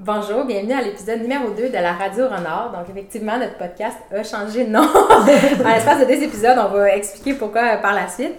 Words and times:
bonjour, 0.00 0.44
bienvenue 0.44 0.72
à 0.72 0.82
l'épisode 0.82 1.20
numéro 1.20 1.50
2 1.50 1.68
de 1.68 1.72
la 1.72 1.92
Radio 1.92 2.24
Renard. 2.24 2.72
Donc, 2.72 2.88
effectivement, 2.88 3.38
notre 3.38 3.58
podcast 3.58 3.98
a 4.10 4.22
changé 4.22 4.64
de 4.64 4.70
nom. 4.70 4.80
en 4.82 5.68
l'espace 5.68 6.00
de 6.00 6.06
deux 6.06 6.22
épisodes, 6.22 6.56
on 6.58 6.68
va 6.68 6.96
expliquer 6.96 7.34
pourquoi 7.34 7.74
euh, 7.74 7.76
par 7.76 7.94
la 7.94 8.08
suite. 8.08 8.34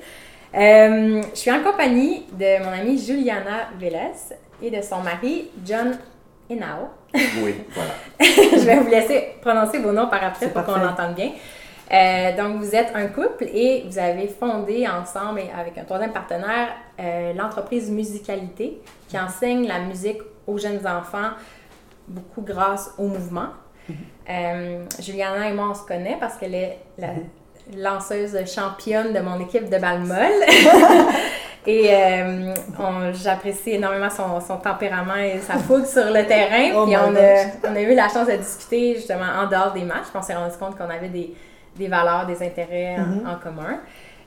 Euh, 0.53 1.21
je 1.33 1.39
suis 1.39 1.51
en 1.51 1.61
compagnie 1.61 2.25
de 2.33 2.63
mon 2.63 2.71
amie 2.71 2.97
Juliana 2.97 3.69
Vélez 3.79 4.35
et 4.61 4.71
de 4.71 4.81
son 4.81 5.01
mari 5.01 5.49
John 5.63 5.97
Henao. 6.49 6.89
Oui, 7.13 7.55
voilà. 7.73 7.91
je 8.19 8.65
vais 8.65 8.77
vous 8.77 8.89
laisser 8.89 9.35
prononcer 9.41 9.77
vos 9.77 9.91
noms 9.91 10.07
par 10.07 10.23
après 10.23 10.49
pour 10.49 10.63
qu'on 10.63 10.77
l'entende 10.77 11.15
bien. 11.15 11.31
Euh, 11.93 12.35
donc, 12.37 12.57
vous 12.57 12.73
êtes 12.73 12.91
un 12.95 13.07
couple 13.07 13.45
et 13.53 13.83
vous 13.87 13.99
avez 13.99 14.27
fondé 14.27 14.87
ensemble 14.87 15.41
et 15.41 15.49
avec 15.57 15.77
un 15.77 15.83
troisième 15.83 16.13
partenaire 16.13 16.69
euh, 16.99 17.33
l'entreprise 17.33 17.91
Musicalité 17.91 18.81
qui 19.09 19.19
enseigne 19.19 19.67
la 19.67 19.79
musique 19.79 20.19
aux 20.51 20.57
jeunes 20.57 20.85
enfants, 20.85 21.31
beaucoup 22.07 22.41
grâce 22.41 22.91
au 22.97 23.07
mouvement. 23.07 23.47
Euh, 24.29 24.83
Juliana 24.99 25.49
et 25.49 25.53
moi, 25.53 25.67
on 25.71 25.73
se 25.73 25.83
connaît 25.85 26.17
parce 26.19 26.37
qu'elle 26.37 26.55
est 26.55 26.77
la 26.97 27.09
lanceuse 27.75 28.37
championne 28.53 29.13
de 29.13 29.19
mon 29.19 29.39
équipe 29.39 29.69
de 29.69 29.77
balle 29.77 29.99
molle. 30.01 30.17
et 31.67 31.89
euh, 31.93 32.53
j'apprécie 33.13 33.71
énormément 33.71 34.09
son, 34.09 34.39
son 34.41 34.57
tempérament 34.57 35.15
et 35.15 35.39
sa 35.39 35.55
fougue 35.57 35.85
sur 35.85 36.05
le 36.05 36.25
terrain. 36.25 36.71
Oh 36.75 36.85
Puis 36.85 36.95
on 36.97 37.15
a, 37.15 37.43
gosh. 37.43 37.51
on 37.69 37.75
a 37.75 37.81
eu 37.81 37.95
la 37.95 38.07
chance 38.09 38.27
de 38.27 38.35
discuter 38.37 38.95
justement 38.95 39.25
en 39.43 39.47
dehors 39.47 39.71
des 39.73 39.83
matchs. 39.83 40.07
Puis 40.09 40.17
on 40.17 40.21
s'est 40.21 40.35
rendu 40.35 40.55
compte 40.57 40.77
qu'on 40.77 40.89
avait 40.89 41.09
des, 41.09 41.33
des 41.75 41.87
valeurs, 41.87 42.25
des 42.25 42.41
intérêts 42.45 42.95
en- 42.97 43.01
Mhm. 43.05 43.27
en, 43.27 43.35
commun. 43.39 43.79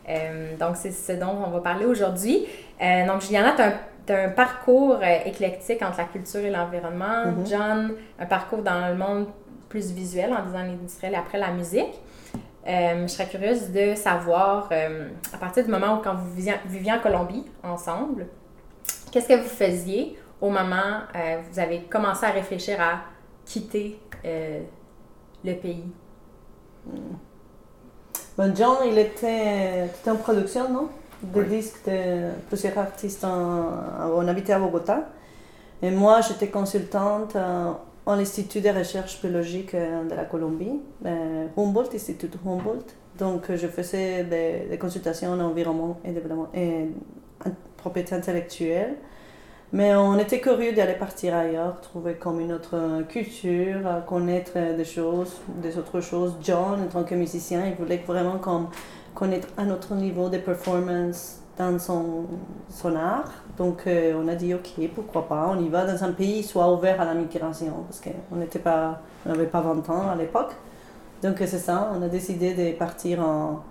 Euh, 0.08 0.56
donc, 0.58 0.76
c'est 0.76 0.90
ce 0.92 1.12
dont 1.12 1.34
on 1.46 1.50
va 1.50 1.60
parler 1.60 1.86
aujourd'hui. 1.86 2.46
Euh, 2.82 3.06
donc, 3.06 3.22
Juliana, 3.22 3.52
tu 3.56 3.62
as, 3.62 3.66
un 3.66 3.72
parcours 4.36 4.98
euh, 5.02 5.18
éclectique 5.24 5.82
entre 5.82 5.98
la 5.98 6.04
culture 6.04 6.40
et 6.40 6.50
l'environnement. 6.50 7.26
Mhm. 7.26 7.46
John, 7.46 7.94
un 8.18 8.26
parcours 8.26 8.62
dans 8.62 8.88
le 8.88 8.94
monde 8.94 9.26
plus 9.68 9.90
visuel, 9.92 10.32
en 10.32 10.44
design 10.44 10.70
industriel 10.72 11.14
et 11.14 11.16
après 11.16 11.38
la 11.38 11.50
musique. 11.50 12.00
Euh, 12.66 13.02
je 13.02 13.08
serais 13.08 13.26
curieuse 13.26 13.70
de 13.70 13.94
savoir, 13.94 14.68
euh, 14.72 15.08
à 15.32 15.36
partir 15.36 15.64
du 15.64 15.70
moment 15.70 15.98
où 15.98 16.02
quand 16.02 16.14
vous 16.14 16.32
viviez, 16.66 16.92
en 16.92 16.98
Colombie 16.98 17.44
ensemble, 17.62 18.26
qu'est-ce 19.10 19.28
que 19.28 19.34
vous 19.34 19.48
faisiez 19.48 20.18
au 20.40 20.48
moment 20.48 21.02
où 21.14 21.52
vous 21.52 21.58
avez 21.58 21.82
commencé 21.82 22.24
à 22.24 22.30
réfléchir 22.30 22.80
à 22.80 23.00
quitter 23.44 23.98
le 24.24 25.54
pays? 25.54 25.84
Ben, 28.36 28.54
John, 28.56 28.78
il 28.86 28.98
était, 28.98 29.86
était 29.86 30.10
en 30.10 30.16
production, 30.16 30.70
non? 30.70 30.88
Des 31.32 31.44
disques 31.44 31.86
de 31.86 32.30
plusieurs 32.48 32.76
artistes. 32.76 33.24
En, 33.24 33.68
on 34.14 34.26
habitait 34.28 34.52
à 34.52 34.58
Bogota. 34.58 35.08
Et 35.82 35.90
moi, 35.90 36.20
j'étais 36.20 36.48
consultante 36.48 37.36
euh, 37.36 37.72
à 38.06 38.16
l'Institut 38.16 38.60
de 38.60 38.70
recherche 38.70 39.20
biologique 39.20 39.74
euh, 39.74 40.04
de 40.08 40.14
la 40.14 40.24
Colombie, 40.24 40.80
euh, 41.04 41.46
Humboldt, 41.56 41.94
Institut 41.94 42.30
Humboldt. 42.46 42.94
Donc, 43.18 43.54
je 43.54 43.66
faisais 43.66 44.24
des, 44.24 44.66
des 44.70 44.78
consultations 44.78 45.32
en 45.32 45.40
environnement 45.40 46.00
et 46.04 46.10
développement 46.12 46.48
et 46.54 46.88
en 47.44 47.50
propriété 47.76 48.14
intellectuelle. 48.14 48.96
Mais 49.72 49.94
on 49.94 50.18
était 50.18 50.40
curieux 50.40 50.72
d'aller 50.72 50.94
partir 50.94 51.34
ailleurs, 51.34 51.80
trouver 51.80 52.14
comme 52.14 52.40
une 52.40 52.52
autre 52.52 53.02
culture, 53.08 53.80
connaître 54.06 54.52
des 54.76 54.84
choses, 54.84 55.40
des 55.60 55.76
autres 55.76 56.00
choses. 56.00 56.36
John, 56.42 56.80
en 56.82 56.86
tant 56.86 57.02
que 57.02 57.14
musicien, 57.14 57.66
il 57.66 57.74
voulait 57.74 58.02
vraiment 58.06 58.38
comme 58.38 58.68
connaître 59.14 59.48
un 59.56 59.70
autre 59.70 59.94
niveau 59.94 60.28
de 60.28 60.38
performance 60.38 61.38
dans 61.56 61.78
son, 61.78 62.26
son 62.68 62.96
art. 62.96 63.30
Donc 63.56 63.86
euh, 63.86 64.14
on 64.20 64.26
a 64.28 64.34
dit 64.34 64.54
ok, 64.54 64.88
pourquoi 64.94 65.28
pas, 65.28 65.48
on 65.50 65.60
y 65.60 65.68
va 65.68 65.84
dans 65.84 66.04
un 66.04 66.12
pays 66.12 66.42
soit 66.42 66.72
ouvert 66.72 67.00
à 67.00 67.04
la 67.04 67.14
migration, 67.14 67.84
parce 67.88 68.00
qu'on 68.00 68.36
n'avait 68.36 69.46
pas 69.46 69.60
20 69.60 69.90
ans 69.90 70.10
à 70.10 70.16
l'époque. 70.16 70.52
Donc 71.22 71.40
euh, 71.40 71.46
c'est 71.46 71.58
ça, 71.58 71.92
on 71.96 72.02
a 72.02 72.08
décidé 72.08 72.54
de 72.54 72.76
partir 72.76 73.20
en, 73.20 73.62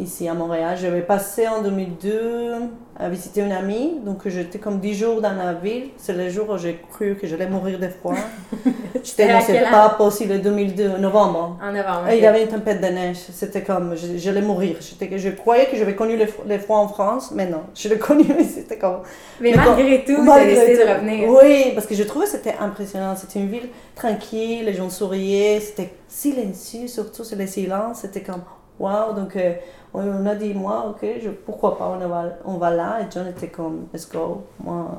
ici 0.00 0.28
à 0.28 0.34
Montréal. 0.34 0.76
J'avais 0.80 1.02
passé 1.02 1.48
en 1.48 1.62
2002 1.62 2.52
à 3.00 3.08
visiter 3.08 3.42
une 3.42 3.52
amie, 3.52 4.00
donc 4.04 4.26
j'étais 4.26 4.58
comme 4.58 4.80
10 4.80 4.94
jours 4.94 5.20
dans 5.20 5.32
la 5.34 5.54
ville. 5.54 5.90
C'est 5.96 6.12
le 6.14 6.28
jour 6.28 6.50
où 6.50 6.58
j'ai 6.58 6.80
cru 6.90 7.16
que 7.20 7.26
j'allais 7.26 7.48
mourir 7.48 7.78
de 7.78 7.88
froid. 7.88 8.14
J'étais 9.04 9.32
non, 9.32 9.38
c'est 9.46 9.60
pas 9.70 9.90
possible, 9.90 10.40
2002, 10.40 10.98
novembre. 10.98 11.56
En 11.62 11.72
novembre. 11.72 12.08
Et 12.10 12.16
il 12.18 12.22
y 12.22 12.26
avait 12.26 12.42
une 12.42 12.48
tempête 12.48 12.80
de 12.80 12.86
neige. 12.88 13.18
C'était 13.32 13.62
comme, 13.62 13.94
j'allais 14.16 14.40
mourir. 14.42 14.76
J'étais- 14.80 15.16
Je 15.18 15.28
croyais 15.30 15.66
que 15.66 15.76
j'avais 15.76 15.94
connu 15.94 16.16
le, 16.16 16.26
le 16.46 16.58
froid 16.58 16.78
en 16.78 16.88
France, 16.88 17.30
mais 17.32 17.46
non. 17.46 17.62
Je 17.76 17.88
l'ai 17.88 17.98
connu, 18.08 18.24
mais 18.36 18.42
c'était 18.42 18.76
comme. 18.76 19.02
Mais 19.40 19.52
Mais 19.52 19.56
malgré 19.56 20.00
tout, 20.04 20.14
tu 20.14 20.20
as 20.20 20.22
Malgré 20.22 20.54
décidé 20.54 20.84
de 20.84 20.90
revenir. 20.90 21.28
Oui, 21.28 21.70
parce 21.74 21.86
que 21.86 21.94
je 21.94 22.02
trouvais 22.02 22.24
que 22.24 22.32
c'était 22.32 22.56
impressionnant. 22.58 23.14
C'était 23.14 23.38
une 23.38 23.48
ville 23.48 23.68
tranquille, 23.94 24.64
les 24.64 24.74
gens 24.74 24.90
souriaient, 24.90 25.60
c'était 25.60 25.92
silencieux, 26.08 26.88
surtout 26.88 27.22
sur 27.22 27.36
les 27.38 27.46
silences. 27.46 27.98
C'était 28.00 28.22
comme, 28.22 28.42
waouh. 28.78 29.14
Donc, 29.14 29.36
euh, 29.36 29.54
on 29.94 30.26
a 30.26 30.34
dit, 30.34 30.54
moi, 30.54 30.86
ok, 30.90 31.06
je, 31.22 31.30
pourquoi 31.30 31.76
pas, 31.78 31.88
on 31.88 32.08
va, 32.08 32.24
on 32.44 32.58
va 32.58 32.70
là. 32.70 33.00
Et 33.02 33.06
John 33.10 33.26
était 33.26 33.48
comme, 33.48 33.88
let's 33.92 34.08
go. 34.08 34.44
Moi, 34.60 34.90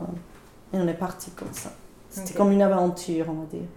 et 0.73 0.77
on 0.77 0.87
est 0.87 0.93
parti 0.93 1.31
comme 1.31 1.53
ça. 1.53 1.71
C'était 2.09 2.33
comme 2.33 2.51
une 2.51 2.61
aventure, 2.61 3.25
on 3.29 3.41
va 3.41 3.45
dire. 3.45 3.67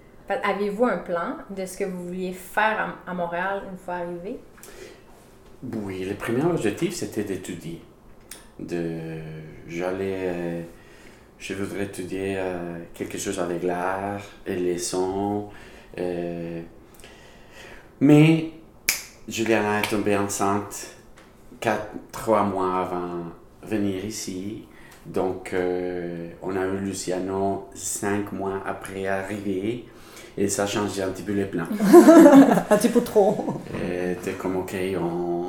Avez-vous 0.44 0.86
un 0.86 0.98
plan 0.98 1.36
de 1.50 1.66
ce 1.66 1.76
que 1.76 1.84
vous 1.84 2.06
vouliez 2.06 2.32
faire 2.32 2.96
à, 3.06 3.10
à 3.10 3.14
Montréal 3.14 3.62
une 3.70 3.76
fois 3.76 3.94
arrivé? 3.94 4.38
Oui, 5.84 6.04
le 6.04 6.14
premier 6.14 6.44
objectif, 6.44 6.94
c'était 6.94 7.24
d'étudier. 7.24 7.82
De, 8.58 9.18
j'allais, 9.68 10.16
euh, 10.18 10.62
je 11.38 11.54
voudrais 11.54 11.84
étudier 11.84 12.36
euh, 12.38 12.78
quelque 12.94 13.18
chose 13.18 13.38
avec 13.38 13.62
l'art 13.62 14.22
et 14.46 14.56
les 14.56 14.78
sons. 14.78 15.48
euh, 15.98 16.62
mais 18.00 18.50
Juliana 19.32 19.78
est 19.80 19.88
tombée 19.88 20.14
enceinte 20.14 20.88
quatre, 21.58 21.86
trois 22.12 22.42
mois 22.42 22.80
avant 22.80 23.24
venir 23.62 24.04
ici. 24.04 24.64
Donc, 25.06 25.54
euh, 25.54 26.28
on 26.42 26.54
a 26.54 26.66
eu 26.66 26.76
Luciano 26.76 27.70
cinq 27.74 28.30
mois 28.32 28.62
après 28.66 29.06
arriver. 29.06 29.86
Et 30.36 30.48
ça 30.48 30.64
a 30.64 30.66
changé 30.66 31.02
un 31.02 31.08
petit 31.08 31.22
peu 31.22 31.32
les 31.32 31.46
plans. 31.46 31.64
Un 32.70 32.76
petit 32.76 32.88
peu 32.90 33.00
trop. 33.02 33.60
Et 33.74 34.16
t'es 34.22 34.32
comme, 34.32 34.56
ok, 34.56 34.74
on, 34.98 35.48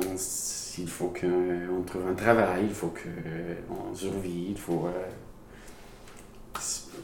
il 0.78 0.88
faut 0.88 1.12
qu'on 1.18 1.82
trouve 1.86 2.08
un 2.10 2.14
travail, 2.14 2.64
il 2.68 2.74
faut 2.74 2.92
qu'on 2.92 3.94
survive, 3.94 4.50
il 4.50 4.58
faut. 4.58 4.88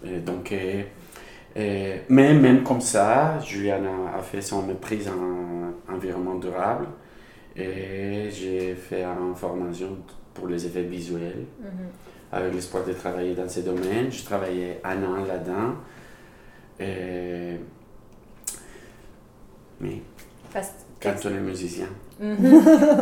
euh, 0.07 0.21
donc, 0.21 0.55
euh, 1.61 1.95
euh, 1.95 1.99
mais 2.09 2.33
même 2.35 2.63
comme 2.63 2.81
ça, 2.81 3.39
Juliana 3.41 4.15
a 4.17 4.23
fait 4.23 4.41
son 4.41 4.63
maîtrise 4.63 5.09
en 5.09 5.95
environnement 5.95 6.37
durable 6.37 6.87
et 7.57 8.29
j'ai 8.31 8.75
fait 8.75 9.03
une 9.05 9.35
formation 9.35 9.97
pour 10.35 10.47
les 10.49 10.65
effets 10.67 10.83
visuels 10.83 11.45
avec 12.33 12.55
l'espoir 12.55 12.85
de 12.85 12.93
travailler 12.93 13.35
dans 13.35 13.49
ces 13.49 13.63
domaines. 13.63 14.11
J'ai 14.11 14.25
travaillé 14.25 14.79
un 14.85 15.03
an 15.03 15.25
là-dedans. 15.27 15.75
Et- 16.79 17.57
Mais 19.81 20.01
Parce 20.53 20.71
quand 21.03 21.15
on 21.25 21.29
est 21.31 21.41
musicien, 21.41 21.87
Mhm. 22.21 22.37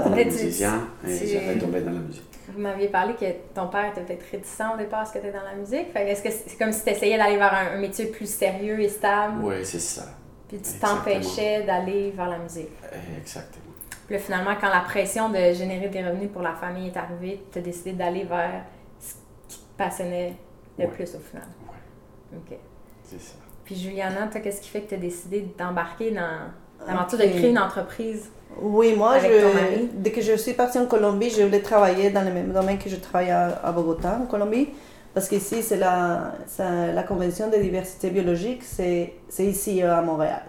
on 0.07 0.15
est 0.17 0.25
musicien 0.33 0.89
et 1.07 1.27
j'avais 1.27 1.59
tombé 1.59 1.81
dans 1.81 1.93
la 1.93 1.99
musique. 2.01 2.23
Vous 2.53 2.61
m'aviez 2.61 2.89
parlé 2.89 3.15
que 3.15 3.27
ton 3.55 3.69
père 3.69 3.87
était 3.91 4.01
peut-être 4.03 4.25
réticent 4.31 4.63
au 4.75 4.77
départ 4.79 5.01
à 5.01 5.05
ce 5.05 5.13
que 5.13 5.19
tu 5.19 5.31
dans 5.31 5.43
la 5.43 5.55
musique. 5.55 5.89
Est-ce 5.95 6.23
que 6.23 6.31
c'est 6.31 6.57
comme 6.59 6.73
si 6.73 6.83
tu 6.83 6.91
essayais 6.91 7.19
d'aller 7.19 7.37
vers 7.37 7.53
un, 7.55 7.77
un 7.77 7.79
métier 7.79 8.07
plus 8.07 8.29
sérieux 8.33 8.81
et 8.81 8.89
stable, 8.89 9.43
Oui, 9.45 9.57
c'est 9.65 9.79
ça. 9.81 10.05
puis 10.49 10.57
tu 10.59 10.69
exactement. 10.71 10.97
t'empêchais 10.97 11.63
d'aller 11.65 12.11
vers 12.13 12.29
la 12.29 12.39
musique? 12.39 12.71
Exactement. 13.19 13.65
Puis 14.07 14.17
là, 14.17 14.23
finalement, 14.23 14.55
quand 14.59 14.71
la 14.71 14.81
pression 14.81 15.29
de 15.29 15.53
générer 15.53 15.89
des 15.89 16.03
revenus 16.03 16.31
pour 16.33 16.41
la 16.43 16.55
famille 16.55 16.89
est 16.89 16.97
arrivée, 16.97 17.45
tu 17.53 17.59
as 17.59 17.63
décidé 17.63 17.93
d'aller 17.93 18.25
vers 18.25 18.65
ce 18.99 19.15
qui 19.49 19.59
te 19.59 19.77
passionnait 19.77 20.35
le 20.79 20.85
Ouais. 20.87 20.91
plus 20.91 21.15
au 21.15 21.19
final. 21.21 21.47
Ouais, 21.69 22.39
OK. 22.39 22.59
c'est 23.03 23.21
ça. 23.21 23.35
Puis 23.67 23.75
Juliana, 23.77 24.27
toi, 24.29 24.41
qu'est-ce 24.41 24.63
qui 24.63 24.71
fait 24.71 24.81
que 24.81 24.89
tu 24.89 24.95
as 24.95 24.99
décidé 24.99 25.47
d'embarquer 25.59 26.13
dans 26.13 26.49
l'aventure 26.87 27.19
Ok. 27.21 27.27
de 27.27 27.31
créer 27.33 27.51
une 27.51 27.59
entreprise? 27.59 28.31
Oui, 28.57 28.95
moi, 28.97 29.19
je, 29.21 29.87
dès 29.95 30.11
que 30.11 30.21
je 30.21 30.37
suis 30.37 30.55
partie 30.55 30.79
en 30.79 30.87
Colombie, 30.87 31.31
je 31.31 31.43
voulais 31.43 31.61
travailler 31.61 32.11
dans 32.11 32.23
le 32.25 32.33
même 32.33 32.53
domaine 32.53 32.79
que 32.79 32.89
je 32.89 32.97
travaille 32.97 33.31
à, 33.31 33.61
à 33.63 33.73
Bogota, 33.73 34.19
en 34.23 34.27
Colombie. 34.27 34.69
Parce 35.15 35.29
qu'ici, 35.29 35.63
c'est 35.63 35.77
la, 35.77 36.33
c'est 36.47 36.93
la 36.93 37.03
Convention 37.03 37.49
de 37.51 37.57
diversité 37.57 38.11
biologique, 38.11 38.63
c'est 38.65 39.15
ici 39.39 39.83
euh, 39.83 39.97
à 39.97 40.03
Montréal. 40.03 40.43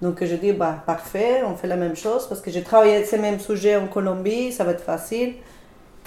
Donc, 0.00 0.24
je 0.24 0.34
dis, 0.36 0.52
bah, 0.52 0.82
parfait, 0.86 1.42
on 1.44 1.56
fait 1.56 1.66
la 1.66 1.76
même 1.76 1.96
chose 1.96 2.26
parce 2.28 2.40
que 2.40 2.50
j'ai 2.50 2.62
travaillé 2.62 3.04
ces 3.04 3.18
mêmes 3.18 3.40
sujets 3.40 3.76
en 3.76 3.88
Colombie, 3.88 4.52
ça 4.52 4.64
va 4.64 4.72
être 4.72 4.84
facile. 4.84 5.34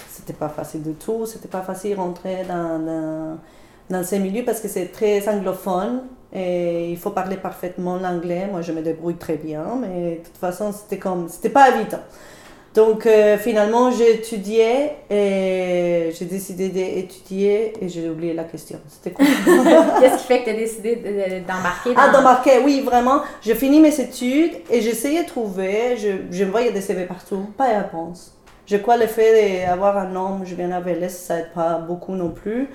C'était 0.09 0.33
pas 0.33 0.49
facile 0.49 0.83
du 0.83 0.93
tout, 0.93 1.25
c'était 1.25 1.47
pas 1.47 1.61
facile 1.61 1.91
de 1.91 2.01
rentrer 2.01 2.43
dans, 2.47 2.79
dans, 2.79 3.37
dans 3.89 4.03
ces 4.03 4.19
milieux 4.19 4.43
parce 4.45 4.59
que 4.61 4.67
c'est 4.67 4.87
très 4.87 5.27
anglophone 5.27 6.03
et 6.33 6.89
il 6.89 6.97
faut 6.97 7.11
parler 7.11 7.37
parfaitement 7.37 7.97
l'anglais. 7.97 8.47
Moi, 8.51 8.61
je 8.61 8.71
me 8.71 8.81
débrouille 8.81 9.15
très 9.17 9.35
bien, 9.35 9.65
mais 9.79 10.15
de 10.19 10.23
toute 10.23 10.37
façon, 10.37 10.71
c'était 10.71 10.97
comme, 10.97 11.27
c'était 11.29 11.49
pas 11.49 11.69
évident. 11.75 11.99
Donc 12.73 13.05
euh, 13.05 13.37
finalement, 13.37 13.91
j'ai 13.91 14.15
étudié 14.15 14.91
et 15.09 16.09
j'ai 16.17 16.23
décidé 16.25 16.69
d'étudier 16.69 17.73
et 17.83 17.89
j'ai 17.89 18.09
oublié 18.09 18.33
la 18.33 18.45
question. 18.45 18.79
C'était 18.87 19.11
quoi? 19.11 19.25
Qu'est-ce 19.99 20.19
qui 20.19 20.23
fait 20.23 20.39
que 20.39 20.43
tu 20.45 20.49
as 20.51 20.53
décidé 20.53 20.95
de- 20.95 21.39
d'embarquer 21.45 21.93
dans... 21.93 22.01
Ah, 22.01 22.11
d'embarquer, 22.13 22.59
oui, 22.63 22.79
vraiment. 22.79 23.23
J'ai 23.41 23.55
fini 23.55 23.81
mes 23.81 23.99
études 23.99 24.53
et 24.69 24.79
j'essayais 24.79 25.23
de 25.23 25.27
trouver, 25.27 25.97
je, 25.97 26.07
je 26.31 26.45
voyais 26.45 26.71
des 26.71 26.79
CV 26.79 27.03
partout, 27.03 27.45
pas 27.57 27.73
de 27.73 27.77
réponse. 27.83 28.37
Je 28.65 28.77
crois 28.77 28.95
le 28.95 29.07
fait 29.07 29.65
d'avoir 29.65 29.97
un 29.97 30.15
homme, 30.15 30.43
je 30.45 30.55
viens 30.55 30.71
à 30.71 30.79
Vélez, 30.79 31.09
ça 31.09 31.39
aide 31.39 31.51
pas 31.53 31.73
beaucoup 31.77 32.13
non 32.13 32.29
plus. 32.29 32.69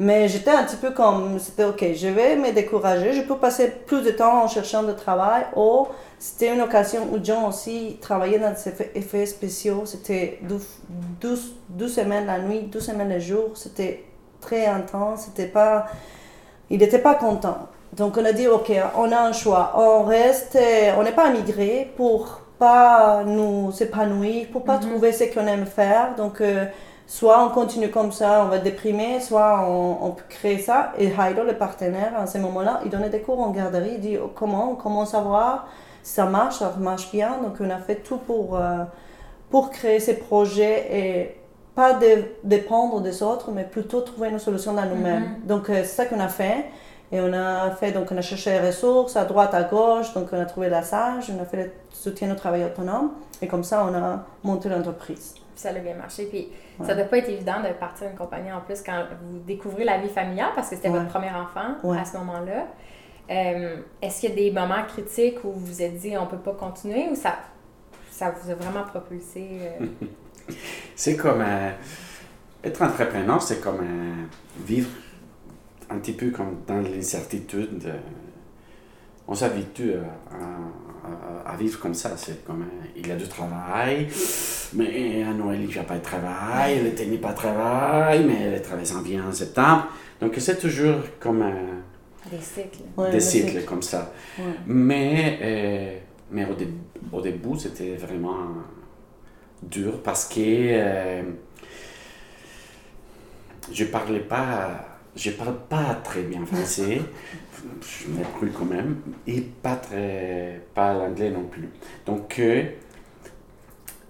Mais 0.00 0.26
j'étais 0.28 0.50
un 0.50 0.64
petit 0.64 0.76
peu 0.76 0.90
comme, 0.90 1.38
c'était 1.38 1.64
ok, 1.64 1.84
je 1.94 2.08
vais 2.08 2.34
me 2.34 2.50
décourager, 2.52 3.12
je 3.12 3.22
peux 3.22 3.36
passer 3.36 3.70
plus 3.70 4.02
de 4.02 4.10
temps 4.10 4.42
en 4.42 4.48
cherchant 4.48 4.82
de 4.82 4.92
travail. 4.92 5.44
Ou 5.54 5.86
c'était 6.18 6.52
une 6.52 6.60
occasion 6.62 7.08
où 7.12 7.18
John 7.22 7.44
aussi 7.44 7.98
travaillait 8.00 8.40
dans 8.40 8.52
des 8.52 8.86
effets, 8.96 9.26
spéciaux. 9.26 9.82
C'était 9.84 10.38
12, 10.42 10.66
12, 11.20 11.54
12 11.68 11.94
semaines 11.94 12.26
la 12.26 12.40
nuit, 12.40 12.62
12 12.62 12.84
semaines 12.84 13.12
le 13.12 13.20
jour. 13.20 13.50
C'était 13.54 14.04
très 14.40 14.66
intense, 14.66 15.26
c'était 15.26 15.46
pas, 15.46 15.86
il 16.70 16.78
n'était 16.78 16.98
pas 16.98 17.14
content. 17.14 17.68
Donc 17.92 18.16
on 18.16 18.24
a 18.24 18.32
dit, 18.32 18.48
ok, 18.48 18.72
on 18.96 19.12
a 19.12 19.20
un 19.20 19.32
choix. 19.32 19.74
On 19.76 20.02
reste, 20.02 20.58
on 20.98 21.04
n'est 21.04 21.12
pas 21.12 21.28
immigré 21.28 21.92
pour 21.96 22.40
pas 22.58 23.22
nous 23.24 23.70
s'épanouir, 23.72 24.48
pour 24.50 24.64
pas 24.64 24.78
trouver 24.78 25.12
ce 25.12 25.24
qu'on 25.24 25.46
aime 25.46 25.66
faire. 25.66 26.14
Donc 26.16 26.40
euh, 26.40 26.66
soit 27.14 27.44
on 27.44 27.50
continue 27.50 27.92
comme 27.92 28.10
ça, 28.10 28.42
on 28.44 28.48
va 28.48 28.58
déprimer, 28.58 29.20
soit 29.20 29.64
on, 29.68 29.98
on 30.02 30.10
peut 30.10 30.24
créer 30.28 30.58
ça. 30.58 30.90
Et 30.98 31.12
Jairo, 31.14 31.44
le 31.44 31.56
partenaire, 31.56 32.12
à 32.18 32.26
ce 32.26 32.38
moment-là, 32.38 32.80
il 32.84 32.90
donnait 32.90 33.08
des 33.08 33.20
cours 33.20 33.38
en 33.38 33.50
garderie. 33.50 33.92
Il 33.94 34.00
dit, 34.00 34.18
oh, 34.18 34.32
comment 34.34 34.72
on 34.72 34.74
commence 34.74 35.14
à 35.14 35.20
voir 35.20 35.68
si 36.02 36.12
ça 36.12 36.24
marche, 36.24 36.56
ça 36.56 36.74
marche 36.76 37.12
bien. 37.12 37.38
Donc 37.40 37.54
on 37.60 37.70
a 37.70 37.78
fait 37.78 38.02
tout 38.02 38.16
pour, 38.16 38.56
euh, 38.56 38.82
pour 39.48 39.70
créer 39.70 40.00
ces 40.00 40.18
projets 40.18 40.88
et 40.90 41.36
pas 41.76 41.92
de 41.92 42.24
dépendre 42.42 43.00
des 43.00 43.22
autres, 43.22 43.52
mais 43.52 43.62
plutôt 43.62 44.00
trouver 44.00 44.30
une 44.30 44.40
solution 44.40 44.72
dans 44.72 44.84
nous-mêmes. 44.84 45.36
Donc 45.44 45.70
euh, 45.70 45.82
c'est 45.84 45.94
ça 45.94 46.06
qu'on 46.06 46.18
a 46.18 46.26
fait. 46.26 46.64
Et 47.12 47.20
on 47.20 47.32
a 47.32 47.70
fait, 47.70 47.92
donc 47.92 48.08
on 48.10 48.16
a 48.16 48.22
cherché 48.22 48.50
les 48.50 48.66
ressources 48.66 49.14
à 49.14 49.24
droite, 49.24 49.54
à 49.54 49.62
gauche, 49.62 50.12
donc 50.14 50.30
on 50.32 50.40
a 50.40 50.46
trouvé 50.46 50.68
la 50.68 50.82
SAGE, 50.82 51.30
on 51.30 51.40
a 51.40 51.44
fait 51.44 51.56
le 51.58 51.70
soutien 51.92 52.32
au 52.32 52.34
travail 52.34 52.64
autonome, 52.64 53.12
et 53.40 53.46
comme 53.46 53.62
ça 53.62 53.86
on 53.88 53.94
a 53.94 54.24
monté 54.42 54.68
l'entreprise. 54.68 55.36
Ça 55.54 55.68
a 55.70 55.72
bien 55.74 55.94
marché. 55.94 56.26
Puis 56.26 56.48
ça 56.84 56.94
doit 56.94 57.04
pas 57.04 57.18
être 57.18 57.28
évident 57.28 57.60
de 57.62 57.72
partir 57.74 58.08
une 58.08 58.16
compagnie 58.16 58.52
en 58.52 58.60
plus 58.60 58.82
quand 58.82 59.04
vous 59.22 59.38
découvrez 59.38 59.84
la 59.84 59.98
vie 59.98 60.08
familiale 60.08 60.50
parce 60.54 60.70
que 60.70 60.76
c'était 60.76 60.88
Ouais. 60.88 60.98
votre 60.98 61.10
premier 61.10 61.30
enfant 61.30 61.76
Ouais. 61.84 61.98
à 61.98 62.04
ce 62.04 62.16
moment-là. 62.18 62.66
Euh, 63.30 63.76
Est-ce 64.02 64.20
qu'il 64.20 64.30
y 64.30 64.32
a 64.32 64.36
des 64.36 64.50
moments 64.50 64.82
critiques 64.86 65.42
où 65.44 65.52
vous 65.52 65.66
vous 65.66 65.82
êtes 65.82 65.96
dit 65.96 66.16
on 66.18 66.26
peut 66.26 66.36
pas 66.38 66.52
continuer 66.52 67.08
ou 67.10 67.14
ça, 67.14 67.36
ça 68.10 68.30
vous 68.30 68.50
a 68.50 68.54
vraiment 68.54 68.82
propulsé? 68.84 69.46
euh? 69.80 69.86
C'est 70.96 71.16
comme 71.16 71.40
euh, 71.40 71.70
être 72.62 72.82
entrepreneur, 72.82 73.40
c'est 73.40 73.60
comme 73.60 74.26
vivre 74.58 74.90
un 75.88 75.98
petit 75.98 76.12
peu 76.12 76.30
comme 76.30 76.58
dans 76.66 76.80
l'incertitude. 76.80 77.92
on 79.26 79.34
s'habitue 79.34 79.94
à, 79.94 80.34
à- 80.36 80.83
à 81.46 81.56
vivre 81.56 81.78
comme 81.80 81.94
ça. 81.94 82.16
C'est 82.16 82.44
comme 82.44 82.64
il 82.96 83.06
y 83.06 83.12
a 83.12 83.16
du 83.16 83.26
travail, 83.28 84.08
mais 84.74 85.22
à 85.22 85.32
Noël 85.32 85.60
il 85.62 85.68
n'y 85.68 85.78
a 85.78 85.82
pas 85.84 85.96
de 85.98 86.02
travail, 86.02 86.80
n'y 86.82 87.16
a 87.16 87.20
pas 87.20 87.32
de 87.32 87.36
travail, 87.36 88.24
mais 88.24 88.56
le 88.56 88.62
travail 88.62 88.86
s'en 88.86 89.02
vient 89.02 89.26
en 89.28 89.32
septembre. 89.32 89.86
Donc 90.20 90.34
c'est 90.38 90.58
toujours 90.58 91.00
comme 91.20 91.42
euh, 91.42 92.30
des 92.30 92.40
cycles. 92.40 92.78
Ouais, 92.96 93.08
des 93.10 93.14
le 93.14 93.20
cycles 93.20 93.48
cycle. 93.50 93.64
comme 93.64 93.82
ça. 93.82 94.12
Ouais. 94.38 94.44
Mais, 94.66 95.38
euh, 95.42 95.98
mais 96.30 96.46
au, 96.50 96.54
dé- 96.54 96.68
au 97.12 97.20
début, 97.20 97.58
c'était 97.58 97.94
vraiment 97.96 98.38
dur 99.62 100.02
parce 100.02 100.26
que 100.28 100.40
euh, 100.40 101.22
je 103.72 103.84
parlais 103.84 104.20
pas, 104.20 104.98
je 105.16 105.30
parle 105.30 105.56
pas 105.68 105.94
très 106.04 106.22
bien 106.22 106.44
français, 106.44 107.00
je 107.80 108.08
me 108.08 108.22
brûle 108.36 108.52
quand 108.52 108.64
même, 108.64 108.96
et 109.26 109.40
pas 109.40 109.76
très, 109.76 110.60
pas 110.74 110.94
l'anglais 110.94 111.30
non 111.30 111.44
plus. 111.44 111.68
Donc, 112.06 112.38
euh, 112.38 112.64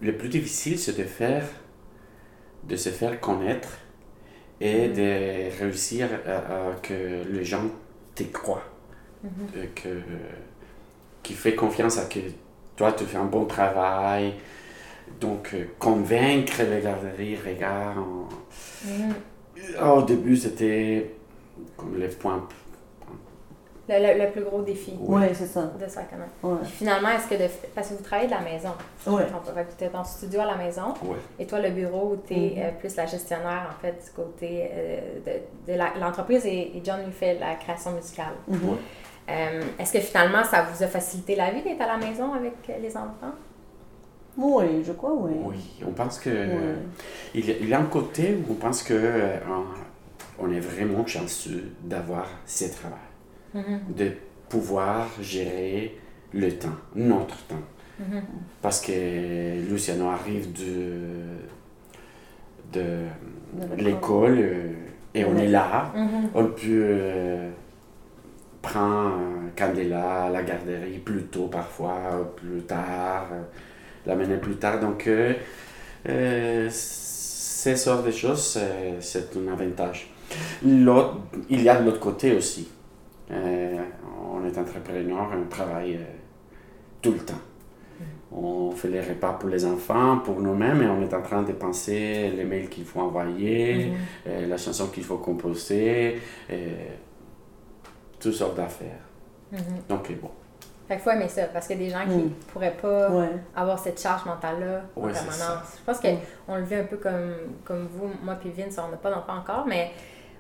le 0.00 0.16
plus 0.16 0.28
difficile, 0.28 0.78
c'est 0.78 0.96
de 0.96 1.04
faire, 1.04 1.46
de 2.64 2.76
se 2.76 2.90
faire 2.90 3.20
connaître 3.20 3.78
et 4.60 4.88
de 4.88 5.58
réussir 5.60 6.08
à, 6.26 6.70
à 6.70 6.74
que 6.82 7.22
les 7.30 7.44
gens 7.44 7.64
te 8.14 8.22
croient 8.24 8.64
euh, 9.24 9.66
que, 9.74 9.88
qui 11.22 11.32
fait 11.34 11.54
confiance 11.54 11.98
à 11.98 12.04
que 12.04 12.20
toi, 12.76 12.92
tu 12.92 13.04
fais 13.04 13.16
un 13.16 13.24
bon 13.24 13.44
travail. 13.46 14.34
Donc, 15.20 15.50
euh, 15.54 15.64
convaincre 15.78 16.62
les 16.62 16.80
garderies, 16.80 17.36
regarde. 17.36 17.98
Mhm. 18.84 19.14
Ah, 19.78 19.94
Au 19.94 20.02
début, 20.02 20.36
c'était 20.36 21.14
comme 21.76 21.96
les 21.98 22.08
points. 22.08 22.46
Le, 23.86 23.94
le- 24.14 24.24
le 24.24 24.30
plus 24.30 24.42
gros 24.42 24.62
défi 24.62 24.94
Ouais, 24.98 25.32
c'est 25.34 25.44
ça. 25.46 25.62
de 25.78 25.86
ça 25.86 26.02
quand 26.10 26.16
même. 26.16 26.28
Ouais. 26.42 26.58
Puis 26.62 26.72
finalement, 26.72 27.10
est-ce 27.10 27.28
que 27.28 27.34
de, 27.34 27.48
parce 27.74 27.88
que 27.90 27.94
vous 27.94 28.02
travaillez 28.02 28.28
de 28.28 28.34
la 28.34 28.40
maison, 28.40 28.70
si 28.98 29.04
je 29.04 29.10
me 29.10 29.16
Ouais. 29.16 29.26
trompe 29.26 29.44
pas. 29.44 29.52
Fait 29.52 29.64
que 29.64 29.78
tu 29.78 29.84
es 29.84 29.94
en 29.94 30.04
studio 30.04 30.40
à 30.40 30.46
la 30.46 30.54
maison 30.56 30.94
Ouais. 31.02 31.16
et 31.38 31.46
toi 31.46 31.60
le 31.60 31.68
bureau 31.70 32.12
où 32.14 32.22
tu 32.26 32.32
es 32.34 32.64
Mhm. 32.72 32.78
plus 32.78 32.96
la 32.96 33.04
gestionnaire 33.04 33.68
en 33.76 33.80
fait 33.82 33.92
du 34.02 34.10
côté 34.12 34.70
euh, 34.72 35.00
de, 35.66 35.72
de 35.72 35.78
la- 35.78 35.92
l'entreprise 36.00 36.46
et, 36.46 36.74
et 36.76 36.82
John 36.82 37.04
lui 37.04 37.12
fait 37.12 37.38
la 37.38 37.56
création 37.56 37.92
musicale. 37.92 38.32
Euh, 39.28 39.62
est-ce 39.78 39.92
que 39.92 40.00
finalement 40.00 40.44
ça 40.44 40.62
vous 40.62 40.82
a 40.82 40.86
facilité 40.86 41.34
la 41.36 41.50
vie 41.50 41.62
d'être 41.62 41.80
à 41.82 41.86
la 41.86 41.96
maison 41.98 42.32
avec 42.34 42.54
euh, 42.70 42.72
les 42.80 42.96
enfants? 42.96 43.34
Oui, 44.36 44.82
je 44.84 44.92
crois, 44.92 45.12
oui. 45.14 45.32
Oui, 45.44 45.56
on 45.86 45.92
pense 45.92 46.18
que. 46.18 46.30
Il, 47.34 47.46
y 47.46 47.52
a- 47.52 47.56
il 47.60 47.68
y 47.68 47.74
a 47.74 47.78
un 47.80 47.84
côté 47.84 48.34
où 48.34 48.52
on 48.52 48.54
pense 48.54 48.82
que 48.82 48.94
euh, 48.94 49.36
on, 50.40 50.46
on 50.46 50.50
est 50.52 50.58
vraiment 50.60 51.06
chanceux 51.06 51.72
d'avoir 51.82 52.26
ce 52.46 52.64
Mhm. 53.54 53.80
de 53.96 54.10
pouvoir 54.48 55.08
gérer 55.20 55.96
le 56.32 56.50
temps, 56.52 56.76
notre 56.94 57.36
temps. 57.46 57.62
Mhm. 57.98 58.22
Parce 58.60 58.80
que 58.80 59.60
Luciano 59.70 60.08
arrive 60.08 60.52
de, 60.52 60.92
de 62.72 62.84
De 63.76 63.82
l'école 63.82 64.38
euh, 64.40 64.72
et 65.14 65.24
on 65.24 65.36
est 65.36 65.46
là. 65.46 65.92
Mhm. 65.94 66.28
On 66.34 66.44
peut 66.46 66.58
euh, 66.66 67.50
prendre 68.60 69.14
euh, 69.20 69.48
Candela 69.56 70.24
à 70.24 70.30
la 70.30 70.42
garderie 70.42 70.98
plus 70.98 71.22
tôt 71.24 71.46
parfois, 71.46 72.20
ou 72.20 72.24
plus 72.34 72.62
tard, 72.62 73.28
euh, 73.32 73.42
l'amener 74.06 74.36
plus 74.38 74.56
tard. 74.56 74.80
Donc, 74.80 75.06
euh, 75.06 75.34
euh, 76.08 76.68
ces 76.70 77.76
sortes 77.76 78.06
de 78.06 78.10
choses, 78.10 78.58
euh, 78.60 78.96
c'est 79.00 79.36
un 79.36 79.52
avantage. 79.52 80.10
Il 80.64 81.62
y 81.62 81.68
a 81.68 81.80
de 81.80 81.84
l'autre 81.84 82.00
côté 82.00 82.34
aussi. 82.34 82.68
Euh, 83.30 83.78
on 84.32 84.44
est 84.46 84.58
entrepreneur, 84.58 85.28
on 85.34 85.48
travaille 85.48 85.96
euh, 85.96 86.04
tout 87.00 87.12
le 87.12 87.18
temps. 87.20 87.34
On 88.36 88.72
fait 88.72 88.88
les 88.88 89.00
repas 89.00 89.34
pour 89.34 89.48
les 89.48 89.64
enfants, 89.64 90.18
pour 90.18 90.40
nous-mêmes, 90.40 90.82
et 90.82 90.86
on 90.88 91.00
est 91.02 91.14
en 91.14 91.22
train 91.22 91.42
de 91.44 91.52
penser 91.52 92.32
les 92.36 92.42
mails 92.44 92.68
qu'il 92.68 92.84
faut 92.84 93.00
envoyer, 93.00 93.86
Mhm. 93.86 93.96
euh, 94.26 94.46
la 94.48 94.56
chanson 94.56 94.88
qu'il 94.88 95.04
faut 95.04 95.18
composer, 95.18 96.20
euh, 96.50 96.86
toutes 98.18 98.32
sortes 98.34 98.56
d'affaires. 98.56 98.98
Mhm. 99.52 99.58
Donc, 99.88 100.10
bon, 100.20 100.30
Fait 100.88 100.96
qu'il 100.96 101.02
faut 101.04 101.10
aimer 101.12 101.28
ça 101.28 101.44
parce 101.44 101.66
qu'il 101.66 101.80
y 101.80 101.84
a 101.84 101.86
des 101.86 101.90
gens 101.90 102.04
qui 102.04 102.24
Mm. 102.26 102.30
pourraient 102.52 102.76
pas 102.82 103.10
Ouais. 103.10 103.30
avoir 103.56 103.78
cette 103.78 103.98
charge 103.98 104.26
mentale-là 104.26 104.82
en 104.94 105.00
Ouais, 105.06 105.12
c'est 105.14 105.24
permanence. 105.26 105.78
Je 105.78 105.84
pense 105.86 106.02
Mm. 106.02 106.16
qu'on 106.46 106.56
le 106.56 106.62
vit 106.64 106.74
un 106.74 106.84
peu 106.84 106.98
comme, 106.98 107.32
comme 107.64 107.86
vous, 107.90 108.10
moi 108.22 108.34
puis 108.34 108.50
Vince, 108.50 108.78
on 108.86 108.90
n'a 108.90 108.98
pas 108.98 109.10
d'enfants 109.10 109.38
encore, 109.38 109.64
mais 109.66 109.92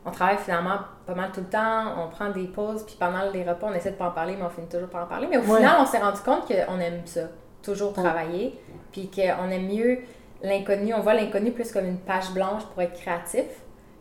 on 0.06 0.10
travaille 0.10 0.38
finalement 0.38 0.78
pas 1.06 1.14
mal 1.14 1.30
tout 1.32 1.40
le 1.40 1.46
temps, 1.46 2.02
on 2.04 2.08
prend 2.08 2.30
des 2.30 2.46
pauses, 2.46 2.84
puis 2.84 2.96
pendant 2.98 3.30
les 3.32 3.42
repas, 3.42 3.68
on 3.70 3.72
essaie 3.74 3.90
de 3.92 3.96
pas 3.96 4.08
en 4.08 4.12
parler, 4.12 4.36
mais 4.36 4.44
on 4.44 4.50
finit 4.50 4.68
toujours 4.68 4.88
par 4.88 5.04
en 5.04 5.06
parler. 5.06 5.26
Mais 5.28 5.36
au 5.38 5.42
Ouais. 5.42 5.56
final, 5.56 5.76
on 5.80 5.86
s'est 5.86 5.98
rendu 5.98 6.20
compte 6.20 6.46
qu'on 6.46 6.78
aime 6.80 7.02
ça, 7.06 7.22
toujours 7.62 7.96
Ouais. 7.96 8.02
travailler, 8.02 8.60
puis 8.92 9.10
qu'on 9.10 9.48
aime 9.50 9.66
mieux 9.68 9.98
l'inconnu, 10.42 10.92
on 10.94 11.00
voit 11.00 11.14
l'inconnu 11.14 11.52
plus 11.52 11.72
comme 11.72 11.86
une 11.86 11.98
page 11.98 12.30
blanche 12.32 12.64
pour 12.72 12.82
être 12.82 12.92
créatif, 12.94 13.44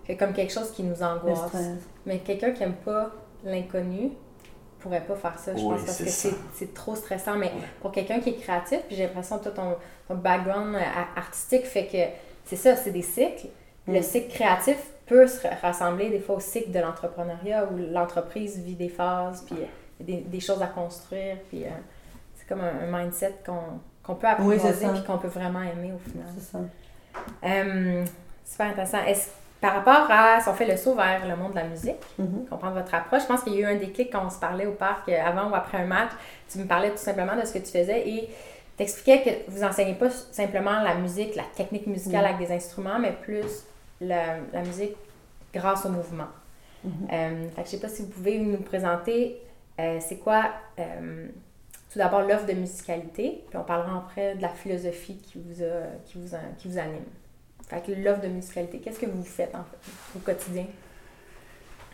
que 0.08 0.14
comme 0.14 0.34
quelque 0.34 0.52
chose 0.52 0.72
qui 0.72 0.84
nous 0.84 1.02
angoisse. 1.02 1.40
Mais 2.06 2.20
quelqu'un 2.20 2.52
qui 2.52 2.64
aime 2.64 2.74
pas 2.76 3.12
l'inconnu 3.46 4.12
pourrait 4.80 5.02
pas 5.06 5.16
faire 5.16 5.40
ça, 5.40 5.56
je 5.56 5.62
Oui, 5.64 5.76
pense, 5.76 5.86
parce 5.86 5.98
c'est 5.98 6.30
que 6.32 6.36
c'est- 6.54 6.74
trop 6.74 6.96
stressant. 6.96 7.36
Mais 7.38 7.46
Ouais. 7.48 7.52
pour 7.82 7.92
quelqu'un 7.94 8.20
qui 8.20 8.32
est 8.32 8.36
créatif, 8.36 8.82
puis 8.88 8.98
j'ai 8.98 9.04
l'impression 9.04 9.38
que 9.40 9.48
ton, 9.48 9.76
ton 10.10 10.16
background 10.16 10.76
euh, 10.76 10.80
a- 10.80 11.18
artistique 11.18 11.66
fait 11.66 11.86
que 11.88 11.98
c'est 12.44 12.58
ça, 12.58 12.76
c'est 12.76 12.92
des 12.92 13.02
cycles. 13.02 13.48
Le 13.88 14.00
Mm. 14.00 14.04
cycle 14.04 14.34
créatif 14.34 14.78
peut 15.06 15.28
se 15.28 15.46
rassembler 15.62 16.10
des 16.10 16.20
fois 16.20 16.36
au 16.36 16.40
cycle 16.40 16.72
de 16.72 16.80
l'entrepreneuriat 16.80 17.66
où 17.72 17.78
l'entreprise 17.92 18.58
vit 18.60 18.76
des 18.76 18.90
phases, 18.90 19.44
puis 19.46 19.56
euh, 19.62 19.66
des, 20.00 20.18
des 20.18 20.40
choses 20.40 20.62
à 20.62 20.68
construire, 20.68 21.38
puis 21.50 21.64
euh, 21.66 21.70
c'est 22.36 22.48
comme 22.48 22.62
un, 22.62 22.72
un 22.94 23.04
mindset 23.04 23.36
qu'on 23.46 24.16
peut 24.16 24.26
Oui, 24.28 24.32
apprivoiser 24.56 24.86
ça. 24.86 24.94
puis 24.94 25.04
qu'on 25.04 25.18
peut 25.18 25.28
vraiment 25.28 25.62
aimer 25.62 25.92
au 25.94 26.10
final. 26.10 26.28
C'est 26.38 26.52
ça. 26.52 26.60
Euh, 27.46 28.04
super 28.46 28.68
intéressant. 28.68 29.04
Est-ce 29.06 29.30
par 29.62 29.76
rapport 29.76 30.08
à 30.12 30.42
si 30.42 30.50
on 30.50 30.54
fait 30.54 30.66
le 30.66 30.76
saut 30.76 30.94
vers 30.94 31.26
le 31.26 31.38
monde 31.38 31.52
de 31.52 31.56
la 31.58 31.64
musique, 31.64 31.96
Mhm. 32.20 32.46
comprendre 32.50 32.74
votre 32.76 32.94
approche. 32.94 33.22
Je 33.22 33.28
pense 33.28 33.44
qu'il 33.44 33.54
y 33.54 33.58
a 33.64 33.70
eu 33.72 33.76
un 33.76 33.80
déclic 33.80 34.12
quand 34.12 34.26
on 34.26 34.30
se 34.30 34.38
parlait 34.40 34.66
au 34.66 34.74
parc 34.74 35.08
euh, 35.08 35.18
avant 35.26 35.50
ou 35.50 35.56
après 35.56 35.78
un 35.78 35.86
match. 35.86 36.10
Tu 36.52 36.58
me 36.58 36.66
parlais 36.66 36.90
tout 36.92 36.98
simplement 36.98 37.36
de 37.40 37.46
ce 37.46 37.54
que 37.54 37.60
tu 37.60 37.72
faisais 37.72 38.08
et 38.10 38.30
t'expliquais 38.76 39.22
que 39.48 39.52
vous 39.52 39.64
enseignez 39.64 39.94
pas 39.94 40.10
simplement 40.10 40.82
la 40.82 40.96
musique, 40.96 41.36
la 41.36 41.44
technique 41.56 41.88
musicale 41.88 42.26
avec 42.26 42.40
des 42.46 42.52
instruments, 42.54 43.00
mais 43.00 43.14
plus 43.14 43.64
la, 44.08 44.38
la 44.52 44.62
musique 44.62 44.96
grâce 45.54 45.86
au 45.86 45.90
mouvement. 45.90 46.28
Euh, 46.86 47.50
fait 47.56 47.62
que 47.62 47.68
je 47.68 47.72
sais 47.72 47.80
pas 47.80 47.88
si 47.90 48.02
vous 48.02 48.10
pouvez 48.10 48.38
nous 48.40 48.58
présenter 48.58 49.38
euh, 49.80 50.00
c'est 50.06 50.18
quoi 50.18 50.52
euh, 50.80 51.28
tout 51.90 51.98
d'abord 51.98 52.22
l'offre 52.24 52.46
de 52.46 52.54
musicalité, 52.54 53.44
puis 53.50 53.58
on 53.58 53.64
parlera 53.64 54.00
après 54.00 54.36
de 54.36 54.42
la 54.42 54.50
philosophie 54.50 55.16
qui 55.18 55.40
vous, 55.40 55.64
a, 55.64 55.88
qui 56.06 56.18
vous, 56.20 56.36
a- 56.36 56.40
qui 56.58 56.68
vous 56.68 56.78
anime. 56.78 57.06
Fait 57.70 57.82
que 57.82 57.92
l'offre 57.94 58.22
de 58.22 58.28
musicalité, 58.28 58.80
qu'est-ce 58.80 59.00
que 59.00 59.06
vous 59.06 59.24
faites 59.24 59.56
en 59.56 59.64
fait 59.64 60.18
au 60.18 60.20
quotidien? 60.20 60.66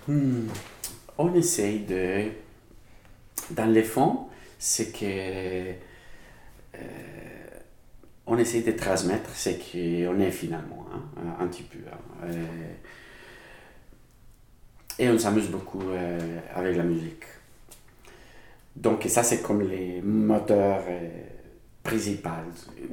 Hmm. 0.07 0.47
On 1.17 1.33
essaye 1.35 1.81
de. 1.81 2.31
Dans 3.51 3.65
les 3.71 3.83
fonds, 3.83 4.27
c'est 4.57 4.91
que. 4.91 5.73
Euh, 8.29 8.33
on 8.33 8.37
essaye 8.37 8.63
de 8.63 8.71
transmettre 8.71 9.29
ce 9.35 9.49
qu'on 9.49 10.19
est 10.19 10.31
finalement, 10.31 10.85
hein, 10.93 11.35
un 11.39 11.47
petit 11.47 11.63
peu. 11.63 11.79
hein. 11.91 11.97
Euh, 12.25 12.73
et 14.97 15.09
on 15.09 15.17
s'amuse 15.17 15.47
beaucoup 15.49 15.81
euh, 15.91 16.39
avec 16.53 16.75
la 16.75 16.83
musique. 16.83 17.23
Donc, 18.75 19.03
ça, 19.07 19.23
c'est 19.23 19.41
comme 19.41 19.61
les 19.61 20.01
moteurs 20.01 20.83
euh, 20.87 21.09
principaux. 21.83 22.29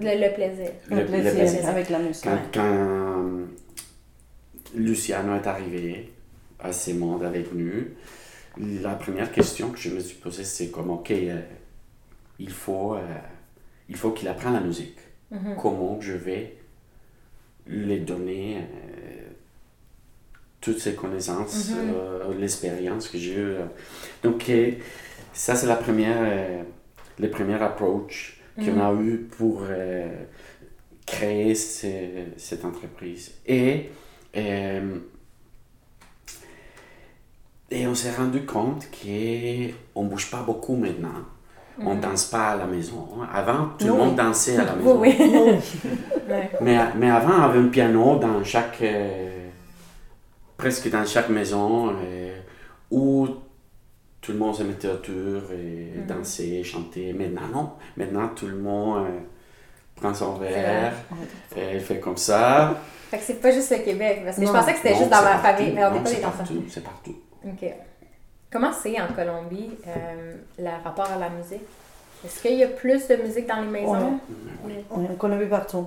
Le, 0.01 0.27
le 0.29 0.35
plaisir. 0.35 0.71
Le, 0.91 1.05
plaisir, 1.05 1.33
plaisir. 1.35 1.69
avec 1.69 1.91
la 1.91 1.99
musique. 1.99 2.25
Quand, 2.25 2.39
quand 2.55 3.25
Luciano 4.75 5.35
est 5.37 5.47
arrivé 5.47 6.13
à 6.61 6.73
ces 6.73 6.95
mondes 6.95 7.25
avec 7.25 7.53
nous, 7.53 7.85
la 8.59 8.95
première 8.95 9.31
question 9.33 9.71
que 9.71 9.79
je 9.79 9.91
me 9.91 10.01
suis 10.01 10.17
posée, 10.17 10.45
c'est 10.45 10.71
comme, 10.71 10.91
OK, 10.91 11.11
euh, 11.11 11.41
il 12.39 12.51
faut, 12.51 12.95
euh, 12.95 13.01
il 13.89 13.97
faut 13.97 14.13
qu'il 14.13 14.29
apprenne 14.29 14.55
la 14.55 14.61
musique. 14.61 14.97
Mhm. 15.31 15.57
Comment 15.61 16.01
je 16.01 16.13
vais 16.13 16.57
lui 17.67 17.99
donner 18.01 18.59
euh, 18.59 18.61
toutes 20.61 20.79
ces 20.79 20.95
connaissances, 20.95 21.71
Mhm. 21.71 21.77
euh, 21.95 22.35
l'expérience 22.39 23.09
que 23.09 23.19
j'ai 23.19 23.35
eue. 23.35 23.39
euh. 23.39 23.65
Donc, 24.23 24.51
ça, 25.33 25.55
c'est 25.57 25.67
la 25.67 25.77
première, 25.77 26.17
euh, 26.21 26.63
le 27.19 27.31
premier 27.31 27.55
approach 27.63 28.41
qu'on 28.57 28.81
a 28.81 28.93
eu 29.03 29.19
pour 29.37 29.65
créer 31.07 31.55
ce- 31.55 32.25
cette 32.37 32.65
entreprise. 32.65 33.33
Et, 33.47 33.91
et 37.71 37.87
on 37.87 37.95
s'est 37.95 38.15
rendu 38.15 38.45
compte 38.47 38.89
qu'on 38.91 40.05
ne 40.05 40.09
bouge 40.09 40.31
pas 40.31 40.43
beaucoup 40.43 40.77
maintenant. 40.77 41.25
On 41.85 41.95
ne 41.95 42.01
danse 42.01 42.25
pas 42.27 42.49
à 42.51 42.57
la 42.57 42.65
maison. 42.67 43.07
Avant, 43.33 43.69
tout 43.79 43.87
le 43.87 43.93
Oui. 43.93 43.99
monde 43.99 44.15
dansait 44.17 44.57
à 44.57 44.65
la 44.65 44.73
maison. 44.77 44.99
Oui, 45.01 45.15
oui. 45.21 46.35
Mais, 46.61 46.81
mais 46.97 47.11
avant, 47.11 47.35
on 47.39 47.43
avait 47.43 47.59
un 47.59 47.69
piano 47.69 48.17
dans 48.19 48.43
chaque. 48.45 48.79
euh, 48.83 49.33
presque 50.57 50.89
dans 50.91 51.05
chaque 51.05 51.29
maison 51.29 51.91
euh, 52.03 52.39
où 52.91 53.29
tout 54.23 54.33
le 54.33 54.39
monde 54.39 54.55
se 54.55 54.63
mettait 54.63 54.89
autour 54.89 55.53
et 55.53 55.93
Mhm. 55.99 56.07
dansait, 56.07 56.63
chantait. 56.65 57.13
Maintenant, 57.13 57.49
non. 57.53 57.71
Maintenant, 57.97 58.29
tout 58.35 58.47
le 58.47 58.57
monde 58.57 59.05
euh, 59.07 59.19
prend 59.97 60.15
son 60.15 60.35
verre 60.37 60.95
et 61.57 61.79
fait 61.79 62.01
comme 62.01 62.17
ça. 62.17 62.75
Fait 63.11 63.19
que 63.19 63.23
c'est 63.25 63.41
pas 63.41 63.51
juste 63.53 63.71
le 63.71 63.85
Québec, 63.85 64.23
parce 64.25 64.37
que 64.37 64.41
Non. 64.43 64.49
je 64.49 64.53
pensais 64.53 64.73
que 64.73 64.79
c'était 64.79 64.97
juste 64.97 65.11
dans 65.11 65.23
ma 65.23 65.39
famille, 65.39 65.73
mais 65.75 65.85
on 65.85 65.91
n'est 65.93 66.01
pas 66.21 66.29
partout, 66.31 66.65
C'est 66.69 66.83
partout. 66.83 67.15
OK. 67.45 67.71
Comment 68.51 68.73
c'est 68.73 69.01
en 69.01 69.09
Colombie, 69.09 69.71
euh, 69.87 70.35
le 70.59 70.85
rapport 70.85 71.11
à 71.11 71.19
la 71.19 71.29
musique? 71.31 71.63
Est-ce 72.25 72.41
qu'il 72.41 72.59
y 72.59 72.65
a 72.65 72.69
plus 72.69 73.07
de 73.09 73.17
musique 73.17 73.47
dans 73.47 73.61
les 73.61 73.67
maisons? 73.67 74.19
Oui, 74.65 74.75
on 74.91 75.15
connaît 75.17 75.39
vu 75.39 75.49
partout. 75.49 75.87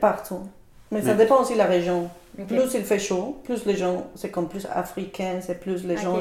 Partout. 0.00 0.42
Mais 0.90 1.02
ça 1.02 1.14
dépend 1.14 1.40
aussi 1.40 1.52
de 1.52 1.58
la 1.58 1.66
région. 1.66 2.10
Plus 2.46 2.74
il 2.74 2.84
fait 2.84 2.98
chaud, 2.98 3.40
plus 3.44 3.64
les 3.66 3.76
gens, 3.76 4.06
c'est 4.14 4.30
comme 4.30 4.48
plus 4.48 4.66
africain, 4.66 5.40
c'est 5.40 5.60
plus 5.60 5.84
les 5.84 5.96
gens 5.96 6.18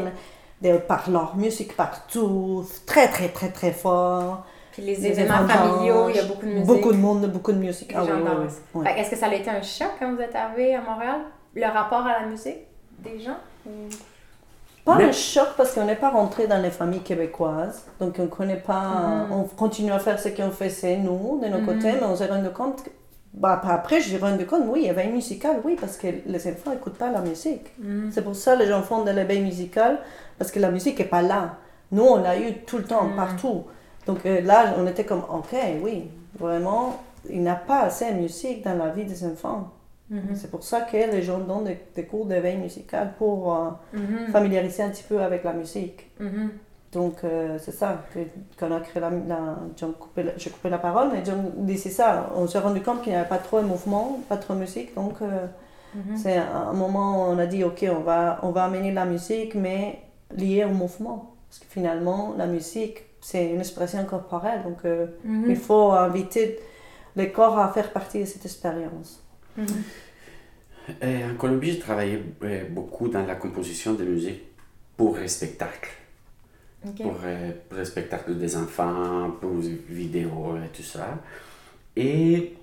de, 0.61 0.77
parlent 0.77 1.13
leur 1.13 1.35
musique 1.35 1.75
partout, 1.75 2.65
très 2.85 3.07
très 3.07 3.29
très 3.29 3.49
très 3.49 3.71
fort. 3.71 4.45
Puis 4.71 4.83
les 4.83 5.05
événements 5.05 5.47
familiaux, 5.47 6.09
il 6.09 6.15
y 6.15 6.19
a 6.19 6.23
beaucoup 6.23 6.45
de 6.45 6.51
musique. 6.51 6.65
Beaucoup 6.67 6.91
de 6.91 6.97
monde, 6.97 7.25
beaucoup 7.27 7.51
de 7.51 7.57
musique. 7.57 7.91
Ah 7.95 8.03
oui, 8.03 8.11
oui, 8.13 8.21
oui. 8.39 8.47
oui. 8.75 8.87
Est-ce 8.97 9.09
que 9.09 9.15
ça 9.15 9.27
a 9.27 9.33
été 9.33 9.49
un 9.49 9.61
choc 9.61 9.89
quand 9.97 10.13
vous 10.13 10.21
êtes 10.21 10.35
arrivé 10.35 10.75
à 10.75 10.81
Montréal? 10.81 11.21
Le 11.55 11.65
rapport 11.65 12.05
à 12.05 12.21
la 12.21 12.25
musique 12.27 12.59
des 12.99 13.19
gens? 13.19 13.37
Pas 14.89 14.97
Mais- 14.97 15.05
un 15.05 15.11
choc 15.11 15.49
parce 15.57 15.73
qu'on 15.73 15.85
n'est 15.85 15.95
pas 15.95 16.09
rentré 16.09 16.47
dans 16.47 16.61
les 16.61 16.71
familles 16.71 17.01
québécoises. 17.01 17.85
Donc 17.99 18.15
on 18.19 18.27
connaît 18.27 18.55
pas. 18.73 19.25
Mhm. 19.27 19.31
On 19.31 19.43
continue 19.43 19.91
à 19.91 19.99
faire 19.99 20.19
ce 20.19 20.29
qu'on 20.29 20.51
faisait 20.51 20.97
nous, 20.97 21.39
de 21.41 21.47
nos 21.47 21.59
Mhm. 21.59 21.65
côtés, 21.65 21.91
mais 21.93 22.05
on 22.05 22.15
s'est 22.15 22.27
rendu 22.27 22.49
compte. 22.49 22.83
que- 22.83 22.89
bah, 23.33 23.61
après, 23.63 24.01
suis 24.01 24.17
rendu 24.17 24.45
compte, 24.47 24.63
oui, 24.67 24.79
il 24.83 24.87
y 24.87 24.89
avait 24.89 25.05
une 25.05 25.13
musicale, 25.13 25.57
oui, 25.63 25.77
parce 25.79 25.97
que 25.97 26.07
les 26.25 26.47
enfants 26.47 26.71
n'écoutent 26.71 26.97
pas 26.97 27.11
la 27.11 27.21
musique. 27.21 27.67
Mm. 27.77 28.09
C'est 28.11 28.23
pour 28.23 28.35
ça 28.35 28.55
que 28.55 28.59
les 28.63 28.67
gens 28.67 28.81
font 28.81 29.03
de 29.03 29.11
l'éveil 29.11 29.41
musical, 29.41 29.99
parce 30.39 30.49
que 30.51 30.59
la 30.59 30.71
musique 30.71 30.97
n'est 30.97 31.05
pas 31.05 31.21
là. 31.21 31.57
Nous, 31.91 32.03
on 32.03 32.17
l'a 32.17 32.39
eu 32.39 32.53
tout 32.65 32.77
le 32.79 32.83
temps, 32.85 33.07
partout. 33.15 33.65
Donc 34.07 34.25
euh, 34.25 34.41
là, 34.41 34.73
on 34.79 34.87
était 34.87 35.05
comme, 35.05 35.23
ok, 35.31 35.55
oui, 35.83 36.09
vraiment, 36.39 36.99
il 37.29 37.41
n'y 37.43 37.49
a 37.49 37.55
pas 37.55 37.81
assez 37.81 38.11
de 38.11 38.17
musique 38.17 38.63
dans 38.63 38.73
la 38.73 38.89
vie 38.89 39.05
des 39.05 39.23
enfants. 39.23 39.69
Mhm. 40.09 40.35
C'est 40.35 40.49
pour 40.49 40.63
ça 40.63 40.81
que 40.81 40.97
les 40.97 41.21
gens 41.21 41.39
donnent 41.39 41.65
des, 41.65 41.79
des 41.95 42.05
cours 42.05 42.25
d'éveil 42.25 42.57
musical 42.57 43.13
pour 43.17 43.53
euh, 43.55 43.69
Mhm. 43.93 44.27
familiariser 44.31 44.83
un 44.83 44.89
petit 44.89 45.03
peu 45.03 45.21
avec 45.21 45.43
la 45.43 45.53
musique. 45.53 46.09
Mhm. 46.19 46.49
Donc, 46.91 47.23
euh, 47.23 47.57
c'est 47.59 47.71
ça, 47.71 48.03
que, 48.13 48.19
qu'on 48.59 48.75
a 48.75 48.79
créé 48.79 48.99
la... 48.99 49.11
la 49.11 49.57
John 49.77 49.93
la- 50.17 50.35
j'ai 50.37 50.49
coupé 50.49 50.69
la 50.69 50.79
parole, 50.79 51.09
mais 51.13 51.23
John 51.23 51.51
disait 51.57 51.91
ça. 51.91 52.31
On 52.35 52.47
s'est 52.47 52.57
rendu 52.59 52.81
compte 52.81 53.03
qu'il 53.03 53.11
n'y 53.11 53.17
avait 53.19 53.29
pas 53.29 53.37
trop 53.37 53.59
de 53.61 53.65
mouvement, 53.67 54.19
pas 54.27 54.37
trop 54.37 54.55
de 54.55 54.59
musique. 54.59 54.95
Donc, 54.95 55.21
euh, 55.21 55.45
c'est 56.15 56.37
un 56.37 56.73
moment 56.73 57.17
où 57.17 57.31
on 57.33 57.37
a 57.39 57.45
dit, 57.45 57.63
OK, 57.63 57.85
on 57.89 57.99
va, 58.01 58.39
on 58.43 58.49
va 58.51 58.63
amener 58.65 58.91
la 58.91 59.05
musique, 59.05 59.53
mais 59.55 59.99
liée 60.35 60.65
au 60.65 60.69
mouvement. 60.73 61.35
Parce 61.47 61.59
que 61.59 61.65
finalement, 61.67 62.33
la 62.37 62.45
musique, 62.47 63.05
c'est 63.21 63.49
une 63.51 63.59
expression 63.59 64.03
corporelle. 64.05 64.61
Donc, 64.63 64.79
il 65.47 65.55
faut 65.55 65.91
inviter 65.91 66.59
les 67.15 67.31
corps 67.31 67.57
à 67.59 67.69
faire 67.69 67.91
partie 67.91 68.19
de 68.21 68.25
cette 68.25 68.45
expérience. 68.45 69.23
Mhm. 69.57 69.83
Et 71.01 71.23
en 71.23 71.35
Colombie, 71.35 71.71
j'ai 71.73 71.79
travaillé 71.79 72.23
euh, 72.43 72.65
beaucoup 72.69 73.09
dans 73.09 73.25
la 73.25 73.35
composition 73.35 73.93
de 73.93 74.03
musique 74.03 74.41
pour 74.97 75.17
les 75.17 75.27
spectacles. 75.27 75.91
Pour, 76.95 77.17
euh, 77.25 77.51
pour 77.67 77.77
le 77.77 77.83
spectacle 77.83 78.37
des 78.37 78.55
enfants, 78.55 79.31
pour 79.41 79.51
les 79.57 79.77
vidéos 79.89 80.55
et 80.55 80.69
tout 80.69 80.83
ça. 80.83 81.21
Et 81.95 82.53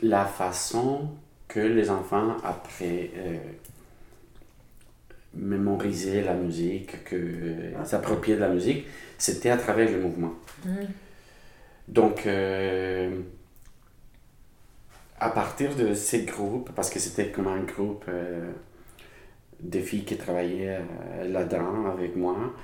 la 0.00 0.24
façon 0.24 1.08
que 1.48 1.60
les 1.60 1.90
enfants, 1.90 2.36
après, 2.44 3.10
euh, 3.16 3.36
mémorisaient 5.34 6.22
la 6.22 6.34
musique, 6.34 7.04
que 7.04 7.16
euh, 7.16 7.84
s'appropriaient 7.84 8.36
de 8.36 8.40
la 8.40 8.48
musique, 8.48 8.86
c'était 9.18 9.50
à 9.50 9.56
travers 9.56 9.90
le 9.90 10.00
mouvement. 10.00 10.34
Mhm. 10.64 10.86
Donc, 11.88 12.26
euh, 12.26 13.20
à 15.24 15.30
partir 15.30 15.74
de 15.74 15.94
ces 15.94 16.24
groupes, 16.24 16.70
parce 16.74 16.90
que 16.90 16.98
c'était 16.98 17.28
comme 17.30 17.46
un 17.46 17.62
groupe 17.62 18.04
euh, 18.08 18.52
de 19.60 19.80
filles 19.80 20.04
qui 20.04 20.16
travaillaient 20.18 20.80
euh, 20.80 21.28
là-dedans 21.28 21.86
avec 21.86 22.14
moi, 22.14 22.54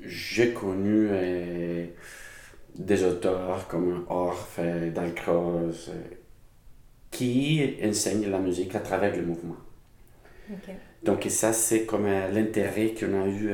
j'ai 0.00 0.54
connu 0.54 1.08
euh, 1.10 1.86
des 2.74 3.04
auteurs 3.04 3.68
comme 3.68 4.06
Orff, 4.08 4.58
Dalcroze, 4.94 5.92
qui 7.10 7.76
enseignent 7.84 8.30
la 8.30 8.38
musique 8.38 8.74
à 8.74 8.80
travers 8.80 9.14
le 9.14 9.22
mouvement. 9.26 9.56
Donc, 11.02 11.26
ça, 11.28 11.52
c'est 11.52 11.84
comme 11.84 12.06
l'intérêt 12.06 12.94
qu'on 12.98 13.22
a 13.22 13.26
eu 13.28 13.50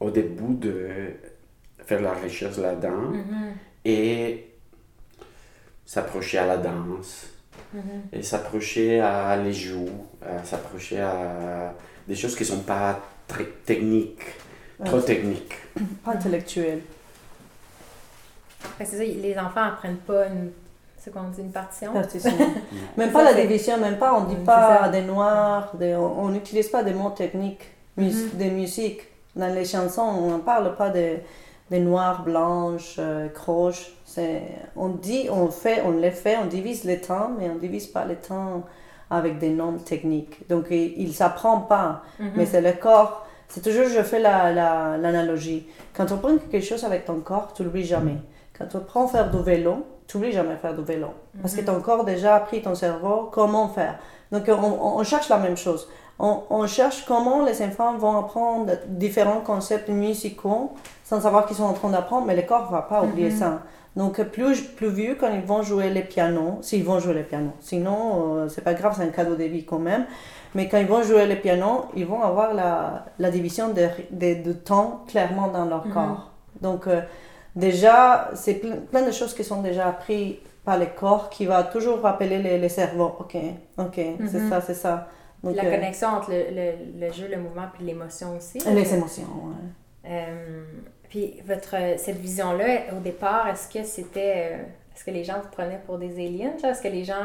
au 0.00 0.10
début 0.10 0.54
de 0.54 0.88
faire 1.84 2.00
la 2.02 2.14
recherche 2.14 2.58
là-dedans 2.58 3.10
Mhm. 3.12 3.54
et 3.84 4.55
s'approcher 5.86 6.38
à 6.38 6.46
la 6.46 6.56
danse, 6.58 7.26
Mhm. 7.72 7.82
et 8.12 8.22
s'approcher 8.22 9.00
à 9.00 9.36
les 9.36 9.52
joues, 9.52 9.88
à 10.22 10.44
s'approcher 10.44 11.00
à 11.00 11.72
des 12.06 12.14
choses 12.14 12.34
qui 12.36 12.42
ne 12.42 12.48
sont 12.48 12.60
pas 12.60 12.98
très 13.26 13.44
techniques, 13.64 14.22
trop 14.84 15.00
techniques. 15.00 15.54
Pas 16.04 16.12
intellectuel. 16.12 16.80
Fait 18.78 18.84
que 18.84 18.90
c'est 18.90 18.96
ça, 18.98 19.04
les 19.04 19.38
enfants 19.38 19.62
apprennent 19.62 19.96
pas 19.96 20.26
une, 20.26 20.50
c'est 20.98 21.12
quoi 21.12 21.22
on 21.26 21.30
dit, 21.30 21.40
une 21.40 21.52
partition? 21.52 21.92
Partition. 21.92 22.32
même 22.96 23.12
pas 23.12 23.24
ça, 23.24 23.32
la 23.32 23.40
division, 23.42 23.78
même 23.78 23.98
pas, 23.98 24.14
on 24.14 24.24
dit 24.24 24.36
pas 24.44 24.88
des 24.88 25.02
noirs, 25.02 25.74
des- 25.76 25.94
on 25.94 26.28
n'utilise 26.28 26.68
pas 26.68 26.82
des 26.82 26.92
mots 26.94 27.10
techniques, 27.10 27.64
mus- 27.96 28.24
Mhm. 28.32 28.38
des 28.38 28.50
musiques. 28.50 29.02
Dans 29.34 29.52
les 29.54 29.64
chansons, 29.64 30.02
on 30.02 30.36
ne 30.38 30.42
parle 30.42 30.74
pas 30.76 30.90
des 30.90 31.20
des 31.70 31.80
noirs, 31.80 32.22
blanches, 32.22 32.94
euh, 33.00 33.28
croches. 33.28 33.92
On 34.76 34.88
dit, 34.88 35.28
on 35.30 35.48
fait, 35.48 35.82
on 35.84 35.92
les 35.92 36.10
fait, 36.10 36.36
on 36.42 36.46
divise 36.46 36.84
les 36.84 37.00
temps, 37.00 37.30
mais 37.38 37.48
on 37.50 37.56
divise 37.56 37.86
pas 37.86 38.04
les 38.04 38.16
temps 38.16 38.64
avec 39.10 39.38
des 39.38 39.50
noms 39.50 39.74
techniques. 39.78 40.48
Donc 40.48 40.66
il 40.70 41.06
ne 41.08 41.12
s'apprend 41.12 41.60
pas, 41.60 42.02
Mhm. 42.18 42.30
mais 42.36 42.46
c'est 42.46 42.60
le 42.60 42.72
corps 42.72 43.22
C'est 43.48 43.62
toujours, 43.62 43.86
je 43.88 44.02
fais 44.02 44.18
l'analogie. 44.18 45.68
La, 45.68 46.04
Quand 46.04 46.12
on 46.12 46.18
prend 46.18 46.36
quelque 46.50 46.64
chose 46.66 46.82
avec 46.84 47.04
ton 47.04 47.20
corps, 47.20 47.52
tu 47.52 47.62
l'oublies 47.62 47.84
jamais. 47.84 48.16
Quand 48.58 48.66
tu 48.66 48.78
prends 48.78 49.06
faire 49.06 49.30
du 49.30 49.40
vélo, 49.40 49.86
tu 50.08 50.16
n'oublies 50.16 50.32
jamais 50.32 50.56
faire 50.56 50.74
du 50.74 50.82
vélo. 50.82 51.08
Parce 51.40 51.54
que 51.54 51.60
mhm. 51.60 51.66
ton 51.66 51.80
corps 51.80 52.04
déjà 52.04 52.34
appris 52.34 52.60
ton 52.60 52.74
cerveau 52.74 53.28
comment 53.32 53.68
faire. 53.68 53.98
Donc 54.32 54.44
on, 54.48 54.98
on 54.98 55.04
cherche 55.04 55.28
la 55.28 55.38
même 55.38 55.56
chose. 55.56 55.88
On, 56.18 56.42
on, 56.48 56.66
cherche 56.66 57.04
comment 57.04 57.44
les 57.44 57.60
enfants 57.62 57.96
vont 57.98 58.18
apprendre 58.18 58.72
différents 58.88 59.40
concepts 59.40 59.88
musicaux 59.88 60.72
sans 61.04 61.20
savoir 61.20 61.46
qu'ils 61.46 61.56
sont 61.56 61.64
en 61.64 61.74
train 61.74 61.90
d'apprendre, 61.90 62.26
mais 62.26 62.34
le 62.34 62.42
corps 62.42 62.66
ne 62.66 62.72
va 62.72 62.82
pas 62.82 63.02
oublier 63.02 63.30
mhm. 63.30 63.36
ça. 63.36 63.62
Donc, 63.96 64.22
plus, 64.24 64.60
plus 64.62 64.90
vieux, 64.90 65.16
quand 65.18 65.32
ils 65.32 65.40
vont 65.40 65.62
jouer 65.62 65.88
les 65.88 66.02
pianos, 66.02 66.58
s'ils 66.60 66.84
vont 66.84 66.98
jouer 67.00 67.14
les 67.14 67.22
pianos. 67.22 67.52
Sinon, 67.60 68.36
euh, 68.36 68.48
c'est 68.48 68.62
pas 68.62 68.74
grave, 68.74 68.94
c'est 68.96 69.04
un 69.04 69.08
cadeau 69.08 69.36
de 69.36 69.44
vie 69.44 69.64
quand 69.64 69.78
même. 69.78 70.04
Mais 70.54 70.68
quand 70.68 70.76
ils 70.78 70.86
vont 70.86 71.02
jouer 71.02 71.26
les 71.26 71.36
pianos, 71.36 71.86
ils 71.94 72.06
vont 72.06 72.22
avoir 72.22 72.52
la, 72.52 73.06
la 73.18 73.30
division 73.30 73.70
de, 73.70 73.88
de, 74.10 74.52
temps 74.52 75.04
clairement 75.08 75.48
dans 75.48 75.64
leur 75.64 75.86
mhm. 75.86 75.94
corps. 75.94 76.30
Donc, 76.60 76.86
euh, 76.86 77.00
déjà, 77.54 78.30
c'est 78.34 78.54
plein, 78.54 78.76
plein, 78.90 79.02
de 79.02 79.12
choses 79.12 79.32
qui 79.32 79.44
sont 79.44 79.62
déjà 79.62 79.88
apprises 79.88 80.36
par 80.62 80.78
le 80.78 80.86
corps 80.86 81.30
qui 81.30 81.46
va 81.46 81.62
toujours 81.62 82.00
rappeler 82.00 82.38
les, 82.38 82.58
les 82.58 82.68
cerveaux. 82.68 83.16
OK, 83.20 83.36
OK, 83.78 83.94
c'est 83.94 84.40
mhm. 84.40 84.50
ça, 84.50 84.60
c'est 84.60 84.74
ça. 84.74 85.08
Donc, 85.42 85.56
la 85.56 85.64
euh, 85.64 85.70
connexion 85.70 86.08
entre 86.08 86.30
le, 86.30 86.44
le, 86.50 87.06
le, 87.06 87.12
jeu, 87.12 87.28
le 87.28 87.38
mouvement 87.38 87.66
puis 87.72 87.84
l'émotion 87.84 88.36
aussi. 88.36 88.58
Les 88.58 88.94
émotions, 88.94 89.24
oui. 89.44 90.10
Puis 91.08 91.40
votre 91.46 91.76
cette 91.98 92.18
vision-là, 92.18 92.94
au 92.96 93.00
départ, 93.00 93.48
est-ce 93.48 93.68
que 93.68 93.84
c'était. 93.84 94.52
Euh, 94.52 94.62
est-ce 94.94 95.04
que 95.04 95.10
les 95.10 95.24
gens 95.24 95.34
vous 95.42 95.50
prenaient 95.50 95.80
pour 95.86 95.98
des 95.98 96.14
aliens? 96.14 96.52
Est-ce 96.62 96.82
que 96.82 96.88
les 96.88 97.04
gens. 97.04 97.24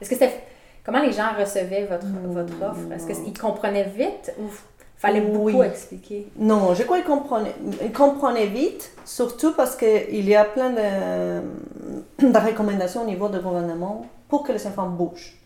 Est-ce 0.00 0.08
que 0.08 0.16
c'était. 0.16 0.40
Comment 0.84 1.02
les 1.02 1.12
gens 1.12 1.32
recevaient 1.38 1.84
votre, 1.84 2.06
votre 2.06 2.62
offre? 2.62 2.92
Est-ce 2.92 3.20
qu'ils 3.22 3.38
comprenaient 3.38 3.84
vite 3.84 4.32
ou 4.40 4.44
fallait 4.96 5.20
beaucoup 5.20 5.62
expliquer? 5.62 6.28
Non, 6.36 6.74
je 6.74 6.82
crois 6.84 6.96
qu'ils 6.98 7.06
comprenaient, 7.06 7.54
ils 7.82 7.92
comprenaient 7.92 8.46
vite, 8.46 8.90
surtout 9.04 9.52
parce 9.54 9.76
qu'il 9.76 10.26
y 10.26 10.34
a 10.34 10.44
plein 10.44 10.70
de, 10.70 11.42
de 12.26 12.38
recommandations 12.38 13.02
au 13.02 13.06
niveau 13.06 13.28
du 13.28 13.38
gouvernement 13.38 14.06
pour 14.28 14.42
que 14.42 14.52
les 14.52 14.66
enfants 14.66 14.88
bougent. 14.88 15.36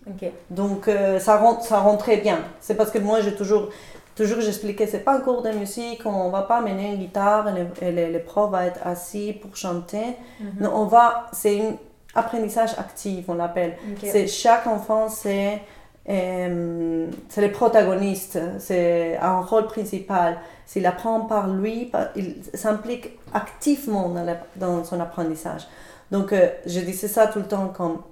Donc, 0.50 0.88
euh, 0.88 1.18
ça, 1.18 1.38
rentre, 1.38 1.62
ça 1.62 1.78
rentrait 1.78 2.18
bien. 2.18 2.38
C'est 2.60 2.74
parce 2.74 2.90
que 2.90 2.98
moi, 2.98 3.20
j'ai 3.20 3.34
toujours 3.34 3.70
toujours 4.14 4.40
j'expliquais, 4.40 4.86
c'est 4.86 5.00
pas 5.00 5.16
un 5.16 5.20
cours 5.20 5.42
de 5.42 5.50
musique, 5.50 6.02
on 6.06 6.30
va 6.30 6.42
pas 6.42 6.58
amener 6.58 6.92
une 6.92 6.98
guitare 6.98 7.48
et 7.48 7.90
le, 7.90 8.12
le, 8.12 8.18
prof 8.20 8.48
va 8.48 8.66
être 8.66 8.78
assis 8.86 9.32
pour 9.32 9.56
chanter. 9.56 10.16
Mhm. 10.40 10.70
on 10.72 10.84
va, 10.84 11.26
c'est 11.32 11.60
un 11.60 11.76
apprentissage 12.14 12.78
actif, 12.78 13.24
on 13.28 13.34
l'appelle. 13.34 13.76
C'est 14.00 14.28
chaque 14.28 14.68
enfant, 14.68 15.08
c'est 15.08 15.60
euh, 16.08 17.10
c'est 17.28 17.40
le 17.40 17.50
protagoniste, 17.50 18.38
c'est 18.58 19.16
un 19.18 19.40
rôle 19.40 19.66
principal. 19.66 20.38
S'il 20.66 20.86
apprend 20.86 21.22
par 21.22 21.48
lui, 21.48 21.90
il 22.16 22.36
s'implique 22.52 23.18
activement 23.32 24.10
dans, 24.10 24.36
dans, 24.56 24.84
son 24.84 25.00
apprentissage. 25.00 25.66
Donc, 26.10 26.32
euh, 26.32 26.48
je 26.66 26.80
disais 26.80 27.08
ça 27.08 27.26
tout 27.26 27.38
le 27.38 27.46
temps 27.46 27.68
comme. 27.68 28.02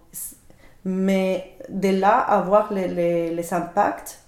Mais 0.85 1.57
de 1.69 1.89
là, 1.89 2.19
avoir 2.19 2.73
les, 2.73 2.89
les, 2.89 3.35
les 3.35 3.55
impacts, 3.55 4.23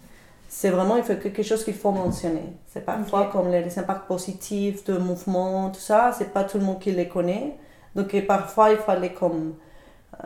c'est 0.48 0.70
vraiment 0.70 0.96
il 0.96 1.02
faut 1.02 1.16
quelque 1.16 1.42
chose 1.42 1.64
qu'il 1.64 1.74
faut 1.74 1.90
mentionner. 1.90 2.52
C'est 2.66 2.84
parfois 2.86 3.28
comme 3.32 3.50
les, 3.50 3.76
impacts 3.78 4.06
positifs 4.06 4.84
de 4.84 4.96
mouvement, 4.98 5.70
tout 5.70 5.80
ça, 5.80 6.12
c'est 6.16 6.32
pas 6.32 6.44
tout 6.44 6.58
le 6.58 6.64
monde 6.64 6.78
qui 6.78 6.92
les 6.92 7.08
connaît. 7.08 7.56
Donc 7.96 8.14
parfois 8.26 8.70
il 8.70 8.76
fallait 8.78 9.12
comme 9.12 9.54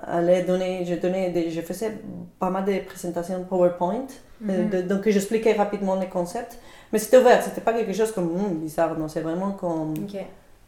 aller 0.07 0.43
donner, 0.43 0.85
je 0.85 0.97
donnais 0.97 1.31
des, 1.31 1.51
je 1.51 1.63
faisais 1.63 1.99
pas 2.39 2.51
mal 2.51 2.65
de 2.67 2.79
présentations 2.81 3.43
PowerPoint, 3.45 4.07
euh, 4.49 4.65
mhm. 4.65 4.87
donc 4.87 5.09
j'expliquais 5.09 5.55
rapidement 5.55 5.95
les 5.95 6.09
concepts, 6.09 6.59
mais 6.93 6.99
c'était 6.99 7.19
ouvert, 7.19 7.43
c'était 7.43 7.63
pas 7.63 7.73
quelque 7.73 7.95
chose 7.95 8.13
comme 8.13 8.27
hmm, 8.27 8.59
bizarre, 8.61 8.99
non, 8.99 9.09
c'est 9.09 9.23
vraiment 9.23 9.53
comme 9.53 9.95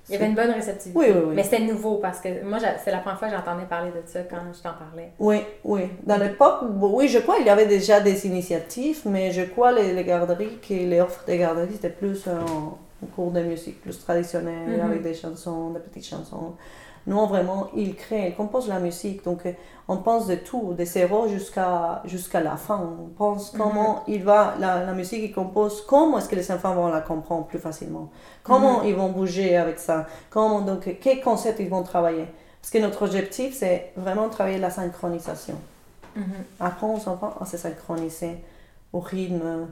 il 0.08 0.14
y 0.14 0.16
avait 0.16 0.26
une 0.26 0.34
bonne 0.34 0.50
réceptivité. 0.50 0.98
Oui, 0.98 1.06
oui, 1.08 1.20
oui. 1.26 1.34
Mais 1.36 1.44
c'était 1.44 1.60
nouveau 1.60 1.96
parce 1.96 2.20
que 2.20 2.42
moi, 2.44 2.58
c'est 2.82 2.90
la 2.90 2.98
première 2.98 3.18
fois 3.18 3.28
que 3.28 3.34
j'entendais 3.36 3.66
parler 3.66 3.90
de 3.90 4.02
ça 4.06 4.20
quand 4.22 4.38
je 4.52 4.60
t'en 4.60 4.72
parlais. 4.72 5.12
Oui, 5.18 5.42
oui. 5.64 5.82
Dans 6.02 6.16
l'époque, 6.16 6.62
oui, 6.80 7.06
je 7.08 7.18
crois 7.18 7.36
qu'il 7.36 7.46
y 7.46 7.50
avait 7.50 7.66
déjà 7.66 8.00
des 8.00 8.26
initiatives, 8.26 9.02
mais 9.04 9.30
je 9.30 9.42
crois 9.42 9.72
les, 9.72 9.92
les 9.92 10.04
garderies, 10.04 10.58
que 10.66 10.74
les 10.74 11.00
offres 11.00 11.24
des 11.26 11.38
garderies, 11.38 11.74
c'était 11.74 11.90
plus 11.90 12.26
un, 12.26 12.74
cours 13.14 13.30
de 13.30 13.40
musique 13.40 13.80
plus 13.80 13.98
traditionnel, 13.98 14.68
mhm. 14.68 14.80
avec 14.80 15.02
des 15.02 15.14
chansons, 15.14 15.70
des 15.70 15.80
petites 15.80 16.06
chansons. 16.06 16.54
Nous, 17.06 17.26
vraiment, 17.26 17.68
il 17.74 17.94
crée, 17.94 18.28
il 18.28 18.34
compose 18.34 18.68
la 18.68 18.78
musique. 18.78 19.24
Donc, 19.24 19.42
on 19.88 19.96
pense 19.96 20.26
de 20.26 20.34
tout, 20.34 20.74
de 20.74 20.84
zéro 20.84 21.28
jusqu'à 21.28 22.02
jusqu'à 22.04 22.40
la 22.40 22.56
fin. 22.56 22.78
On 22.78 23.08
pense 23.08 23.52
mhm. 23.52 23.60
comment 23.60 24.02
il 24.06 24.22
va, 24.22 24.54
la, 24.60 24.84
la 24.84 24.92
musique 24.92 25.20
qu'il 25.20 25.34
compose, 25.34 25.84
comment 25.86 26.18
est-ce 26.18 26.28
que 26.28 26.36
les 26.36 26.50
enfants 26.52 26.74
vont 26.74 26.88
la 26.88 27.00
comprendre 27.00 27.46
plus 27.46 27.58
facilement? 27.58 28.10
Comment 28.42 28.80
mhm. 28.80 28.88
ils 28.88 28.94
vont 28.94 29.08
bouger 29.08 29.56
avec 29.56 29.78
ça? 29.78 30.06
Comment, 30.28 30.60
donc, 30.60 30.96
quels 31.00 31.20
concepts 31.20 31.60
ils 31.60 31.70
vont 31.70 31.82
travailler? 31.82 32.26
Parce 32.60 32.70
que 32.70 32.78
notre 32.78 33.02
objectif, 33.02 33.56
c'est 33.56 33.92
vraiment 33.96 34.28
travailler 34.28 34.58
la 34.58 34.70
synchronisation. 34.70 35.56
Mhm. 36.14 36.24
Apprendre 36.60 36.94
aux 36.94 37.08
enfants 37.08 37.34
à 37.40 37.46
se 37.46 37.56
synchroniser 37.56 38.36
au 38.92 39.00
rythme, 39.00 39.68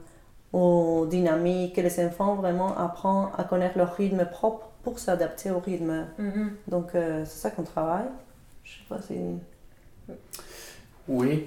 aux 0.53 1.07
dynamiques, 1.07 1.77
que 1.77 1.81
les 1.81 2.05
enfants 2.05 2.35
vraiment 2.35 2.77
apprennent 2.79 3.29
à 3.37 3.45
connaître 3.45 3.77
leur 3.77 3.95
rythme 3.95 4.25
propre 4.25 4.69
pour 4.89 4.99
s'adapter 4.99 5.51
au 5.51 5.59
rythme. 5.59 6.07
Mm-hmm. 6.19 6.49
Donc, 6.67 6.95
euh, 6.95 7.23
c'est 7.27 7.41
ça 7.41 7.51
qu'on 7.51 7.63
travaille. 7.63 8.09
Je 8.65 8.71
sais 8.71 8.85
pas 8.89 9.01
si. 9.03 9.15
Oui, 11.07 11.45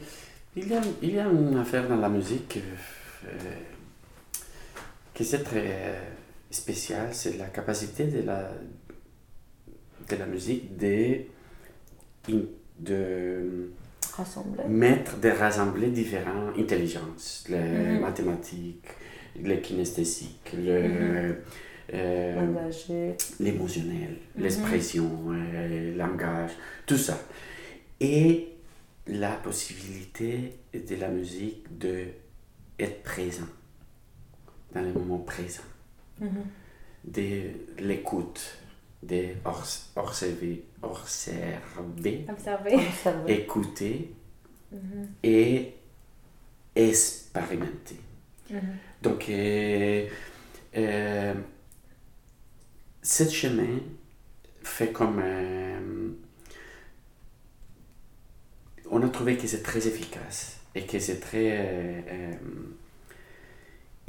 il 0.55 0.67
y 0.67 0.75
a, 0.75 0.81
il 1.01 1.15
y 1.15 1.19
a 1.19 1.25
une 1.25 1.57
affaire 1.57 1.87
dans 1.89 1.95
la 1.95 2.09
musique 2.09 2.59
euh, 3.25 3.29
qui 5.15 5.23
est 5.23 5.43
très 5.43 5.65
euh, 5.65 5.99
spéciale, 6.51 7.09
c'est 7.13 7.37
la 7.37 7.47
capacité 7.47 8.05
de 8.05 8.21
la, 8.21 8.51
de 10.07 10.15
la 10.15 10.25
musique 10.27 10.77
de, 10.77 11.21
de 12.79 13.71
rassembler. 14.15 14.65
mettre, 14.67 15.17
de 15.17 15.29
rassembler 15.29 15.87
différentes 15.87 16.55
intelligences, 16.59 17.45
les 17.49 17.57
mm-hmm. 17.57 17.99
mathématiques, 18.01 18.89
les 19.35 19.61
kinesthésiques, 19.61 20.53
le, 20.53 20.81
mm-hmm. 20.81 21.35
Euh, 21.93 22.69
l'émotionnel, 23.39 24.15
mhm. 24.35 24.43
l'expression, 24.43 25.09
euh, 25.29 25.91
le 25.91 25.97
langage, 25.97 26.51
tout 26.85 26.97
ça. 26.97 27.19
Et 27.99 28.47
la 29.07 29.31
possibilité 29.31 30.57
de 30.73 30.95
la 30.95 31.09
musique 31.09 31.77
de 31.77 32.05
être 32.79 33.03
présent 33.03 33.47
dans 34.73 34.81
le 34.81 34.93
moment 34.93 35.19
présent, 35.19 35.63
mhm. 36.21 36.29
de 37.03 37.41
l'écoute, 37.79 38.57
de 39.03 39.25
observer, 39.95 40.63
observer, 40.81 42.25
écouter 43.27 44.13
mhm. 44.71 45.07
et 45.23 45.73
expérimenter. 46.73 47.97
Donc, 49.01 49.29
euh, 49.29 50.07
ce 53.01 53.29
chemin 53.29 53.79
fait 54.63 54.91
comme... 54.91 55.19
Euh, 55.23 56.09
on 58.89 59.01
a 59.01 59.09
trouvé 59.09 59.37
que 59.37 59.47
c'est 59.47 59.63
très 59.63 59.87
efficace 59.87 60.57
et 60.75 60.85
que 60.85 60.99
c'est 60.99 61.19
très 61.19 61.51
euh, 61.51 62.01
euh, 62.11 62.33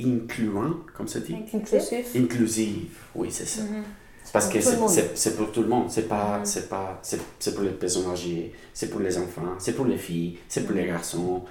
incluant, 0.00 0.80
comme 0.94 1.08
ça 1.08 1.20
dit? 1.20 1.34
Inclusif. 1.34 2.16
Inclusif, 2.16 3.06
oui, 3.14 3.28
c'est 3.30 3.46
ça. 3.46 3.62
Mm-hmm. 3.62 4.32
Parce 4.32 4.48
que 4.48 4.60
c'est 4.60 5.36
pour 5.36 5.52
tout 5.52 5.62
le 5.62 5.68
monde, 5.68 5.90
c'est 5.90 6.08
pas, 6.08 6.40
mm-hmm. 6.40 6.44
c'est 6.44 6.68
pas, 6.68 7.00
c'est 7.02 7.54
pour 7.54 7.64
les 7.64 7.70
personnes 7.70 8.10
âgées, 8.10 8.52
c'est 8.72 8.90
pour 8.90 9.00
les 9.00 9.18
enfants, 9.18 9.54
c'est 9.58 9.74
pour 9.74 9.84
les 9.84 9.98
filles, 9.98 10.38
c'est 10.48 10.64
pour 10.64 10.74
les 10.74 10.82
mm-hmm. 10.82 10.86
garçons. 10.86 11.44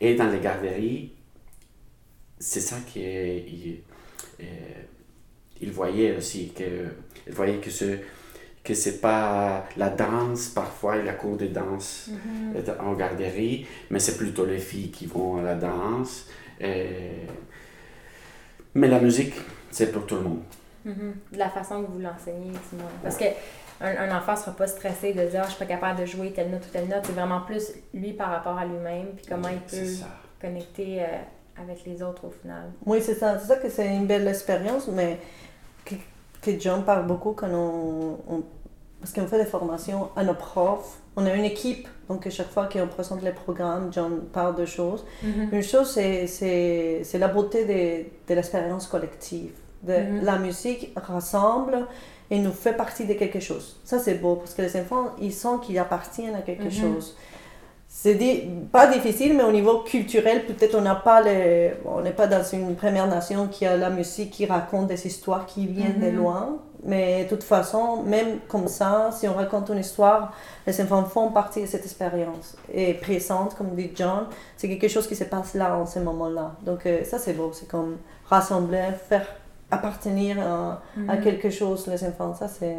Et 0.00 0.14
dans 0.14 0.30
les 0.30 0.40
garderies, 0.40 1.12
c'est 2.38 2.60
ça 2.60 2.76
qui 2.86 3.00
est 3.02 3.82
il 5.62 5.70
voyait 5.70 6.16
aussi 6.16 6.52
que, 6.52 6.88
il 7.26 7.32
voyait 7.32 7.58
que 7.58 7.70
ce 7.70 7.98
que 8.64 8.74
c'est 8.74 9.00
pas 9.00 9.64
la 9.76 9.88
danse 9.90 10.48
parfois 10.48 10.96
la 10.96 11.14
cour 11.14 11.36
de 11.36 11.46
danse 11.46 12.10
mm-hmm. 12.10 12.80
en 12.80 12.92
garderie, 12.92 13.66
mais 13.90 13.98
c'est 13.98 14.16
plutôt 14.16 14.44
les 14.44 14.58
filles 14.58 14.90
qui 14.90 15.06
vont 15.06 15.38
à 15.38 15.42
la 15.42 15.54
danse. 15.56 16.28
Mais 18.74 18.88
la 18.88 19.00
musique, 19.00 19.34
c'est 19.70 19.90
pour 19.90 20.06
tout 20.06 20.14
le 20.14 20.22
monde. 20.22 20.42
Mm-hmm. 20.86 21.36
La 21.36 21.48
façon 21.50 21.82
que 21.82 21.90
vous 21.90 21.98
l'enseignez, 21.98 22.52
Parce 23.02 23.16
que 23.16 23.24
un, 23.80 24.16
enfant 24.16 24.32
ne 24.32 24.36
sera 24.36 24.52
pas 24.52 24.66
stressé 24.66 25.12
de 25.12 25.24
dire 25.26 25.40
ah, 25.42 25.44
je 25.44 25.50
suis 25.50 25.58
pas 25.58 25.66
capable 25.66 26.00
de 26.00 26.06
jouer 26.06 26.32
telle 26.32 26.50
note 26.50 26.64
ou 26.66 26.70
telle 26.70 26.88
note. 26.88 27.02
C'est 27.04 27.12
vraiment 27.12 27.40
plus 27.40 27.72
lui 27.92 28.12
par 28.12 28.30
rapport 28.30 28.56
à 28.56 28.64
lui-même, 28.64 29.08
puis 29.16 29.26
comment 29.28 29.48
il 29.48 29.58
peut 29.58 29.86
connecter 30.40 31.02
euh, 31.02 31.06
avec 31.60 31.84
les 31.84 32.02
autres 32.02 32.26
au 32.26 32.30
final. 32.30 32.70
Oui, 32.86 33.00
c'est 33.02 33.14
ça. 33.14 33.38
C'est 33.38 33.48
ça 33.48 33.56
que 33.56 33.68
c'est 33.68 33.86
une 33.86 34.06
belle 34.06 34.26
expérience, 34.28 34.88
mais 34.88 35.18
que, 36.42 36.58
John 36.60 36.84
parle 36.84 37.06
beaucoup 37.06 37.32
quand 37.32 37.48
on, 37.50 38.42
parce 39.00 39.12
qu'on 39.12 39.26
fait 39.26 39.38
des 39.38 39.50
formations 39.50 40.10
à 40.16 40.22
nos 40.24 40.34
profs. 40.34 40.98
On 41.16 41.26
a 41.26 41.34
une 41.34 41.44
équipe, 41.44 41.88
donc 42.08 42.26
à 42.26 42.30
chaque 42.30 42.50
fois 42.50 42.66
qu'on 42.72 42.86
présente 42.86 43.22
les 43.22 43.32
programmes, 43.32 43.88
John 43.92 44.20
parle 44.32 44.54
de 44.56 44.64
choses. 44.64 45.04
Mhm. 45.22 45.48
Une 45.52 45.62
chose, 45.62 45.90
c'est- 45.90 46.26
c'est 46.26 47.02
c'est 47.04 47.18
la 47.18 47.28
beauté 47.28 47.64
de, 47.64 48.04
de 48.28 48.34
l'expérience 48.34 48.86
collective. 48.86 49.52
De, 49.82 49.92
Mhm. 49.94 50.24
La 50.24 50.38
musique 50.38 50.92
rassemble 50.96 51.86
et 52.30 52.38
nous 52.38 52.52
fait 52.52 52.72
partie 52.74 53.04
de 53.04 53.14
quelque 53.14 53.40
chose. 53.40 53.76
Ça, 53.84 53.98
c'est 53.98 54.14
beau, 54.14 54.36
parce 54.36 54.54
que 54.54 54.62
les 54.62 54.74
enfants, 54.80 55.06
ils 55.20 55.32
sentent 55.34 55.62
qu'ils 55.64 55.78
appartiennent 55.78 56.36
à 56.36 56.42
quelque 56.42 56.64
Mhm. 56.64 56.70
chose. 56.82 57.16
C'est 58.04 58.18
pas 58.72 58.88
difficile, 58.88 59.36
mais 59.36 59.44
au 59.44 59.52
niveau 59.52 59.78
culturel, 59.92 60.44
peut-être 60.46 60.74
on 60.74 60.80
n'a 60.80 60.96
pas 60.96 61.20
les, 61.22 61.72
on 61.84 62.00
n'est 62.00 62.10
pas 62.22 62.26
dans 62.26 62.42
une 62.42 62.74
première 62.74 63.06
nation 63.06 63.46
qui 63.46 63.64
a 63.64 63.76
la 63.76 63.90
musique 63.90 64.30
qui 64.32 64.44
raconte 64.44 64.88
des 64.88 65.06
histoires 65.06 65.46
qui 65.46 65.68
viennent 65.68 66.00
de 66.00 66.10
Mhm. 66.10 66.16
loin. 66.16 66.58
Mais 66.84 67.22
de 67.24 67.28
toute 67.28 67.44
façon, 67.44 68.02
même 68.02 68.40
comme 68.48 68.66
ça, 68.66 69.10
si 69.12 69.28
on 69.28 69.34
raconte 69.34 69.68
une 69.68 69.78
histoire, 69.78 70.32
les 70.66 70.80
enfants 70.80 71.04
font 71.04 71.28
partie 71.30 71.60
de 71.62 71.66
cette 71.66 71.84
expérience. 71.84 72.56
Et 72.74 72.94
présente, 72.94 73.54
comme 73.54 73.70
dit 73.76 73.92
John, 73.94 74.26
c'est 74.56 74.66
quelque 74.68 74.88
chose 74.88 75.06
qui 75.06 75.14
se 75.14 75.22
passe 75.22 75.54
là, 75.54 75.76
en 75.78 75.86
ce 75.86 76.00
moment-là. 76.00 76.56
Donc 76.66 76.84
euh, 76.86 77.04
ça, 77.04 77.20
c'est 77.20 77.34
beau. 77.34 77.50
C'est 77.52 77.68
comme 77.68 77.98
rassembler, 78.28 78.88
faire 79.08 79.26
appartenir 79.70 80.40
à, 80.40 80.82
à 81.08 81.14
Mhm. 81.16 81.20
quelque 81.22 81.50
chose, 81.50 81.86
les 81.86 82.02
enfants. 82.04 82.34
Ça, 82.34 82.48
c'est 82.48 82.78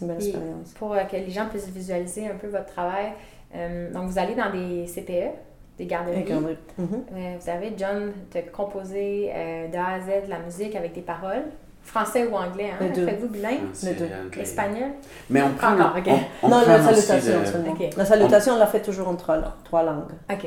une 0.00 0.06
belle 0.08 0.22
Et 0.22 0.24
expérience. 0.28 0.68
Pour 0.78 0.94
euh, 0.94 1.02
que 1.04 1.16
les 1.16 1.30
gens 1.30 1.46
puissent 1.50 1.68
visualiser 1.68 2.28
un 2.28 2.36
peu 2.40 2.46
votre 2.48 2.66
travail, 2.76 3.12
euh, 3.54 3.92
donc 3.92 4.08
vous 4.10 4.18
allez 4.18 4.34
dans 4.34 4.50
des 4.50 4.86
CPE, 4.86 5.34
des 5.78 5.86
garderies. 5.86 6.22
Regardez. 6.24 6.56
Mhm. 6.78 6.88
Euh, 7.14 7.34
vous 7.40 7.50
avez, 7.50 7.72
John, 7.76 8.12
te 8.30 8.38
composé 8.50 9.30
euh, 9.34 9.68
de 9.68 9.76
A 9.76 9.94
à 9.94 10.00
Z 10.00 10.24
de 10.26 10.30
la 10.30 10.38
musique 10.40 10.74
avec 10.76 10.92
des 10.94 11.00
paroles, 11.02 11.44
français 11.82 12.26
ou 12.26 12.34
anglais. 12.34 12.70
Hein? 12.72 12.76
Les 12.84 12.90
deux. 12.90 13.06
Faites-vous 13.06 13.28
bilingue? 13.28 13.58
C'est 13.72 13.94
deux. 13.98 14.40
Espagnol? 14.40 14.90
Mais 15.30 15.40
on 15.42 15.50
prend, 15.50 15.72
Encore, 15.74 15.94
ok. 15.96 16.06
on, 16.42 16.46
on 16.46 16.48
non, 16.50 16.60
prend 16.62 16.72
la 16.72 16.82
salutation 16.82 17.40
de- 17.40 17.44
seulement. 17.46 17.72
Ok. 17.72 17.94
La 17.96 18.04
salutation, 18.04 18.52
on 18.54 18.58
l'a 18.58 18.66
fait 18.66 18.82
toujours 18.82 19.08
en 19.08 19.14
trois, 19.16 19.56
trois 19.64 19.82
langues. 19.82 20.12
OK. 20.30 20.46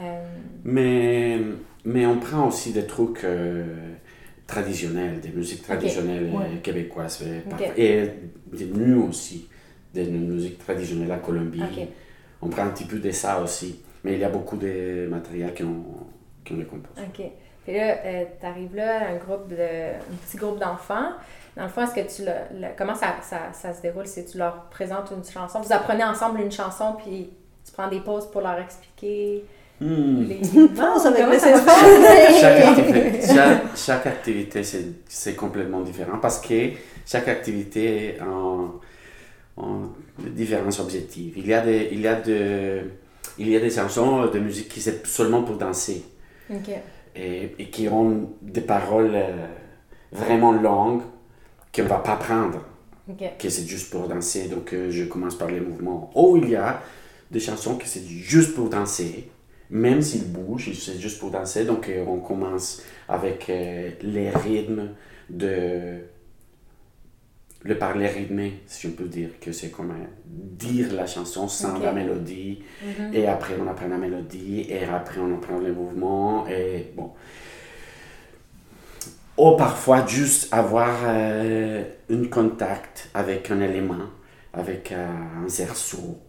Euh, 0.00 0.24
Mais, 0.64 1.38
mais 1.84 2.04
on 2.06 2.18
prend 2.18 2.48
aussi 2.48 2.72
des 2.72 2.84
trucs 2.86 3.22
euh, 3.24 3.64
traditionnels, 4.46 5.20
des 5.20 5.28
musiques 5.30 5.62
traditionnelles 5.62 6.30
euh, 6.34 6.38
Ouais. 6.38 6.58
québécoises. 6.62 7.24
Et 7.76 8.02
des 8.52 8.66
nous 8.66 9.08
aussi, 9.08 9.48
des 10.02 10.10
musiques 10.10 10.58
traditionnelles 10.58 11.12
à 11.12 11.18
Colombie. 11.18 11.62
On 12.42 12.48
prend 12.48 12.62
un 12.64 12.68
petit 12.68 12.84
peu 12.84 12.98
de 12.98 13.10
ça 13.10 13.40
aussi. 13.40 13.80
Mais 14.02 14.14
il 14.14 14.18
y 14.18 14.24
a 14.24 14.28
beaucoup 14.28 14.56
de 14.56 15.06
matériel 15.10 15.54
qu'on 15.54 15.82
qu'on 16.46 16.56
les 16.58 16.64
compose. 16.66 16.92
OK. 16.98 17.24
Puis 17.64 17.74
là, 17.74 17.96
tu 18.38 18.44
arrives 18.46 18.76
là, 18.76 19.08
un 19.08 19.16
groupe 19.16 19.48
de, 19.48 19.54
un 19.56 20.16
petit 20.26 20.36
groupe 20.36 20.58
d'enfants. 20.60 21.12
Dans 21.56 21.62
le 21.62 21.68
fond, 21.70 21.82
est-ce 21.82 21.94
que 21.94 22.14
tu 22.14 22.22
le, 22.28 22.60
le- 22.60 22.68
comment 22.76 22.94
ça, 22.94 23.14
ça, 23.22 23.38
ça 23.54 23.72
se 23.72 23.80
déroule? 23.80 24.06
Si 24.06 24.26
tu 24.26 24.36
leur 24.36 24.64
présentes 24.64 25.10
une 25.16 25.24
chanson, 25.24 25.60
vous 25.62 25.72
apprenez 25.72 26.04
ensemble 26.04 26.40
une 26.42 26.52
chanson, 26.52 26.96
puis 27.02 27.30
tu 27.64 27.72
prends 27.72 27.88
des 27.88 28.00
pauses 28.00 28.30
pour 28.30 28.42
leur 28.42 28.58
expliquer 28.58 29.44
Hmm. 29.80 30.22
les... 30.28 30.36
Comment 30.76 30.94
les 30.94 31.38
ça 31.40 31.56
va? 31.58 31.72
chaque 32.40 32.60
activité, 32.78 33.26
chaque, 33.34 33.76
chaque 33.76 34.06
activité 34.06 34.62
c'est, 34.62 34.84
c'est 35.08 35.34
complètement 35.34 35.80
différent 35.80 36.18
parce 36.22 36.40
que 36.40 36.70
chaque 37.04 37.26
activité 37.26 38.16
a 38.20 38.24
différents 40.18 40.80
objectifs. 40.80 41.34
Il 41.36 41.46
y 41.46 41.54
a 41.54 41.60
des, 41.60 41.88
il 41.92 42.00
y 42.00 42.08
a 42.08 42.20
de, 42.20 42.80
il 43.38 43.48
y 43.48 43.56
a 43.56 43.60
des 43.60 43.70
chansons 43.70 44.26
de 44.26 44.38
musique 44.38 44.68
qui 44.68 44.80
c'est 44.80 45.06
seulement 45.06 45.42
pour 45.42 45.56
danser 45.56 46.04
et, 47.16 47.54
et 47.58 47.70
qui 47.70 47.88
ont 47.88 48.30
des 48.42 48.60
paroles 48.60 49.12
euh, 49.14 49.46
vraiment 50.12 50.52
longues 50.52 51.02
qu'on 51.74 51.82
ne 51.82 51.88
va 51.88 51.98
pas 51.98 52.16
prendre, 52.16 52.60
que 53.38 53.48
c'est 53.48 53.66
juste 53.66 53.90
pour 53.90 54.08
danser. 54.08 54.48
Donc 54.48 54.72
euh, 54.72 54.90
je 54.90 55.04
commence 55.04 55.36
par 55.36 55.50
les 55.50 55.60
mouvements. 55.60 56.10
Ou 56.14 56.36
il 56.36 56.50
y 56.50 56.56
a 56.56 56.80
des 57.30 57.40
chansons 57.40 57.76
que 57.76 57.86
c'est 57.86 58.04
juste 58.06 58.54
pour 58.54 58.68
danser, 58.68 59.30
même 59.70 60.02
s'ils 60.02 60.30
bougent, 60.30 60.72
c'est 60.72 60.98
juste 61.00 61.18
pour 61.18 61.30
danser. 61.30 61.64
Donc 61.64 61.88
euh, 61.88 62.04
on 62.06 62.18
commence 62.18 62.82
avec 63.08 63.48
euh, 63.50 63.90
les 64.02 64.30
rythmes 64.30 64.90
de 65.28 65.98
le 67.64 67.78
parler 67.78 68.06
rythmé, 68.08 68.60
si 68.66 68.86
on 68.86 68.90
peut 68.92 69.06
dire 69.08 69.30
que 69.40 69.50
c'est 69.52 69.70
comme 69.70 69.92
dire 70.22 70.92
la 70.92 71.06
chanson 71.06 71.48
sans 71.48 71.78
la 71.78 71.92
mélodie. 71.92 72.62
Mhm. 72.82 73.14
Et 73.14 73.26
après, 73.26 73.54
on 73.60 73.66
apprend 73.68 73.88
la 73.88 73.96
mélodie, 73.96 74.66
et 74.68 74.84
après, 74.84 75.18
on 75.20 75.34
apprend 75.34 75.58
les 75.58 75.72
mouvements, 75.72 76.46
et 76.48 76.92
bon. 76.96 77.10
Ou 79.36 79.56
parfois, 79.56 80.06
juste 80.06 80.52
avoir 80.54 80.90
euh, 81.04 81.82
un 82.10 82.24
contact 82.26 83.10
avec 83.14 83.50
un 83.50 83.60
élément, 83.60 84.06
avec 84.52 84.92
euh, 84.92 85.08
un 85.44 85.48
cerceau, 85.48 86.20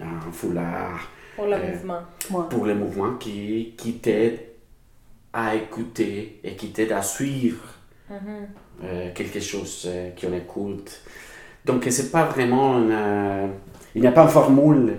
un 0.00 0.30
foulard, 0.32 1.10
Pour 1.34 1.46
le 1.46 1.54
Euh, 1.54 1.72
mouvement. 1.72 2.02
Pour 2.48 2.66
les 2.66 2.74
mouvements 2.74 3.14
qui, 3.16 3.74
qui 3.76 3.94
t'aident 3.98 4.40
à 5.32 5.56
écouter 5.56 6.40
et 6.44 6.54
qui 6.54 6.70
t'aident 6.70 6.92
à 6.92 7.02
suivre 7.02 7.73
Mhm. 8.10 8.18
euh, 8.84 9.10
quelque 9.14 9.40
chose 9.40 9.84
euh, 9.86 10.10
qu'on 10.20 10.32
écoute. 10.34 11.00
Donc, 11.64 11.86
c'est 11.90 12.10
pas 12.10 12.24
vraiment 12.24 12.78
une, 12.78 12.90
euh, 12.92 13.46
il 13.94 14.02
n'y 14.02 14.06
a 14.06 14.12
pas 14.12 14.22
une 14.24 14.28
formule. 14.28 14.96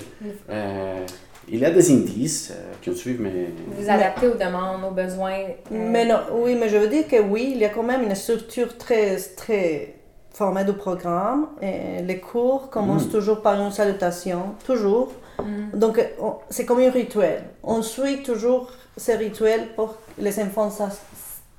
Euh, 0.50 1.06
il 1.48 1.60
y 1.60 1.66
a 1.66 1.70
des 1.70 1.92
indices 1.92 2.52
euh, 2.56 2.74
qu'on 2.84 2.96
suit, 2.96 3.18
mais 3.20 3.50
Vous 3.78 3.88
adaptez 3.88 4.28
aux 4.28 4.34
demandes, 4.34 4.84
aux 4.84 4.92
besoins. 4.92 5.34
euh, 5.42 5.50
Mais 5.72 6.06
non, 6.06 6.20
oui, 6.34 6.56
mais 6.60 6.68
je 6.70 6.78
veux 6.78 6.88
dire 6.88 7.08
que 7.08 7.22
oui, 7.22 7.52
il 7.54 7.60
y 7.60 7.66
a 7.66 7.70
quand 7.70 7.84
même 7.84 8.02
une 8.02 8.16
structure 8.16 8.76
très, 8.80 9.18
très 9.38 9.94
formée 10.34 10.66
du 10.66 10.74
programme. 10.74 11.50
Et 11.62 12.02
les 12.02 12.20
cours 12.20 12.72
commencent 12.72 13.08
Mm. 13.08 13.12
toujours 13.12 13.42
par 13.44 13.62
une 13.62 13.72
salutation, 13.72 14.56
toujours. 14.66 15.12
mhm. 15.40 15.78
Donc, 15.80 16.04
on- 16.20 16.38
c'est 16.50 16.66
comme 16.66 16.80
un 16.80 16.90
rituel. 16.90 17.44
On 17.64 17.84
suit 17.84 18.24
toujours 18.24 18.72
ce 18.98 19.12
rituel 19.12 19.68
pour 19.76 19.90
que 20.18 20.22
les 20.24 20.40
enfants 20.40 20.72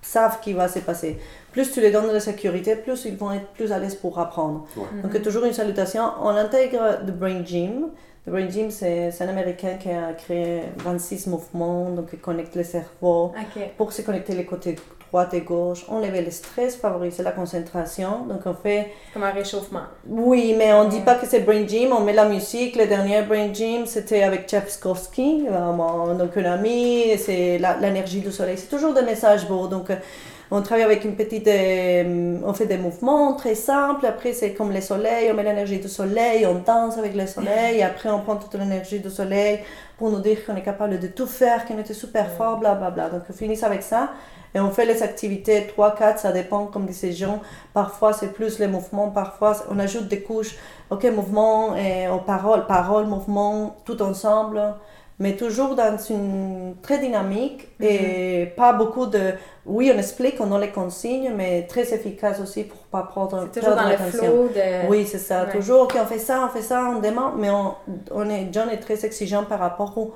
savent 0.06 0.40
qui 0.40 0.52
va 0.52 0.68
se 0.68 0.78
passer. 0.78 1.18
Plus 1.52 1.72
tu 1.72 1.80
les 1.80 1.90
donnes 1.90 2.06
de 2.06 2.12
la 2.12 2.20
sécurité, 2.20 2.76
plus 2.76 3.04
ils 3.04 3.16
vont 3.16 3.32
être 3.32 3.48
plus 3.48 3.72
à 3.72 3.78
l'aise 3.78 3.94
pour 3.94 4.18
apprendre. 4.18 4.66
Ouais. 4.76 5.02
Donc, 5.02 5.22
toujours 5.22 5.44
une 5.44 5.52
salutation. 5.52 6.04
On 6.22 6.28
intègre 6.28 7.00
The 7.06 7.10
Brain 7.10 7.44
Gym. 7.44 7.88
The 8.26 8.30
Brain 8.30 8.48
Gym, 8.48 8.70
c'est 8.70 9.10
c'est 9.10 9.24
un 9.24 9.28
Américain 9.28 9.76
qui 9.80 9.88
a 9.90 10.12
créé 10.12 10.62
26 10.78 11.28
mouvements, 11.28 11.90
donc 11.90 12.10
qui 12.10 12.18
connecte 12.18 12.56
le 12.56 12.64
cerveau 12.64 13.32
pour 13.76 13.92
se 13.92 14.02
connecter 14.02 14.34
les 14.34 14.44
côtés 14.44 14.76
droite 15.10 15.34
et 15.34 15.40
gauche, 15.42 15.84
enlever 15.88 16.20
le 16.22 16.30
stress, 16.30 16.76
favoriser 16.76 17.22
la 17.22 17.30
concentration. 17.32 18.24
Donc 18.28 18.40
on 18.46 18.54
fait, 18.54 18.92
Comme 19.14 19.22
un 19.22 19.30
réchauffement. 19.30 19.82
oui, 20.08 20.54
mais 20.58 20.72
on 20.72 20.88
dit 20.88 20.96
Ouais. 20.96 21.02
pas 21.04 21.14
que 21.14 21.26
c'est 21.26 21.40
Brain 21.40 21.66
Gym, 21.66 21.92
on 21.92 22.00
met 22.00 22.12
la 22.12 22.26
musique. 22.26 22.76
Le 22.76 22.86
dernier 22.86 23.22
Brain 23.22 23.52
Gym, 23.52 23.86
c'était 23.86 24.22
avec 24.22 24.46
Tchaikovsky, 24.48 25.46
vraiment, 25.48 26.12
donc 26.14 26.36
un 26.36 26.44
ami, 26.52 27.16
c'est 27.18 27.58
l'énergie 27.80 28.20
du 28.20 28.32
soleil. 28.32 28.58
C'est 28.58 28.68
toujours 28.74 28.92
des 28.94 29.02
messages 29.02 29.46
beaux. 29.46 29.68
Donc 29.68 29.90
euh, 29.90 29.96
on 30.50 30.62
travaille 30.62 30.84
avec 30.84 31.04
une 31.04 31.16
petite, 31.16 31.48
euh, 31.48 32.38
on 32.44 32.52
fait 32.52 32.66
des 32.66 32.78
mouvements 32.78 33.34
très 33.34 33.54
simples. 33.54 34.06
Après 34.06 34.32
c'est 34.32 34.52
comme 34.54 34.72
le 34.72 34.80
soleil, 34.80 35.30
on 35.30 35.34
met 35.34 35.42
l'énergie 35.42 35.78
du 35.78 35.88
soleil, 35.88 36.46
on 36.46 36.56
danse 36.56 36.98
avec 36.98 37.14
le 37.14 37.26
soleil. 37.26 37.78
Et 37.78 37.82
après 37.90 38.10
on 38.10 38.20
prend 38.20 38.36
toute 38.36 38.54
l'énergie 38.54 39.00
du 39.00 39.10
soleil 39.10 39.60
pour 39.98 40.10
nous 40.10 40.20
dire 40.20 40.44
qu'on 40.44 40.54
est 40.56 40.62
capable 40.62 40.98
de 40.98 41.06
tout 41.08 41.26
faire, 41.26 41.64
qu'on 41.64 41.78
était 41.78 41.94
super 41.94 42.30
fort, 42.30 42.58
bla 42.58 42.74
bla 42.74 42.90
bla. 42.90 43.08
Donc 43.08 43.22
on 43.30 43.32
finit 43.32 43.58
avec 43.64 43.82
ça. 43.82 44.10
Et 44.56 44.60
on 44.60 44.70
fait 44.70 44.86
les 44.86 45.02
activités 45.02 45.66
3, 45.66 45.94
4, 45.94 46.18
ça 46.18 46.32
dépend 46.32 46.64
comme 46.64 46.86
des 46.86 47.12
gens. 47.12 47.40
Parfois 47.74 48.14
c'est 48.14 48.32
plus 48.32 48.58
les 48.58 48.68
mouvements, 48.68 49.10
parfois 49.10 49.54
on 49.70 49.78
ajoute 49.78 50.08
des 50.08 50.22
couches. 50.22 50.56
Ok, 50.88 51.04
mouvement 51.14 51.76
et 51.76 52.08
aux 52.08 52.20
paroles, 52.20 52.66
paroles, 52.66 53.04
mouvement, 53.04 53.76
tout 53.84 54.00
ensemble. 54.00 54.62
Mais 55.18 55.36
toujours 55.36 55.74
dans 55.74 55.98
une 55.98 56.74
très 56.82 56.98
dynamique 56.98 57.68
et 57.80 58.52
pas 58.56 58.72
beaucoup 58.72 59.06
de. 59.06 59.32
Oui, 59.66 59.90
on 59.94 59.98
explique, 59.98 60.36
on 60.40 60.50
a 60.52 60.58
les 60.58 60.70
consignes, 60.70 61.32
mais 61.34 61.66
très 61.66 61.92
efficace 61.94 62.40
aussi 62.40 62.64
pour 62.64 62.78
pas 62.78 63.02
prendre 63.02 63.48
C'est 63.52 63.60
toujours 63.60 63.76
dans 63.76 63.88
le 63.88 63.96
flow 63.96 64.48
de... 64.54 64.88
Oui, 64.88 65.06
c'est 65.06 65.18
ça. 65.18 65.44
Ouais. 65.44 65.52
Toujours, 65.52 65.82
ok, 65.82 65.96
on 66.02 66.06
fait 66.06 66.18
ça, 66.18 66.46
on 66.46 66.48
fait 66.48 66.62
ça, 66.62 66.92
on 66.94 67.00
demande, 67.00 67.34
mais 67.38 67.50
on, 67.50 67.74
on 68.10 68.28
est, 68.30 68.48
John 68.52 68.70
est 68.70 68.78
très 68.78 69.04
exigeant 69.04 69.44
par 69.44 69.58
rapport 69.58 69.96
au 69.98 70.14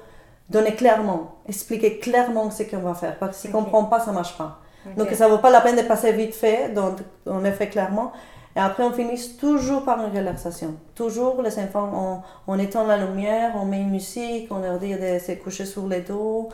donner 0.50 0.74
clairement, 0.74 1.36
expliquer 1.48 1.98
clairement 1.98 2.50
ce 2.50 2.64
qu'on 2.64 2.78
va 2.80 2.94
faire. 2.94 3.16
Parce 3.18 3.36
que 3.36 3.42
s'il 3.42 3.50
ne 3.50 3.56
Ok. 3.56 3.62
comprend 3.64 3.84
pas, 3.84 4.00
ça 4.00 4.10
ne 4.10 4.16
marche 4.16 4.36
pas. 4.36 4.58
Donc, 4.96 5.08
ça 5.12 5.26
ne 5.26 5.30
vaut 5.32 5.38
pas 5.38 5.50
la 5.50 5.60
peine 5.60 5.76
de 5.76 5.82
passer 5.82 6.10
vite 6.12 6.34
fait, 6.34 6.70
donc 6.74 6.94
on 7.26 7.38
le 7.38 7.50
fait 7.52 7.68
clairement. 7.68 8.12
Et 8.56 8.58
après, 8.58 8.82
on 8.82 8.90
finit 8.92 9.36
toujours 9.38 9.84
par 9.84 10.04
une 10.04 10.16
relaxation. 10.16 10.74
Toujours, 10.96 11.40
les 11.42 11.56
enfants, 11.60 12.22
on, 12.48 12.52
on 12.52 12.58
éteint 12.58 12.84
la 12.84 12.96
lumière, 12.96 13.52
on 13.60 13.64
met 13.64 13.80
une 13.80 13.90
musique, 13.90 14.48
on 14.50 14.58
leur 14.58 14.78
dit 14.78 14.92
de 14.94 15.18
se 15.20 15.32
coucher 15.32 15.66
sur 15.66 15.86
les 15.86 16.00
dos, 16.00 16.48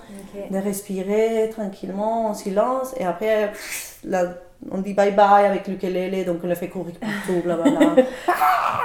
de 0.50 0.58
respirer 0.58 1.48
tranquillement, 1.50 2.26
en 2.26 2.34
silence. 2.34 2.92
Et 2.98 3.04
après, 3.06 3.52
la- 4.04 4.34
on 4.70 4.78
dit 4.78 4.94
bye 4.94 5.12
bye 5.12 5.46
avec 5.46 5.66
l'ukulélé, 5.68 6.24
donc 6.24 6.38
on 6.42 6.46
le 6.46 6.54
fait 6.54 6.68
courir 6.68 6.94
partout, 7.00 7.40
blablabla. 7.44 8.02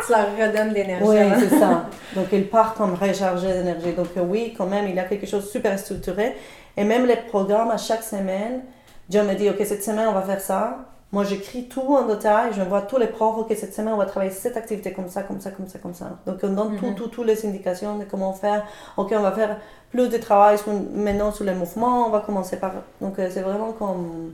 Redonnes 0.10 0.69
de 0.69 0.73
l'énergie. 0.75 1.05
Oui, 1.07 1.19
hein? 1.19 1.36
c'est 1.39 1.57
ça. 1.60 1.86
Donc, 2.15 2.25
il 2.34 2.47
part 2.49 2.73
comme 2.73 2.95
rechargé 2.95 3.47
d'énergie. 3.47 3.93
Donc, 3.93 4.07
euh, 4.17 4.21
oui, 4.27 4.53
quand 4.57 4.65
même, 4.65 4.88
il 4.89 4.95
y 4.95 4.99
a 4.99 5.03
quelque 5.05 5.25
chose 5.27 5.45
de 5.45 5.49
super 5.49 5.77
structuré. 5.79 6.36
Et 6.75 6.84
même 6.84 7.05
les 7.05 7.15
programmes 7.15 7.71
à 7.71 7.77
chaque 7.77 8.03
semaine, 8.03 8.62
John 9.10 9.27
me 9.27 9.36
dit, 9.36 9.49
OK, 9.49 9.57
cette 9.63 9.84
semaine, 9.84 10.07
on 10.10 10.13
va 10.13 10.21
faire 10.23 10.41
ça. 10.41 10.79
Moi, 11.13 11.23
j'écris 11.23 11.65
tout 11.69 11.95
en 11.95 12.07
détail, 12.07 12.51
je 12.53 12.62
vois 12.62 12.81
tous 12.81 12.97
les 12.97 13.07
profs, 13.07 13.38
ok, 13.38 13.53
cette 13.57 13.73
semaine, 13.73 13.93
on 13.93 13.97
va 13.97 14.05
travailler 14.05 14.31
cette 14.31 14.57
activité 14.57 14.91
comme 14.91 15.07
ça, 15.07 15.23
comme 15.23 15.39
ça, 15.39 15.51
comme 15.51 15.67
ça, 15.67 15.79
comme 15.79 15.93
ça. 15.93 16.07
Donc, 16.25 16.39
on 16.43 16.47
donne 16.49 16.77
tout, 16.77 16.88
Mhm. 16.88 16.95
tout, 16.95 17.07
toutes 17.07 17.27
les 17.27 17.45
indications 17.45 17.97
de 17.97 18.03
comment 18.05 18.34
faire. 18.34 18.65
Ok, 18.97 19.13
on 19.15 19.21
va 19.21 19.31
faire 19.31 19.57
plus 19.91 20.10
de 20.10 20.17
travail 20.17 20.57
sur- 20.57 20.73
maintenant 20.93 21.31
sur 21.31 21.45
les 21.45 21.53
mouvements, 21.53 22.07
on 22.07 22.10
va 22.10 22.19
commencer 22.21 22.57
par... 22.57 22.71
Donc, 22.99 23.17
euh, 23.19 23.29
c'est 23.31 23.41
vraiment 23.41 23.71
comme 23.73 24.34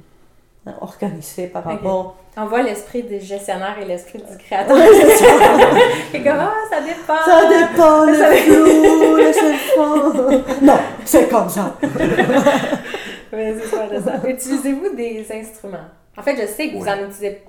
organisé 0.82 1.48
par 1.48 1.64
rapport... 1.64 2.16
On 2.40 2.46
voit 2.46 2.62
l'esprit 2.62 3.02
du 3.04 3.20
gestionnaire 3.20 3.76
et 3.82 3.86
l'esprit 3.86 4.20
du 4.20 4.38
créateur. 4.38 4.78
C'est 6.12 6.20
comme, 6.24 6.38
ah, 6.40 6.54
ça 6.70 6.82
dépend. 6.82 7.26
Ça 7.26 7.42
dépend, 7.50 8.06
le 8.06 8.14
Ça- 8.14 8.32
flou, 8.36 9.16
les 9.16 9.38
enfants. 9.40 10.44
Non, 10.62 10.78
c'est 11.04 11.28
comme 11.30 11.50
ça. 11.50 11.76
Ouais, 13.34 13.56
c'est 13.60 13.68
ça, 13.68 13.86
c'est 13.90 14.02
ça. 14.02 14.30
Utilisez-vous 14.30 14.96
des 14.96 15.26
instruments? 15.32 15.78
En 16.18 16.22
fait, 16.22 16.36
je 16.40 16.48
sais 16.48 16.70
que 16.70 16.78
vous 16.78 16.84
Oui. 16.84 16.90
en 16.90 16.98
utilisez 17.06 17.42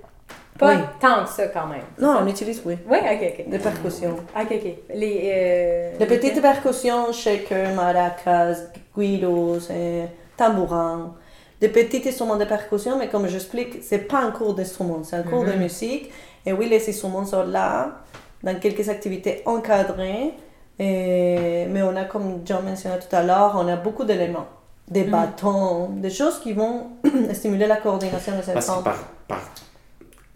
pas 0.59 0.69
Oui. 0.75 0.81
tant 1.01 1.23
que 1.25 1.31
ça 1.31 1.47
quand 1.49 1.67
même. 1.67 1.83
Non, 1.99 2.17
on 2.23 2.27
utilise, 2.27 2.61
oui. 2.65 2.77
Oui, 2.91 2.99
ok, 2.99 3.33
ok. 3.39 3.49
Des 3.49 3.59
percussions. 3.59 4.17
Ok, 4.37 4.49
ok. 4.51 4.73
Les, 4.95 5.31
euh, 5.33 5.99
Des 5.99 6.07
petites 6.07 6.41
percussions, 6.43 7.13
shaker, 7.13 7.75
maracas, 7.75 8.57
guidos, 8.97 9.71
et 9.71 10.05
tambourins. 10.37 11.15
Des 11.61 11.69
petits 11.69 12.07
instruments 12.09 12.37
de 12.37 12.45
percussion, 12.45 12.99
mais 12.99 13.09
comme 13.09 13.27
j'explique, 13.27 13.83
c'est 13.83 13.99
pas 14.07 14.21
un 14.21 14.31
cours 14.31 14.55
d'instrument, 14.55 15.03
c'est 15.03 15.17
un 15.17 15.23
cours 15.25 15.45
de 15.45 15.53
Mhm. 15.53 15.59
musique. 15.59 16.11
Et 16.47 16.53
oui, 16.53 16.69
les 16.69 16.89
instruments 16.89 17.25
sont 17.27 17.45
là, 17.45 18.03
dans 18.43 18.59
quelques 18.61 18.89
activités 18.89 19.43
encadrées. 19.45 20.35
Et- 20.79 21.67
mais 21.69 21.83
on 21.83 21.97
a, 21.97 22.05
comme 22.05 22.43
John 22.45 22.65
mentionnait 22.65 23.01
tout 23.01 23.15
à 23.17 23.23
l'heure, 23.25 23.57
on 23.57 23.67
a 23.67 23.75
beaucoup 23.77 24.05
d'éléments. 24.05 24.47
Des 24.87 25.05
Mhm. 25.05 25.11
bâtons, 25.11 25.89
des 25.97 26.11
choses 26.11 26.39
qui 26.41 26.53
vont 26.53 26.93
stimuler 27.35 27.67
la 27.67 27.77
coordination 27.77 28.33
des 28.37 28.53
Parce 28.53 28.67
que 28.67 28.71
enfants. 28.71 28.83
par, 28.83 29.03
par 29.27 29.41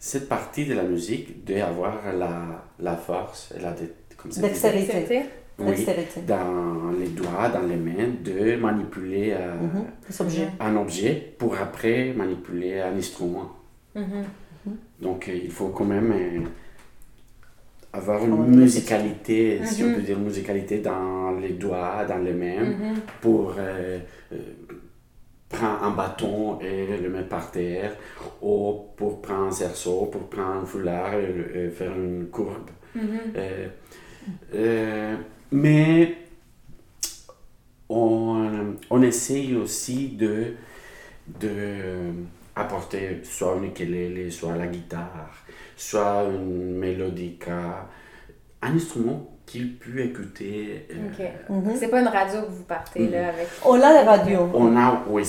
cette 0.00 0.28
partie 0.28 0.66
de 0.66 0.74
la 0.74 0.82
musique 0.82 1.44
doit 1.44 1.62
avoir 1.64 1.94
la, 2.12 2.32
la 2.80 2.96
force 2.96 3.52
et 3.56 3.60
la 3.60 3.72
Dextérité. 4.36 5.26
Oui, 5.70 5.86
dans 6.26 6.90
les 6.98 7.08
doigts, 7.08 7.48
dans 7.48 7.66
les 7.66 7.76
mains, 7.76 8.08
de 8.22 8.56
manipuler 8.56 9.34
euh, 9.38 9.54
Mhm. 9.54 9.84
Un 10.60 10.76
objet 10.76 11.34
pour 11.38 11.56
après 11.56 12.12
manipuler 12.14 12.80
un 12.80 12.96
instrument. 12.96 13.50
Mhm. 13.94 14.24
Donc 15.00 15.28
euh, 15.28 15.34
il 15.44 15.50
faut 15.50 15.68
quand 15.68 15.84
même 15.84 16.12
euh, 16.12 16.40
avoir 17.92 18.20
Oh, 18.22 18.26
une 18.26 18.56
musicalité, 18.60 19.60
si 19.64 19.82
on 19.84 19.88
Mhm. 19.88 19.94
peut 19.94 20.00
dire 20.02 20.18
musicalité 20.18 20.78
dans 20.78 21.32
les 21.40 21.50
doigts, 21.50 22.04
dans 22.08 22.18
les 22.18 22.32
mains, 22.32 22.64
Mhm. 22.64 22.94
pour 23.20 23.54
prendre 25.48 25.84
un 25.84 25.90
bâton 25.90 26.58
et 26.60 26.96
le 26.96 27.08
mettre 27.10 27.28
par 27.28 27.50
terre, 27.50 27.94
ou 28.40 28.86
pour 28.96 29.20
prendre 29.20 29.48
un 29.48 29.52
cerceau, 29.52 30.06
pour 30.06 30.22
prendre 30.28 30.62
un 30.62 30.64
foulard 30.64 31.12
et, 31.14 31.66
et 31.66 31.70
faire 31.70 31.92
une 31.94 32.28
courbe. 32.30 32.70
Mhm. 32.94 33.02
Euh, 34.54 35.16
mais 35.52 36.16
on, 37.88 38.74
on 38.90 39.02
essaye 39.02 39.54
aussi 39.56 40.08
de, 40.08 40.54
de 41.40 42.12
apporter 42.56 43.20
soit 43.24 43.54
un 43.56 43.62
ukulélé, 43.62 44.30
soit 44.30 44.56
la 44.56 44.66
guitare, 44.66 45.34
soit 45.76 46.24
une 46.24 46.76
mélodica, 46.78 47.88
un 48.62 48.74
instrument 48.74 49.28
qu'il 49.46 49.76
peut 49.76 50.00
écouter. 50.00 50.86
euh, 50.90 51.08
Ok. 51.08 51.26
Mhm. 51.64 51.76
C'est 51.78 51.88
pas 51.88 52.00
une 52.00 52.08
radio 52.08 52.42
que 52.42 52.50
vous 52.50 52.64
partez 52.64 53.08
là 53.08 53.28
avec. 53.28 53.48
On 53.64 53.74
a 53.74 53.92
les 53.92 54.08
radios. 54.08 54.48
On 54.54 54.76
a, 54.76 55.04
oui, 55.08 55.22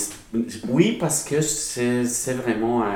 oui 0.69 0.97
parce 0.99 1.23
que 1.23 1.41
c'est 1.41 2.05
c'est 2.05 2.33
vraiment 2.33 2.83
euh, 2.83 2.87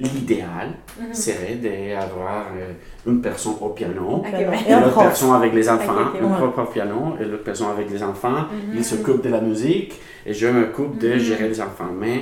l'idéal, 0.00 0.74
Mhm. 1.00 1.14
serait 1.14 1.54
d'avoir 1.56 2.46
euh, 2.56 2.72
une 3.06 3.20
personne 3.20 3.54
au 3.60 3.68
piano. 3.70 4.16
Ok, 4.16 4.28
Piano. 4.30 4.50
ouais. 4.50 4.58
Et 4.68 4.72
l'autre 4.80 4.98
personne 4.98 5.32
avec 5.34 5.52
les 5.54 5.68
enfants, 5.68 5.92
Ok, 5.92 6.14
ok, 6.14 6.20
une 6.20 6.26
ouais. 6.32 6.36
propre 6.38 6.62
au 6.62 6.66
piano, 6.72 7.14
et 7.20 7.24
l'autre 7.24 7.44
personne 7.44 7.68
avec 7.70 7.90
les 7.90 8.02
enfants. 8.02 8.30
Mhm. 8.52 8.74
Il 8.76 8.84
s'occupe 8.84 9.22
de 9.22 9.28
la 9.30 9.40
musique 9.40 10.00
et 10.26 10.32
je 10.34 10.46
m'occupe 10.48 10.98
de 10.98 11.12
Mhm. 11.14 11.18
gérer 11.18 11.48
les 11.48 11.60
enfants. 11.60 11.90
Mais 11.98 12.20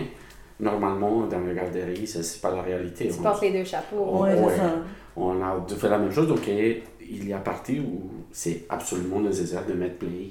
normalement, 0.60 1.26
dans 1.26 1.40
la 1.40 1.54
garderie, 1.54 2.06
ça, 2.06 2.22
c'est 2.22 2.40
pas 2.40 2.54
la 2.54 2.62
réalité. 2.62 3.08
Tu 3.08 3.14
On, 3.18 3.22
portes 3.22 3.42
les 3.42 3.50
deux 3.52 3.64
chapeaux. 3.64 4.22
Ouais, 4.22 4.34
Ouais. 4.34 4.56
ça. 4.56 4.74
on 5.16 5.42
a 5.42 5.66
fait 5.76 5.88
la 5.90 5.98
même 5.98 6.10
chose, 6.12 6.26
donc 6.28 6.46
et 6.48 6.82
il 7.00 7.28
y 7.28 7.32
a 7.34 7.38
partie 7.38 7.78
où 7.80 8.10
c'est 8.30 8.64
absolument 8.70 9.20
nécessaire 9.20 9.64
de 9.66 9.74
mettre 9.74 9.96
play 9.96 10.30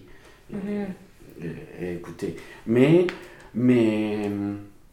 et, 0.51 1.45
et- 1.45 1.85
et 1.85 1.93
écouter. 1.93 2.35
Mais, 2.65 3.05
mais 3.53 4.29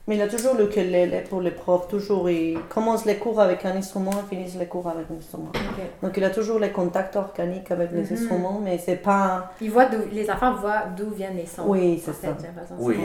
Mais 0.09 0.17
il 0.17 0.19
y 0.19 0.23
a 0.23 0.27
toujours 0.29 0.55
le 0.55 0.65
ukulélé 0.65 1.21
pour 1.29 1.41
les 1.43 1.51
profs, 1.53 1.87
toujours. 1.87 2.29
Ils 2.31 2.59
commencent 2.71 3.05
les 3.05 3.17
cours 3.19 3.39
avec 3.41 3.65
un 3.65 3.77
instrument 3.77 4.11
et 4.11 4.35
finissent 4.35 4.57
les 4.59 4.67
cours 4.67 4.89
avec 4.89 5.07
un 5.13 5.19
instrument. 5.19 5.53
Donc 6.03 6.17
il 6.17 6.25
a 6.25 6.31
toujours 6.31 6.59
les 6.59 6.71
contacts 6.71 7.15
organiques 7.15 7.71
avec 7.71 7.93
les 7.93 8.03
Mhm. 8.03 8.13
instruments, 8.15 8.61
mais 8.65 8.79
c'est 8.79 8.97
pas. 8.97 9.53
Ils 9.61 9.71
voient 9.71 9.89
les 10.11 10.31
enfants 10.31 10.55
voient 10.55 10.85
d'où 10.97 11.11
viennent 11.11 11.37
les 11.37 11.47
sons. 11.47 11.63
Oui, 11.67 12.03
c'est 12.05 12.15
ça. 12.15 12.35
oui, 12.79 12.97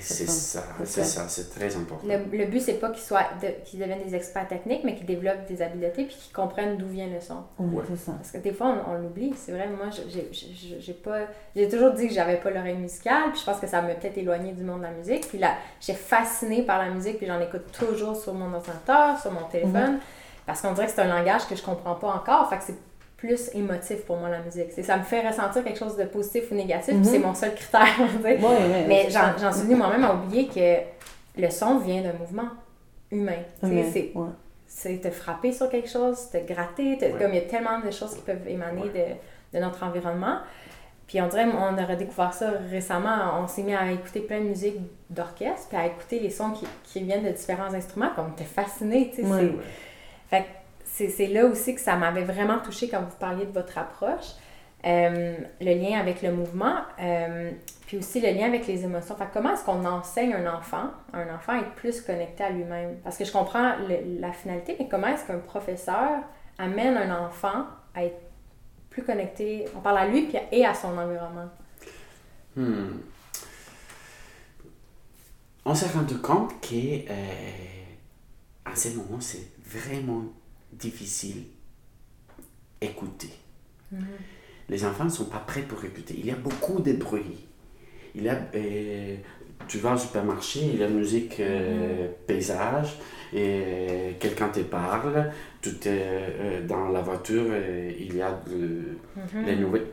c'est 0.00 0.26
ça. 0.28 0.62
C'est 0.84 1.02
ça. 1.04 1.28
c'est 1.28 1.50
très 1.50 1.74
important. 1.76 2.06
Le, 2.06 2.36
le 2.36 2.44
but, 2.46 2.60
c'est 2.60 2.74
pas 2.74 2.90
qu'ils 2.90 3.02
soient 3.02 3.24
de- 3.42 3.64
qu'ils 3.64 3.80
deviennent 3.80 4.04
des 4.06 4.14
experts 4.14 4.46
techniques, 4.48 4.82
mais 4.84 4.94
qu'ils 4.94 5.06
développent 5.06 5.46
des 5.48 5.62
habiletés 5.62 6.04
puis 6.04 6.14
qu'ils 6.16 6.34
comprennent 6.34 6.76
d'où 6.76 6.86
vient 6.88 7.06
le 7.08 7.20
son. 7.20 7.36
Oui, 7.58 7.76
Ouais. 7.76 7.84
c'est 7.88 7.96
ça. 8.04 8.12
Parce 8.12 8.32
que 8.32 8.38
des 8.38 8.52
fois, 8.52 8.74
on, 8.86 8.92
on 8.92 8.98
l'oublie. 8.98 9.32
C'est 9.36 9.52
vrai, 9.52 9.66
moi, 9.68 9.86
j'ai- 9.90 10.92
pas. 10.92 11.20
J'ai 11.56 11.68
toujours 11.68 11.92
dit 11.92 12.06
que 12.08 12.12
j'avais 12.12 12.36
pas 12.36 12.50
l'oreille 12.50 12.76
musicale, 12.76 13.30
puis 13.32 13.40
je 13.40 13.44
pense 13.46 13.58
que 13.60 13.66
ça 13.66 13.80
m'a 13.80 13.94
peut-être 13.94 14.18
éloigné 14.18 14.52
du 14.52 14.62
monde 14.62 14.80
de 14.80 14.84
la 14.84 14.90
musique. 14.90 15.26
Puis 15.28 15.38
là, 15.38 15.52
j'ai 15.80 15.94
fascinée 16.50 16.62
par 16.66 16.78
la 16.78 16.90
musique, 16.90 17.18
puis 17.18 17.26
j'en 17.26 17.40
écoute 17.40 17.70
toujours 17.78 18.16
sur 18.16 18.34
mon 18.34 18.52
ordinateur, 18.52 19.18
sur 19.20 19.30
mon 19.32 19.42
téléphone, 19.50 19.98
parce 20.46 20.60
qu'on 20.62 20.72
dirait 20.72 20.86
que 20.86 20.92
c'est 20.92 21.02
un 21.02 21.16
langage 21.18 21.46
que 21.48 21.54
je 21.54 21.62
comprends 21.62 21.94
pas 21.94 22.08
encore. 22.08 22.48
Fait 22.50 22.58
que 22.58 22.64
c'est 22.64 22.76
plus 23.16 23.50
émotif 23.54 24.04
pour 24.06 24.16
moi, 24.16 24.30
la 24.30 24.40
musique. 24.40 24.68
C'est- 24.74 24.82
Ça 24.82 24.96
me 24.96 25.02
fait 25.02 25.26
ressentir 25.26 25.62
quelque 25.62 25.78
chose 25.78 25.96
de 25.96 26.04
positif 26.04 26.44
ou 26.50 26.54
négatif, 26.54 26.94
Mhm. 26.94 27.02
puis 27.02 27.10
c'est 27.10 27.18
mon 27.18 27.34
seul 27.34 27.54
critère. 27.54 27.86
Mais 28.88 29.08
j'en 29.10 29.52
suis 29.52 29.62
venue 29.62 29.76
moi-même 29.76 30.04
à 30.04 30.14
oublier 30.14 30.48
que 30.48 31.40
le 31.40 31.50
son 31.50 31.78
vient 31.78 32.02
d'un 32.02 32.14
mouvement 32.14 32.48
humain. 33.10 33.42
C'est- 33.62 34.12
ouais. 34.14 34.26
c'est 34.66 35.00
te 35.00 35.10
frapper 35.10 35.52
sur 35.52 35.68
quelque 35.68 35.88
chose, 35.88 36.30
te 36.30 36.38
gratter, 36.38 36.96
te- 36.96 37.18
comme 37.18 37.30
il 37.32 37.34
y 37.36 37.38
a 37.38 37.48
tellement 37.48 37.80
de 37.80 37.90
choses 37.90 38.14
qui 38.14 38.22
peuvent 38.22 38.46
émaner 38.48 38.82
de, 38.82 39.56
de 39.58 39.62
notre 39.62 39.82
environnement. 39.84 40.38
Puis 41.10 41.20
on 41.20 41.26
dirait, 41.26 41.44
on 41.46 41.76
a 41.76 41.84
redécouvert 41.86 42.32
ça 42.32 42.52
récemment, 42.70 43.40
on 43.42 43.48
s'est 43.48 43.64
mis 43.64 43.74
à 43.74 43.90
écouter 43.90 44.20
plein 44.20 44.38
de 44.38 44.44
musique 44.44 44.76
d'orchestre, 45.10 45.66
puis 45.68 45.76
à 45.76 45.86
écouter 45.86 46.20
les 46.20 46.30
sons 46.30 46.52
qui, 46.52 46.64
qui 46.84 47.02
viennent 47.02 47.24
de 47.24 47.30
différents 47.30 47.74
instruments, 47.74 48.10
comme 48.14 48.32
t'es 48.36 48.44
fasciné, 48.44 49.10
tu 49.12 49.22
sais. 49.22 49.28
Ouais. 49.28 49.40
c'est- 49.40 50.36
Fait 50.36 50.42
que 50.44 50.48
c'est 50.84 51.08
c'est 51.08 51.26
là 51.26 51.46
aussi 51.46 51.74
que 51.74 51.80
ça 51.80 51.96
m'avait 51.96 52.22
vraiment 52.22 52.60
touché 52.60 52.88
quand 52.88 53.00
vous 53.00 53.16
parliez 53.18 53.44
de 53.44 53.50
votre 53.50 53.76
approche. 53.76 54.34
Euh, 54.86 55.34
le 55.60 55.74
lien 55.74 55.98
avec 55.98 56.22
le 56.22 56.30
mouvement, 56.32 56.76
euh, 57.02 57.50
puis 57.88 57.98
aussi 57.98 58.20
le 58.20 58.30
lien 58.30 58.46
avec 58.46 58.66
les 58.68 58.84
émotions. 58.84 59.16
Fait 59.16 59.24
que 59.26 59.32
comment 59.34 59.52
est-ce 59.54 59.64
qu'on 59.64 59.84
enseigne 59.84 60.32
un 60.32 60.46
enfant, 60.56 60.90
à 61.12 61.18
un 61.18 61.34
enfant 61.34 61.54
à 61.54 61.58
être 61.58 61.72
plus 61.74 62.00
connecté 62.02 62.44
à 62.44 62.50
lui-même? 62.50 62.98
Parce 63.02 63.18
que 63.18 63.24
je 63.24 63.32
comprends 63.32 63.72
le- 63.88 64.20
la 64.20 64.30
finalité, 64.32 64.76
mais 64.78 64.86
comment 64.88 65.08
est-ce 65.08 65.26
qu'un 65.26 65.38
professeur 65.38 66.20
amène 66.56 66.96
un 66.96 67.26
enfant 67.26 67.64
à 67.96 68.04
être 68.04 68.16
plus 68.90 69.02
connecté, 69.02 69.66
on 69.74 69.80
parle 69.80 69.98
à 69.98 70.06
lui 70.08 70.28
et 70.52 70.66
à 70.66 70.74
son 70.74 70.88
environnement? 70.98 71.48
Hmm. 72.56 72.98
On 75.64 75.74
s'est 75.74 75.88
rendu 75.88 76.18
compte 76.18 76.60
que 76.60 77.08
euh, 77.08 77.84
à 78.64 78.74
ce 78.74 78.88
moment, 78.88 79.20
c'est 79.20 79.48
vraiment 79.64 80.24
difficile 80.72 81.44
écouter. 82.80 83.30
Les 84.68 84.84
enfants 84.84 85.04
ne 85.04 85.10
sont 85.10 85.26
pas 85.26 85.40
prêts 85.40 85.62
pour 85.62 85.84
écouter. 85.84 86.14
Il 86.16 86.26
y 86.26 86.30
a 86.30 86.36
beaucoup 86.36 86.80
de 86.80 86.92
bruit. 86.92 87.46
Il 88.14 88.22
y 88.22 88.28
a, 88.28 88.38
euh, 88.54 89.16
tu 89.68 89.78
vas 89.78 89.94
au 89.94 89.98
supermarché, 89.98 90.60
il 90.72 90.80
y 90.80 90.82
a 90.82 90.88
musique 90.88 91.38
euh, 91.40 92.08
paysage, 92.26 92.98
et 93.32 94.16
quelqu'un 94.18 94.48
te 94.48 94.60
parle, 94.60 95.32
tout 95.62 95.88
est 95.88 96.02
euh, 96.06 96.66
dans 96.66 96.88
la 96.88 97.00
voiture, 97.02 97.46
il 97.98 98.14
y 98.16 98.22
a 98.22 98.32
de- 98.48 98.96
les 99.46 99.56
nouvelles. 99.56 99.86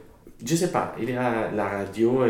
Je 0.45 0.55
sais 0.55 0.71
pas, 0.71 0.95
il 0.99 1.09
y 1.09 1.13
a 1.13 1.51
la 1.51 1.67
radio, 1.67 2.23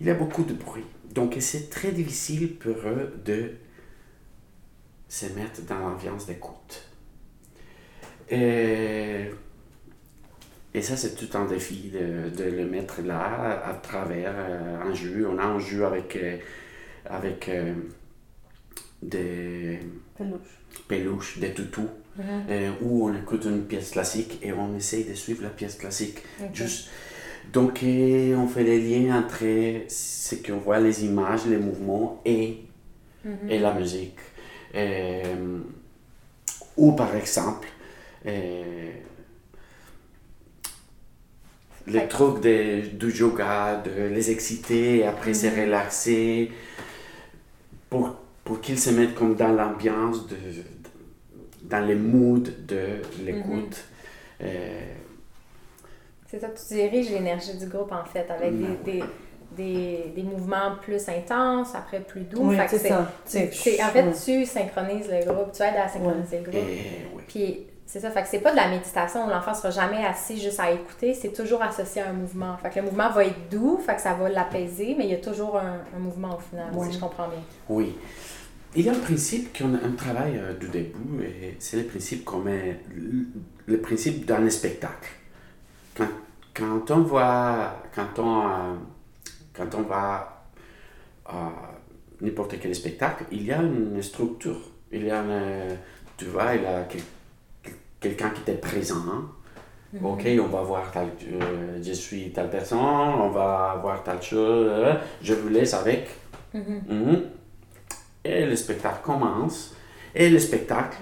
il 0.00 0.06
y 0.06 0.10
a 0.10 0.14
beaucoup 0.14 0.44
de 0.44 0.52
bruit. 0.54 0.84
Donc 1.14 1.36
c'est 1.40 1.68
très 1.70 1.90
difficile 1.92 2.56
pour 2.56 2.76
eux 2.86 3.14
de 3.24 3.52
se 5.08 5.26
mettre 5.26 5.62
dans 5.66 5.78
l'ambiance 5.78 6.26
d'écoute. 6.26 6.86
Et, 8.30 9.26
et 10.74 10.82
ça, 10.82 10.96
c'est 10.96 11.14
tout 11.14 11.36
un 11.36 11.44
défi 11.46 11.90
de, 11.90 12.30
de 12.30 12.44
le 12.44 12.64
mettre 12.66 13.02
là 13.02 13.62
à 13.64 13.74
travers 13.74 14.32
euh, 14.36 14.80
un 14.82 14.94
jeu. 14.94 15.28
On 15.28 15.38
a 15.38 15.44
un 15.44 15.58
jeu 15.58 15.84
avec, 15.84 16.16
euh, 16.16 16.36
avec 17.04 17.50
des 19.02 19.80
Peluche. 20.16 20.38
peluches, 20.88 21.38
des 21.38 21.52
toutous, 21.52 21.88
euh, 22.20 22.70
où 22.82 23.08
on 23.08 23.14
écoute 23.14 23.44
une 23.46 23.62
pièce 23.62 23.90
classique 23.90 24.38
et 24.42 24.52
on 24.52 24.76
essaye 24.76 25.04
de 25.04 25.14
suivre 25.14 25.42
la 25.42 25.48
pièce 25.48 25.76
classique. 25.76 26.18
Juste. 26.52 26.90
Donc, 27.52 27.82
euh, 27.82 28.36
on 28.36 28.46
fait 28.46 28.64
les 28.64 28.80
liens 28.80 29.18
entre 29.18 29.44
ce 29.88 30.34
qu'on 30.36 30.58
voit, 30.58 30.78
les 30.78 31.04
images, 31.04 31.46
les 31.46 31.56
mouvements 31.56 32.20
et, 32.24 32.58
et 33.48 33.58
la 33.58 33.72
musique. 33.74 34.18
Euh, 34.74 35.58
ou 36.76 36.92
par 36.92 37.14
exemple, 37.16 37.68
les 41.86 42.08
trucs 42.08 42.40
de, 42.42 42.88
du 42.94 43.10
yoga, 43.10 43.82
de 43.84 44.08
les 44.14 44.30
exciter 44.30 44.98
et 44.98 45.06
après 45.06 45.34
se 45.34 45.46
relaxer 45.46 46.50
pour, 47.90 48.16
pour 48.44 48.60
qu'ils 48.60 48.78
se 48.78 48.90
mettent 48.90 49.14
comme 49.14 49.34
dans 49.34 49.52
l'ambiance, 49.52 50.26
de, 50.28 50.36
dans 51.62 51.80
les 51.86 51.94
moods 51.94 52.48
de 52.66 53.02
l'écoute. 53.24 53.84
Euh, 54.42 54.80
C'est 56.26 56.40
ça, 56.40 56.48
tu 56.48 56.74
diriges 56.74 57.10
l'énergie 57.10 57.56
du 57.56 57.66
groupe 57.66 57.92
en 57.92 58.04
fait, 58.04 58.26
avec 58.30 58.52
Ben 58.52 58.76
des, 58.84 58.92
des, 58.92 59.04
des, 59.56 60.12
des 60.16 60.22
mouvements 60.22 60.76
plus 60.80 61.08
intenses, 61.08 61.74
après 61.74 62.00
plus 62.00 62.22
doux. 62.22 62.48
Oui, 62.50 62.56
c'est 62.68 62.78
ça. 62.78 63.00
en 63.00 63.88
fait, 63.90 64.12
tu 64.24 64.46
synchronises 64.46 65.08
le 65.10 65.24
groupe, 65.32 65.52
tu 65.52 65.62
aides 65.62 65.76
à 65.76 65.88
synchroniser 65.88 66.38
le 66.38 66.42
groupe. 66.44 66.54
et 66.54 67.06
oui. 67.14 67.22
Puis 67.28 67.66
c'est 67.86 68.00
ça, 68.00 68.10
fait 68.10 68.22
que 68.22 68.28
c'est 68.28 68.38
pas 68.40 68.52
de 68.52 68.56
la 68.56 68.68
méditation 68.68 69.26
où 69.26 69.28
l'enfant 69.28 69.52
sera 69.52 69.70
jamais 69.70 70.04
assis 70.06 70.40
juste 70.40 70.58
à 70.58 70.70
écouter, 70.70 71.12
c'est 71.12 71.32
toujours 71.32 71.62
associé 71.62 72.00
à 72.00 72.08
un 72.08 72.14
mouvement. 72.14 72.56
Fait 72.56 72.70
que 72.70 72.76
le 72.76 72.82
mouvement 72.86 73.10
va 73.10 73.26
être 73.26 73.50
doux, 73.50 73.76
fait 73.84 73.94
que 73.96 74.00
ça 74.00 74.14
va 74.14 74.30
l'apaiser, 74.30 74.94
mais 74.96 75.04
il 75.04 75.10
y 75.10 75.14
a 75.14 75.18
toujours 75.18 75.58
un, 75.58 75.80
un 75.94 75.98
mouvement 75.98 76.36
au 76.36 76.40
final, 76.40 76.68
si 76.88 76.94
je 76.94 76.98
comprends 77.00 77.28
bien. 77.28 77.42
Oui. 77.68 77.94
Il 78.74 78.86
y 78.86 78.88
a 78.88 78.92
un 78.92 78.98
principe 78.98 79.56
qu'on 79.56 79.74
on 79.74 79.92
travaille 79.96 80.38
euh, 80.38 80.54
du 80.54 80.68
début, 80.68 81.22
et 81.24 81.56
c'est 81.58 81.76
le 81.78 81.84
principe 81.84 82.24
qu'on 82.24 82.38
met, 82.40 82.80
le- 82.94 83.26
le 83.66 83.78
principe 83.80 84.24
dans 84.26 84.38
le 84.38 84.48
spectacle. 84.50 85.10
Quand, 85.96 86.08
quand 86.54 86.90
on 86.90 87.02
voit, 87.02 87.82
quand 87.94 88.18
on, 88.18 88.40
euh, 88.48 88.74
quand 89.52 89.74
on 89.74 89.82
va 89.82 90.44
à 91.26 91.52
n'importe 92.20 92.58
quel 92.60 92.74
spectacle, 92.74 93.24
il 93.30 93.42
y 93.44 93.52
a 93.52 93.60
une 93.62 94.00
structure. 94.02 94.60
Il 94.90 95.04
y 95.04 95.10
a 95.10 95.20
une, 95.22 95.76
tu 96.16 96.26
vois, 96.26 96.54
il 96.54 96.62
y 96.62 96.66
a 96.66 96.84
quel- 96.88 97.72
quelqu'un 98.00 98.30
qui 98.30 98.50
est 98.50 98.54
présent. 98.54 99.04
Ok, 100.02 100.26
on 100.40 100.46
va 100.46 100.62
voir 100.62 100.90
euh, 100.96 101.78
je 101.82 101.92
suis 101.92 102.32
telle 102.32 102.48
personne, 102.48 102.78
on 102.78 103.28
va 103.28 103.78
voir 103.82 104.02
telle 104.02 104.22
chose, 104.22 104.66
euh, 104.70 104.94
je 105.22 105.34
vous 105.34 105.50
laisse 105.50 105.74
avec. 105.74 106.08
Mhm. 106.88 107.22
Et 108.24 108.46
le 108.46 108.56
spectacle 108.56 109.00
commence. 109.02 109.74
Et 110.14 110.28
le 110.30 110.38
spectacle, 110.38 110.98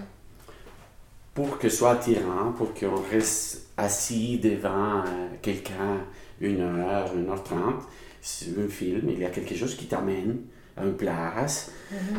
pour 1.34 1.58
que 1.58 1.68
soit 1.68 1.92
attirant, 1.92 2.52
pour 2.56 2.74
qu'on 2.74 3.02
reste 3.10 3.68
assis 3.76 4.38
devant 4.38 5.00
euh, 5.00 5.28
quelqu'un 5.42 6.04
une 6.40 6.60
heure, 6.60 7.12
une 7.14 7.28
heure 7.28 7.42
trente, 7.42 7.82
sur 8.22 8.58
un 8.64 8.68
film, 8.68 9.08
il 9.10 9.18
y 9.18 9.24
a 9.24 9.30
quelque 9.30 9.54
chose 9.54 9.74
qui 9.76 9.86
t'amène 9.86 10.38
à 10.76 10.84
une 10.84 10.94
place, 10.94 11.72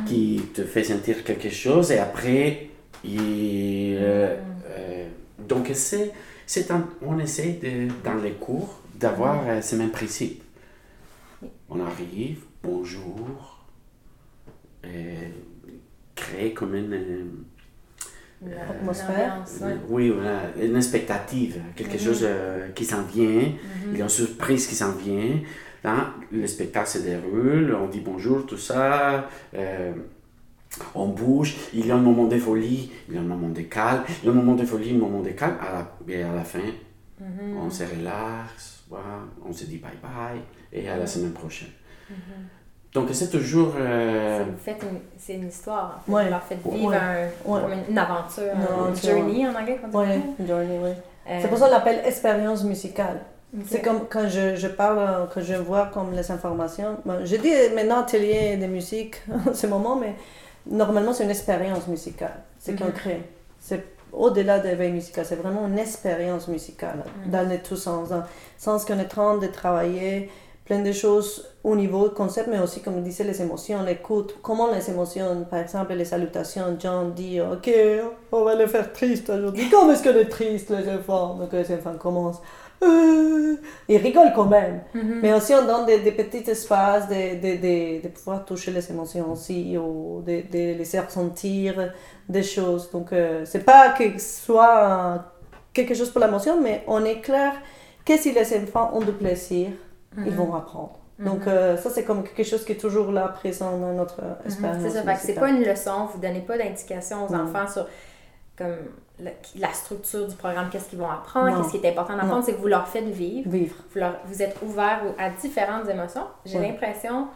qui 0.07 0.41
te 0.53 0.63
fait 0.63 0.83
sentir 0.83 1.23
quelque 1.23 1.49
chose, 1.49 1.91
et 1.91 1.99
après, 1.99 2.69
il, 3.03 3.95
euh, 3.99 4.35
euh, 4.67 5.07
donc 5.47 5.69
c'est, 5.73 6.11
c'est 6.45 6.69
un- 6.71 6.87
on 7.01 7.17
essaie 7.19 7.59
de, 7.61 7.87
dans 8.03 8.15
les 8.15 8.31
cours 8.33 8.79
d'avoir 8.95 9.43
euh, 9.47 9.61
ce 9.61 9.75
même 9.75 9.91
principe. 9.91 10.43
On 11.69 11.79
arrive, 11.79 12.39
bonjour, 12.63 13.60
créer 16.15 16.53
comme 16.53 16.75
une, 16.75 16.93
euh, 16.93 17.23
Une 18.45 18.53
Atmosphère. 18.53 19.33
ambiance, 19.35 19.59
ouais. 19.61 19.75
oui, 19.89 20.09
voilà, 20.09 20.41
une 20.61 20.75
expectative, 20.75 21.61
quelque 21.75 21.97
chose 21.97 22.21
euh, 22.23 22.69
qui 22.71 22.85
s'en 22.85 23.03
vient, 23.03 23.53
il 23.91 23.97
y 23.97 24.01
a 24.01 24.03
une 24.03 24.09
surprise 24.09 24.67
qui 24.67 24.75
s'en 24.75 24.93
vient. 24.93 25.39
Là, 25.83 26.13
le 26.31 26.45
spectacle 26.45 26.87
se 26.89 26.99
déroule, 26.99 27.75
on 27.75 27.87
dit 27.87 28.01
bonjour, 28.01 28.45
tout 28.45 28.57
ça, 28.57 29.27
euh, 29.55 29.93
on 30.93 31.07
bouge, 31.07 31.55
il 31.73 31.87
y 31.87 31.91
a 31.91 31.95
un 31.95 32.01
moment 32.01 32.25
de 32.27 32.37
folie, 32.37 32.91
il 33.09 33.15
y 33.15 33.17
a 33.17 33.21
un 33.21 33.23
moment 33.23 33.49
de 33.49 33.61
calme, 33.61 34.03
il 34.21 34.25
y 34.25 34.29
a 34.29 34.31
un 34.31 34.35
moment 34.35 34.53
de 34.55 34.63
folie, 34.65 34.91
un 34.91 34.99
moment 34.99 35.21
de 35.21 35.31
calme, 35.31 35.57
à 35.59 35.71
la, 35.73 36.13
et 36.13 36.21
à 36.21 36.33
la 36.33 36.43
fin, 36.43 36.59
on 37.57 37.69
se 37.69 37.83
relaxe, 37.83 38.83
voilà, 38.89 39.19
on 39.43 39.51
se 39.51 39.65
dit 39.65 39.77
bye 39.77 39.91
bye, 40.01 40.41
et 40.71 40.87
à 40.87 40.97
la 40.97 41.07
semaine 41.07 41.33
prochaine. 41.33 41.69
Donc 42.93 43.07
c'est 43.13 43.29
toujours... 43.29 43.73
euh, 43.79 44.43
fait 44.63 44.77
une- 44.81 44.99
C'est 45.17 45.35
une 45.35 45.47
histoire. 45.47 45.99
En 45.99 46.05
fait. 46.05 46.11
Ouais. 46.11 46.23
Vous 46.25 46.29
leur 46.31 46.43
faites 46.43 46.67
vivre 46.67 46.89
Ouais. 46.89 46.95
un- 46.97 47.49
Ouais. 47.51 47.61
comme 47.61 47.71
une, 47.73 47.83
une 47.91 47.97
aventure, 47.97 48.43
Une 48.53 48.61
un 48.61 48.83
aventure, 48.85 49.09
journey 49.17 49.47
en 49.47 49.55
anglais, 49.55 49.79
dit. 49.83 49.95
Ouais, 49.97 50.19
journey, 50.47 50.79
oui. 50.83 50.89
Euh, 51.29 51.39
C'est 51.41 51.47
pour 51.47 51.57
ça 51.57 51.65
qu'on 51.67 51.71
l'appelle 51.71 52.01
expérience 52.05 52.63
musicale. 52.63 53.19
C'est 53.67 53.81
comme 53.81 54.07
quand 54.09 54.27
je, 54.29 54.55
je 54.55 54.67
parle, 54.67 55.27
que 55.33 55.41
je 55.41 55.53
vois 55.55 55.87
comme 55.93 56.13
les 56.13 56.31
informations. 56.31 56.97
Bon, 57.05 57.19
je 57.25 57.35
dis 57.35 57.51
maintenant 57.75 57.99
atelier 58.01 58.55
de 58.57 58.65
musique 58.65 59.21
en 59.49 59.53
ce 59.53 59.67
moment, 59.67 59.95
mais 59.95 60.15
normalement 60.65 61.13
c'est 61.13 61.23
une 61.25 61.29
expérience 61.29 61.87
musicale. 61.87 62.35
C'est 62.59 62.77
qu'on 62.77 62.85
Mhm. 62.85 62.91
crée. 62.93 63.21
C'est 63.59 63.83
au-delà 64.13 64.59
de 64.59 64.67
l'éveil 64.69 64.91
musical, 64.91 65.25
c'est 65.25 65.35
vraiment 65.35 65.67
une 65.67 65.79
expérience 65.79 66.47
musicale 66.47 67.03
dans 67.27 67.47
les 67.47 67.59
tous 67.59 67.75
sens. 67.77 68.09
Dans 68.09 68.17
le 68.17 68.23
sens 68.57 68.83
qu'on 68.85 68.99
est 68.99 69.05
en 69.05 69.07
train 69.07 69.37
de 69.37 69.47
travailler 69.47 70.29
plein 70.71 70.83
de 70.83 70.93
choses 70.93 71.45
au 71.65 71.75
niveau 71.75 72.11
concept, 72.11 72.47
mais 72.49 72.59
aussi, 72.59 72.81
comme 72.81 72.95
je 72.95 73.01
disais, 73.01 73.25
les 73.25 73.41
émotions, 73.41 73.83
l'écoute. 73.83 74.37
Comment 74.41 74.71
les 74.71 74.89
émotions, 74.89 75.45
par 75.49 75.59
exemple, 75.59 75.93
les 75.95 76.05
salutations, 76.05 76.77
John 76.79 77.13
dit 77.13 77.41
Ok, 77.41 77.69
on 78.31 78.45
va 78.45 78.55
le 78.55 78.67
faire 78.67 78.93
triste 78.93 79.29
aujourd'hui. 79.29 79.69
Comment 79.69 79.91
est-ce 79.91 80.01
qu'on 80.01 80.17
est 80.17 80.29
triste, 80.29 80.69
les 80.69 80.87
enfants 80.89 81.35
Donc 81.35 81.51
les 81.51 81.69
enfants 81.73 81.95
commencent? 81.99 82.41
Euh, 82.83 83.57
ils 83.89 83.97
rigolent 83.97 84.31
quand 84.33 84.45
même. 84.45 84.79
Mhm. 84.93 85.19
Mais 85.21 85.33
aussi, 85.33 85.53
on 85.53 85.65
donne 85.65 85.85
des, 85.85 85.99
des 85.99 86.13
petits 86.13 86.49
espaces 86.49 87.09
de, 87.09 87.35
de, 87.35 87.51
de, 87.61 88.03
de 88.03 88.07
pouvoir 88.07 88.45
toucher 88.45 88.71
les 88.71 88.89
émotions 88.89 89.29
aussi, 89.29 89.77
ou 89.77 90.23
de, 90.25 90.43
de 90.49 90.77
laisser 90.77 91.01
ressentir 91.01 91.91
des 92.29 92.43
choses. 92.43 92.89
Donc, 92.91 93.11
euh, 93.11 93.43
c'est 93.43 93.65
pas 93.65 93.89
que 93.89 94.05
ce 94.17 94.45
soit 94.45 95.25
quelque 95.73 95.93
chose 95.93 96.09
pour 96.11 96.21
l'émotion, 96.21 96.61
mais 96.61 96.85
on 96.87 97.03
est 97.03 97.19
clair 97.19 97.51
que 98.05 98.15
si 98.17 98.31
les 98.31 98.55
enfants 98.57 98.91
ont 98.93 99.01
du 99.01 99.11
plaisir, 99.11 99.67
ils 100.17 100.33
vont 100.35 100.53
apprendre. 100.55 100.97
Donc, 101.19 101.45
euh, 101.45 101.77
ça, 101.77 101.89
c'est 101.91 102.03
comme 102.03 102.23
quelque 102.23 102.43
chose 102.43 102.65
qui 102.65 102.71
est 102.71 102.81
toujours 102.81 103.11
là, 103.11 103.27
présent 103.27 103.77
dans 103.77 103.93
notre 103.93 104.21
Mhm, 104.21 104.35
expérience. 104.45 104.81
C'est 104.81 104.89
ça, 105.03 105.15
c'est 105.15 105.33
pas 105.35 105.49
une 105.49 105.63
leçon, 105.63 106.05
vous 106.11 106.19
donnez 106.19 106.41
pas 106.41 106.57
d'indication 106.57 107.25
aux 107.25 107.33
enfants 107.35 107.67
sur 107.67 107.87
comme 108.57 108.75
la, 109.19 109.31
la 109.57 109.71
structure 109.73 110.27
du 110.27 110.35
programme, 110.35 110.69
qu'est-ce 110.71 110.89
qu'ils 110.89 110.99
vont 110.99 111.09
apprendre, 111.09 111.57
qu'est-ce 111.61 111.77
qui 111.77 111.85
est 111.85 111.89
important 111.91 112.15
d'apprendre, 112.17 112.43
c'est 112.43 112.53
que 112.53 112.59
vous 112.59 112.67
leur 112.67 112.87
faites 112.87 113.05
vivre, 113.05 113.49
Vivre. 113.49 113.75
vous, 113.93 113.99
leur- 113.99 114.17
vous 114.25 114.41
êtes 114.41 114.55
ouvert 114.63 115.01
à 115.19 115.29
différentes 115.29 115.87
émotions. 115.87 116.25
J'ai 116.45 116.57
Ouais. 116.59 116.67
l'impression 116.67 117.27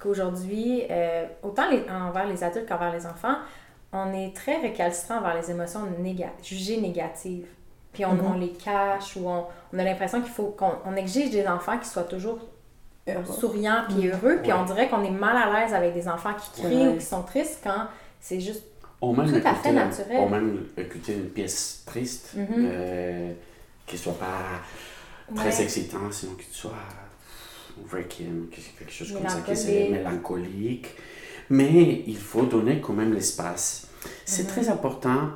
qu'aujourd'hui, 0.00 0.84
euh, 0.90 1.24
autant 1.42 1.68
les- 1.70 1.84
envers 1.90 2.26
les 2.26 2.42
adultes 2.44 2.66
qu'envers 2.68 2.92
les 2.92 3.06
enfants, 3.06 3.36
on 3.92 4.12
est 4.12 4.34
très 4.34 4.58
récalcitrant 4.60 5.18
envers 5.18 5.36
les 5.36 5.50
émotions 5.50 5.80
néga- 6.00 6.32
jugées 6.42 6.80
négatives. 6.80 7.46
Puis 7.94 8.04
on, 8.04 8.12
Mhm. 8.14 8.26
on 8.26 8.38
les 8.38 8.50
cache 8.52 9.16
ou 9.16 9.28
on, 9.28 9.44
on 9.72 9.78
a 9.78 9.84
l'impression 9.84 10.20
qu'il 10.20 10.32
faut 10.32 10.48
qu'on 10.48 10.72
on 10.84 10.94
exige 10.96 11.30
des 11.30 11.46
enfants 11.46 11.78
qui 11.78 11.88
soient 11.88 12.02
toujours 12.04 12.38
souriants 13.38 13.84
puis 13.88 14.08
heureux. 14.08 14.38
Puis 14.42 14.52
Ouais. 14.52 14.58
on 14.58 14.64
dirait 14.64 14.88
qu'on 14.88 15.02
est 15.04 15.10
mal 15.10 15.36
à 15.36 15.60
l'aise 15.60 15.72
avec 15.74 15.94
des 15.94 16.08
enfants 16.08 16.32
qui 16.34 16.62
crient 16.62 16.76
Ouais. 16.76 16.88
ou 16.88 16.96
qui 16.96 17.04
sont 17.04 17.22
tristes 17.22 17.60
quand 17.64 17.86
c'est 18.20 18.40
juste 18.40 18.64
On 19.02 19.12
même 19.12 19.28
Tout 19.30 19.46
à 19.46 19.54
fait 19.54 19.72
naturel. 19.72 20.16
On 20.18 20.28
même 20.30 20.64
écouter 20.78 21.12
une 21.14 21.28
pièce 21.28 21.82
triste, 21.84 22.30
Mhm. 22.36 22.46
euh, 22.58 23.32
qui 23.86 23.98
soit 23.98 24.14
pas 24.18 25.34
très 25.36 25.50
Ouais. 25.54 25.62
excitant, 25.62 26.10
sinon 26.10 26.32
qu'il 26.36 26.46
soit 26.54 26.70
requiem, 27.92 28.48
quelque 28.50 28.90
chose 28.92 29.12
comme 29.12 29.28
ça, 29.28 29.40
qui 29.40 29.50
Mélancolique. 29.50 29.58
c'est 29.58 29.88
mélancolique. 29.90 30.86
Mais 31.50 32.02
il 32.06 32.16
faut 32.16 32.44
donner 32.46 32.80
quand 32.80 32.94
même 32.94 33.12
l'espace. 33.12 33.88
C'est 34.24 34.44
Mhm. 34.44 34.48
très 34.48 34.68
important, 34.70 35.32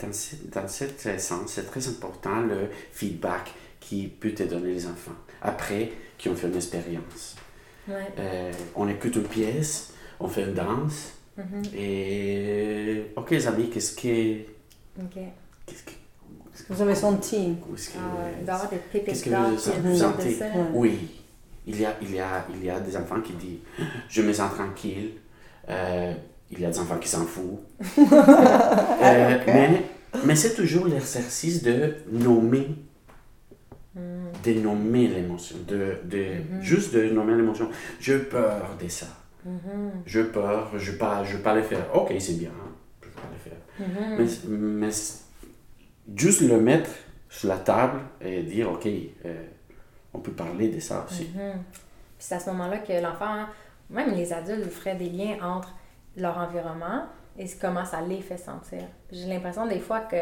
dans, 0.00 0.12
ce, 0.12 0.36
dans 0.52 0.68
cet 0.68 1.20
sens, 1.20 1.40
c'est 1.52 1.66
très 1.70 1.86
important 1.88 2.40
le 2.40 2.68
feedback 2.92 3.52
qui 3.80 4.06
peut 4.08 4.32
te 4.32 4.42
donner 4.44 4.72
les 4.74 4.86
enfants 4.86 5.16
après 5.42 5.90
qu'ils 6.16 6.32
ont 6.32 6.36
fait 6.36 6.48
une 6.48 6.56
expérience. 6.56 7.36
Ouais. 7.88 7.94
Euh, 8.18 8.52
on 8.76 8.88
écoute 8.88 9.16
une 9.16 9.22
pièce, 9.24 9.92
on 10.20 10.28
fait 10.28 10.42
une 10.44 10.54
danse, 10.54 11.12
Mhm. 11.36 11.62
et 11.76 13.04
ok 13.14 13.30
les 13.30 13.46
amis, 13.46 13.70
qu'est-ce 13.70 13.94
que... 13.94 14.40
Ok. 15.00 15.22
Qu'est-ce 15.66 15.84
que... 15.84 15.92
Vous 16.70 16.82
avez 16.82 16.94
senti? 16.96 17.54
qu'est-ce 17.70 17.90
que- 17.90 17.98
Ah 17.98 18.16
ouais, 18.92 19.02
Qu'est-ce 19.04 19.24
que 19.24 19.30
vous- 19.30 19.90
vous 19.90 19.96
sentez? 19.96 20.36
Oui, 20.74 20.98
il 21.66 21.80
y, 21.80 21.84
a, 21.84 21.96
il, 22.02 22.12
y 22.14 22.18
a, 22.20 22.44
il 22.52 22.64
y 22.64 22.70
a 22.70 22.80
des 22.80 22.96
enfants 22.96 23.20
qui 23.20 23.34
disent 23.34 23.58
Je 24.08 24.22
me 24.22 24.32
sens 24.32 24.52
tranquille. 24.54 25.12
Euh, 25.68 26.14
il 26.50 26.60
y 26.60 26.64
a 26.64 26.70
des 26.70 26.78
enfants 26.78 26.98
qui 26.98 27.08
s'en 27.08 27.24
foutent. 27.24 27.64
Euh, 29.00 29.38
mais 29.46 29.84
mais 30.24 30.36
c'est 30.36 30.54
toujours 30.54 30.86
l'exercice 30.86 31.62
de 31.62 31.96
nommer, 32.10 32.68
de 33.94 34.52
nommer 34.54 35.08
l'émotion, 35.08 35.56
de, 35.66 35.98
de, 36.04 36.26
juste 36.60 36.94
de 36.94 37.08
nommer 37.10 37.34
l'émotion. 37.34 37.68
J'ai 38.00 38.18
peur 38.18 38.76
de 38.82 38.88
ça. 38.88 39.06
Mhm. 39.44 40.02
J'ai 40.06 40.24
peur, 40.24 40.70
je 40.76 40.92
ne 40.92 40.96
pas, 40.96 41.24
je 41.24 41.36
pas 41.38 41.54
le 41.54 41.62
faire. 41.62 41.94
Ok, 41.94 42.12
c'est 42.18 42.38
bien, 42.38 42.50
je 43.02 43.08
vais 43.08 43.14
pas 43.14 43.22
le 43.32 43.38
faire. 43.38 44.16
Mhm. 44.18 44.26
Mais, 44.48 44.86
mais 44.86 44.90
juste 46.16 46.40
le 46.40 46.60
mettre 46.60 46.90
sur 47.28 47.48
la 47.48 47.58
table 47.58 48.00
et 48.20 48.42
dire, 48.42 48.70
OK, 48.70 48.86
euh, 48.86 49.46
on 50.14 50.18
peut 50.18 50.32
parler 50.32 50.68
de 50.68 50.80
ça 50.80 51.06
aussi. 51.08 51.30
Mhm. 51.34 51.62
Puis 51.72 52.26
c'est 52.26 52.34
à 52.34 52.40
ce 52.40 52.50
moment-là 52.50 52.78
que 52.78 52.92
l'enfant, 53.00 53.46
même 53.90 54.14
les 54.14 54.32
adultes, 54.32 54.70
feraient 54.70 54.96
des 54.96 55.10
liens 55.10 55.36
entre 55.42 55.74
leur 56.22 56.38
environnement 56.38 57.02
et 57.38 57.46
comment 57.60 57.84
ça 57.84 58.00
les 58.00 58.20
fait 58.20 58.36
sentir. 58.38 58.82
J'ai 59.12 59.26
l'impression 59.26 59.66
des 59.66 59.78
fois 59.80 60.00
que 60.00 60.16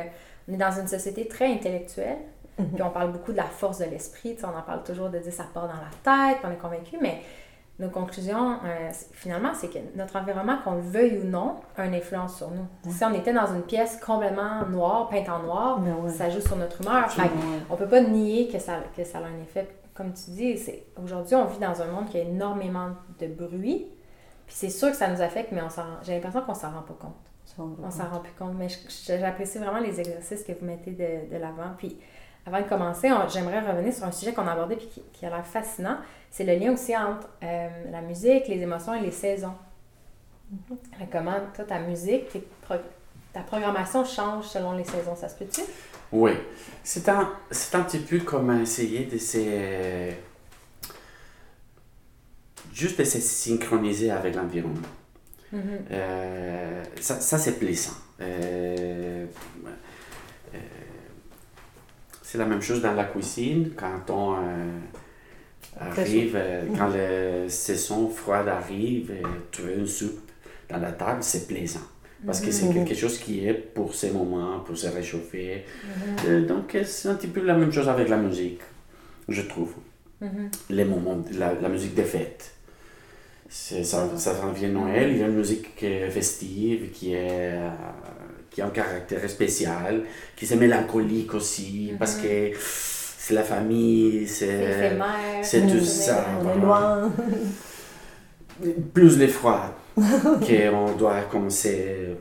on 0.48 0.54
est 0.54 0.56
dans 0.58 0.72
une 0.78 0.86
société 0.88 1.26
très 1.28 1.46
intellectuelle, 1.52 2.18
Mhm. 2.58 2.68
puis 2.74 2.82
on 2.82 2.90
parle 2.90 3.12
beaucoup 3.12 3.32
de 3.32 3.36
la 3.36 3.44
force 3.44 3.78
de 3.78 3.84
l'esprit, 3.84 4.36
on 4.42 4.56
en 4.56 4.62
parle 4.62 4.82
toujours 4.82 5.10
de 5.10 5.18
dire 5.18 5.32
ça 5.32 5.44
part 5.52 5.64
dans 5.68 5.74
la 5.74 5.90
tête, 6.02 6.38
on 6.44 6.50
est 6.50 6.56
convaincu, 6.56 6.96
mais 7.02 7.20
nos 7.78 7.90
conclusions, 7.90 8.52
euh, 8.64 8.88
finalement, 9.12 9.50
c'est 9.52 9.68
que 9.68 9.78
notre 9.94 10.16
environnement, 10.16 10.56
qu'on 10.64 10.76
le 10.76 10.80
veuille 10.80 11.18
ou 11.18 11.24
non, 11.24 11.56
a 11.76 11.84
une 11.84 11.94
influence 11.94 12.36
sur 12.38 12.50
nous. 12.50 12.66
Si 12.90 13.04
on 13.04 13.12
était 13.12 13.34
dans 13.34 13.46
une 13.54 13.60
pièce 13.62 13.98
complètement 14.00 14.64
noire, 14.70 15.08
peinte 15.10 15.28
en 15.28 15.40
noir, 15.40 15.80
Ben 15.80 15.94
ouais. 15.96 16.08
ça 16.10 16.30
joue 16.30 16.40
sur 16.40 16.56
notre 16.56 16.80
humeur. 16.80 17.10
Fait 17.10 17.28
on 17.68 17.76
peut 17.76 17.88
pas 17.88 18.00
nier 18.00 18.48
que 18.48 18.58
ça, 18.58 18.78
que 18.96 19.04
ça 19.04 19.18
a 19.18 19.22
un 19.22 19.42
effet. 19.42 19.68
Comme 19.92 20.14
tu 20.14 20.30
dis, 20.30 20.58
aujourd'hui, 21.02 21.34
on 21.34 21.44
vit 21.44 21.58
dans 21.58 21.82
un 21.82 21.86
monde 21.86 22.08
qui 22.08 22.16
a 22.16 22.22
énormément 22.22 22.90
de 23.20 23.26
bruit. 23.26 23.86
Puis 24.46 24.54
c'est 24.56 24.70
sûr 24.70 24.90
que 24.90 24.96
ça 24.96 25.08
nous 25.08 25.20
affecte, 25.20 25.52
mais 25.52 25.62
on 25.62 25.70
s'en 25.70 25.82
rend- 25.82 25.98
j'ai 26.02 26.14
l'impression 26.14 26.40
qu'on 26.42 26.54
s'en 26.54 26.70
rend 26.70 26.82
pas 26.82 26.94
compte. 27.00 27.16
On 27.82 27.90
s'en 27.90 28.08
rend 28.10 28.20
plus 28.20 28.32
compte. 28.38 28.54
Mais 28.58 28.68
j'apprécie 29.06 29.58
vraiment 29.58 29.78
les 29.80 29.98
exercices 29.98 30.42
que 30.44 30.52
vous 30.52 30.64
mettez 30.66 30.90
de, 30.92 31.32
de 31.34 31.40
l'avant. 31.40 31.72
Puis 31.78 31.96
avant 32.44 32.58
de 32.60 32.68
commencer, 32.68 33.08
j'aimerais 33.32 33.60
revenir 33.60 33.92
sur 33.92 34.04
un 34.04 34.12
sujet 34.12 34.32
qu'on 34.34 34.46
a 34.46 34.52
abordé 34.52 34.76
puis 34.76 34.86
qui, 34.88 35.02
qui 35.12 35.26
a 35.26 35.30
l'air 35.30 35.46
fascinant. 35.46 35.96
C'est 36.30 36.44
le 36.44 36.54
lien 36.54 36.72
aussi 36.72 36.96
entre 36.96 37.28
euh, 37.42 37.68
la 37.90 38.02
musique, 38.02 38.46
les 38.48 38.60
émotions 38.60 38.94
et 38.94 39.00
les 39.00 39.10
saisons. 39.10 39.54
Fait 40.98 41.08
Comment, 41.10 41.34
toi, 41.54 41.64
ta 41.64 41.78
musique, 41.80 42.28
tes 42.28 42.46
pro- 42.62 42.74
ta 43.32 43.40
programmation 43.40 44.04
change 44.04 44.44
selon 44.44 44.72
les 44.72 44.84
saisons, 44.84 45.16
ça 45.16 45.28
se 45.28 45.34
peut-tu? 45.36 45.62
Oui, 46.12 46.32
c'est 46.84 47.08
un, 47.08 47.32
c'est 47.50 47.74
un 47.76 47.82
petit 47.82 47.98
peu 47.98 48.20
comme 48.20 48.60
essayer 48.62 49.06
de 49.06 49.18
se... 49.18 50.12
Juste 52.80 52.98
de 52.98 53.04
se 53.04 53.18
synchroniser 53.20 54.10
avec 54.10 54.34
l'environnement. 54.34 54.92
Mhm. 55.52 55.60
Euh, 55.92 56.82
ça, 57.00 57.18
ça, 57.20 57.38
c'est 57.38 57.58
plaisant. 57.58 57.96
Euh, 58.20 59.24
euh, 60.54 60.58
c'est 62.22 62.36
la 62.38 62.44
même 62.44 62.60
chose 62.60 62.82
dans 62.82 62.92
la 62.92 63.04
cuisine 63.04 63.70
quand 63.76 64.10
on 64.10 64.36
arrive, 65.80 66.38
quand 66.76 66.88
la 66.88 67.48
saison 67.48 68.08
froide 68.10 68.48
arrive, 68.48 69.12
trouver 69.52 69.74
une 69.76 69.86
soupe 69.86 70.20
dans 70.68 70.78
la 70.78 70.92
table, 70.92 71.22
c'est 71.22 71.46
plaisant. 71.46 71.80
Parce 72.26 72.40
que 72.40 72.50
c'est 72.50 72.66
Mhm. 72.66 72.74
quelque 72.74 72.94
chose 72.94 73.18
qui 73.18 73.46
est 73.46 73.54
pour 73.54 73.94
ces 73.94 74.10
moments, 74.10 74.60
pour 74.60 74.76
se 74.76 74.88
réchauffer. 74.88 75.64
Euh, 76.26 76.44
donc, 76.46 76.76
c'est 76.84 77.08
un 77.08 77.14
petit 77.14 77.28
peu 77.28 77.42
la 77.42 77.54
même 77.54 77.70
chose 77.72 77.88
avec 77.88 78.08
la 78.08 78.16
musique, 78.16 78.60
je 79.28 79.42
trouve. 79.42 79.72
Les 80.70 80.84
moments, 80.84 81.22
la, 81.32 81.54
la 81.54 81.68
musique 81.68 81.94
des 81.94 82.04
fêtes. 82.04 82.52
C'est- 83.58 83.82
Ça, 83.84 84.08
ça 84.16 84.34
s'en 84.36 84.52
vient 84.52 84.68
Noël, 84.68 85.10
il 85.12 85.18
y 85.18 85.22
a 85.22 85.26
une 85.26 85.34
musique 85.36 85.74
qui 85.76 85.86
est 85.86 86.10
festive, 86.10 86.90
qui, 86.92 87.14
est, 87.14 87.52
euh, 87.54 87.68
qui 88.50 88.60
a 88.62 88.66
un 88.66 88.70
caractère 88.70 89.28
spécial, 89.28 90.02
qui 90.36 90.44
est 90.44 90.56
mélancolique 90.56 91.32
aussi, 91.34 91.92
parce 91.98 92.16
que 92.16 92.50
c'est 92.54 93.34
la 93.34 93.42
famille, 93.42 94.26
C'est 94.28 94.96
c'est 95.42 95.62
tout 95.66 95.80
ça. 95.84 96.26
On 96.38 96.50
est 96.50 96.58
voilà. 96.58 96.64
loin. 96.64 97.12
plus 98.94 99.18
les 99.18 99.28
froids, 99.28 99.74
qu'on 99.96 100.92
doit 100.92 101.22
commencer 101.22 102.16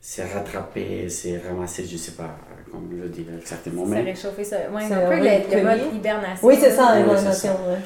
se 0.00 0.22
rattraper, 0.22 1.08
se 1.08 1.28
ramasser, 1.46 1.84
je 1.84 1.96
sais 1.96 2.12
pas 2.12 2.36
comment 2.70 2.88
le 2.90 3.08
dire 3.08 3.26
exactement. 3.38 3.86
Se 3.86 3.92
réchauffer, 3.92 4.44
ça. 4.44 4.56
Ouais, 4.72 4.82
C'est 4.86 4.94
un 4.94 5.10
peu 5.10 5.16
le, 5.16 5.24
le 5.24 5.30
recueillir. 5.44 5.64
mode 5.64 5.94
hibernation. 5.94 6.46
Oui, 6.46 6.56
c'est 6.60 6.70
ça, 6.70 6.96
Oui, 6.96 7.16
c'est 7.32 7.48
ouais. 7.50 7.78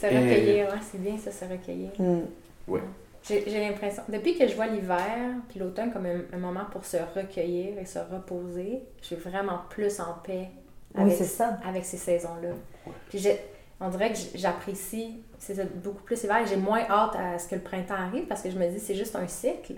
Se 0.00 0.06
recueillir, 0.06 0.66
ouais, 0.66 0.80
c'est 0.82 1.00
bien 1.00 1.16
ça, 1.18 1.30
se 1.30 1.44
recueillir. 1.44 1.90
Mm. 1.98 2.20
J'ai 3.26 3.42
j'ai 3.46 3.60
l'impression, 3.60 4.02
depuis 4.08 4.38
que 4.38 4.46
je 4.46 4.54
vois 4.54 4.66
l'hiver 4.66 5.34
puis 5.48 5.58
l'automne 5.58 5.92
comme 5.92 6.06
un, 6.06 6.20
un 6.32 6.38
moment 6.38 6.64
pour 6.70 6.84
se 6.84 6.96
recueillir 6.96 7.78
et 7.78 7.84
se 7.84 7.98
reposer, 7.98 8.82
je 9.00 9.06
suis 9.06 9.16
vraiment 9.16 9.60
plus 9.68 9.98
en 9.98 10.14
paix 10.22 10.48
avec, 10.94 11.14
c'est 11.14 11.24
ça. 11.24 11.58
avec 11.64 11.84
ces 11.84 11.96
saisons-là. 11.96 12.50
Puis 13.08 13.26
on 13.80 13.88
dirait 13.88 14.12
que 14.12 14.18
j'apprécie 14.34 15.22
beaucoup 15.82 16.02
plus 16.02 16.22
l'hiver 16.22 16.38
et 16.38 16.46
j'ai 16.46 16.56
moins 16.56 16.80
hâte 16.88 17.16
à 17.16 17.38
ce 17.38 17.48
que 17.48 17.54
le 17.54 17.60
printemps 17.60 17.94
arrive 17.94 18.26
parce 18.26 18.42
que 18.42 18.50
je 18.50 18.58
me 18.58 18.68
dis 18.68 18.80
c'est 18.80 18.94
juste 18.94 19.16
un 19.16 19.26
cycle. 19.26 19.74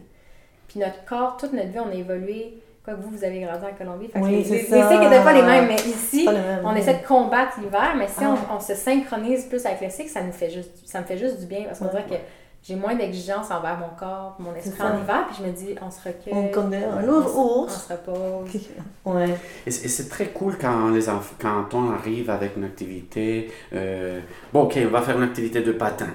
Puis 0.68 0.80
notre 0.80 1.04
corps, 1.04 1.36
toute 1.36 1.52
notre 1.52 1.70
vie, 1.70 1.80
on 1.80 1.90
a 1.90 1.94
évolué. 1.94 2.58
Quoi 2.89 2.97
que 2.97 3.03
vous, 3.03 3.11
vous 3.18 3.24
avez 3.24 3.41
grandi 3.41 3.64
en 3.66 3.74
Colombie. 3.76 4.09
Fait 4.09 4.18
que 4.20 4.24
Oui, 4.24 4.36
les, 4.36 4.45
c'est 4.45 4.59
cycles 4.61 5.01
n'étaient 5.01 5.22
pas 5.22 5.32
les 5.34 5.43
mêmes, 5.43 5.66
mais 5.68 5.74
ici, 5.76 6.24
même, 6.24 6.62
on 6.64 6.72
oui. 6.72 6.78
essaie 6.78 6.95
de 6.95 7.07
combattre 7.07 7.61
l'hiver, 7.61 7.95
mais 7.99 8.09
si 8.09 8.24
Ah. 8.24 8.34
on, 8.51 8.57
on 8.57 8.61
se 8.61 8.74
synchronise 8.74 9.45
plus 9.45 9.66
avec 9.66 9.82
le 9.82 9.91
cycle, 9.91 10.09
ça, 10.09 10.22
nous 10.22 10.32
fait 10.32 10.49
juste, 10.49 10.70
ça 10.86 11.01
me 11.01 11.05
fait 11.05 11.18
juste 11.18 11.39
du 11.41 11.45
bien 11.47 11.64
parce 11.66 11.80
qu'on 11.80 11.84
Ouais. 11.84 11.91
dirait 11.91 12.05
que 12.05 12.14
j'ai 12.62 12.76
moins 12.76 12.95
d'exigence 12.95 13.51
envers 13.51 13.76
mon 13.78 13.91
corps, 13.99 14.36
mon 14.39 14.55
esprit 14.55 14.80
en 14.82 15.01
hiver, 15.03 15.26
puis 15.28 15.36
je 15.39 15.47
me 15.47 15.53
dis, 15.53 15.74
on 15.82 15.91
se 15.91 15.99
recueille. 16.09 16.32
On 16.32 16.49
connaît 16.49 16.84
un 16.84 17.07
on, 17.07 17.22
se- 17.22 17.36
on 17.36 17.62
ours. 17.64 17.86
se 17.86 17.93
repose. 17.93 18.68
Ouais. 19.05 19.34
Et 19.66 19.70
c'est 19.70 19.84
et 19.84 19.89
c'est 19.89 20.09
très 20.09 20.28
cool 20.28 20.57
quand, 20.59 20.89
les 20.89 21.09
enf- 21.09 21.36
quand 21.39 21.74
on 21.74 21.91
arrive 21.93 22.30
avec 22.30 22.57
une 22.57 22.64
activité. 22.64 23.51
euh, 23.74 24.20
bon, 24.53 24.62
ok, 24.62 24.78
on 24.86 24.89
va 24.91 25.03
faire 25.03 25.16
une 25.18 25.24
activité 25.24 25.61
de 25.61 25.72
patin. 25.72 26.09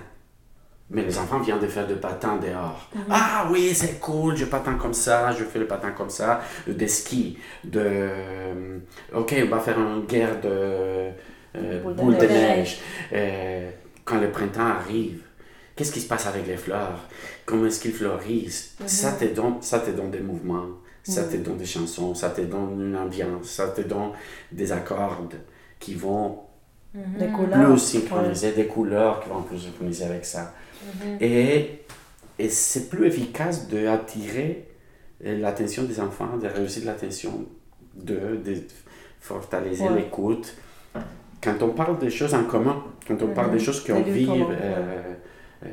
Mais 0.90 1.04
les 1.04 1.18
enfants 1.18 1.40
viennent 1.40 1.60
de 1.60 1.68
faire 1.68 1.88
de 1.88 1.96
patin 1.96 2.38
dehors. 2.38 2.90
Ah 3.10 3.48
oui, 3.50 3.72
c'est 3.74 4.00
cool, 4.00 4.36
je 4.36 4.46
patine 4.46 4.78
comme 4.78 4.94
ça, 4.94 5.32
je 5.32 5.44
fais 5.44 5.58
le 5.60 5.66
patin 5.66 5.92
comme 5.92 6.10
ça. 6.10 6.42
Des 6.68 6.88
skis, 6.88 7.38
de. 7.64 7.80
euh, 7.84 8.78
Ok, 9.16 9.34
on 9.44 9.50
va 9.50 9.60
faire 9.60 9.80
une 9.80 10.06
guerre 10.06 10.40
de 10.42 10.50
euh, 11.56 11.82
Boule 11.84 11.96
de 11.96 12.02
boules 12.02 12.18
de 12.18 12.26
neige. 12.26 12.30
neige. 12.32 12.80
Euh, 13.14 13.72
quand 14.06 14.20
le 14.20 14.30
printemps 14.30 14.68
arrive, 14.68 15.22
qu'est-ce 15.76 15.92
qui 15.92 16.02
se 16.02 16.08
passe 16.08 16.28
avec 16.28 16.46
les 16.46 16.58
fleurs? 16.58 17.00
Comment 17.46 17.66
est-ce 17.66 17.80
qu'ils 17.80 17.94
fleurissent? 17.94 18.76
Ça 18.86 19.14
te 19.14 19.26
donne, 19.26 19.62
ça 19.62 19.80
te 19.80 19.90
donne 19.92 20.12
des 20.12 20.20
mouvements, 20.20 20.68
ça 21.02 21.24
te 21.24 21.38
donne 21.38 21.58
des 21.58 21.66
chansons, 21.66 22.14
ça 22.14 22.30
te 22.30 22.42
donne 22.42 22.80
une 22.82 22.96
ambiance, 22.98 23.46
ça 23.50 23.70
te 23.70 23.82
donne 23.82 24.12
des 24.52 24.72
accords 24.72 25.24
qui 25.80 25.96
vont 25.96 26.40
Des 26.94 27.28
couleurs. 27.30 27.70
plus 27.70 27.80
synchroniser, 27.80 28.52
des 28.52 28.68
couleurs 28.68 29.22
qui 29.24 29.30
vont 29.30 29.42
plus 29.42 29.58
synchroniser 29.60 30.06
avec 30.06 30.26
ça. 30.26 30.54
Et, 31.22 31.80
et 32.40 32.50
c'est 32.50 32.90
plus 32.90 33.08
efficace 33.08 33.68
d'attirer 33.68 34.68
l'attention 35.22 35.84
des 35.84 36.00
enfants, 36.00 36.38
de 36.38 36.48
réussir 36.48 36.86
l'attention 36.86 37.46
d'eux, 37.96 38.38
de 38.44 38.56
fortaliser 39.20 39.84
Ouais. 39.86 39.96
l'écoute. 39.96 40.56
Quand 41.42 41.62
on 41.62 41.70
parle 41.70 42.00
des 42.00 42.10
choses 42.10 42.34
en 42.34 42.44
commun, 42.46 42.84
quand 43.08 43.22
on 43.22 43.28
parle 43.34 43.52
des 43.52 43.60
choses 43.60 43.84
qu'on 43.84 44.02
vit, 44.02 44.28
euh, 44.30 45.14
euh, 45.66 45.68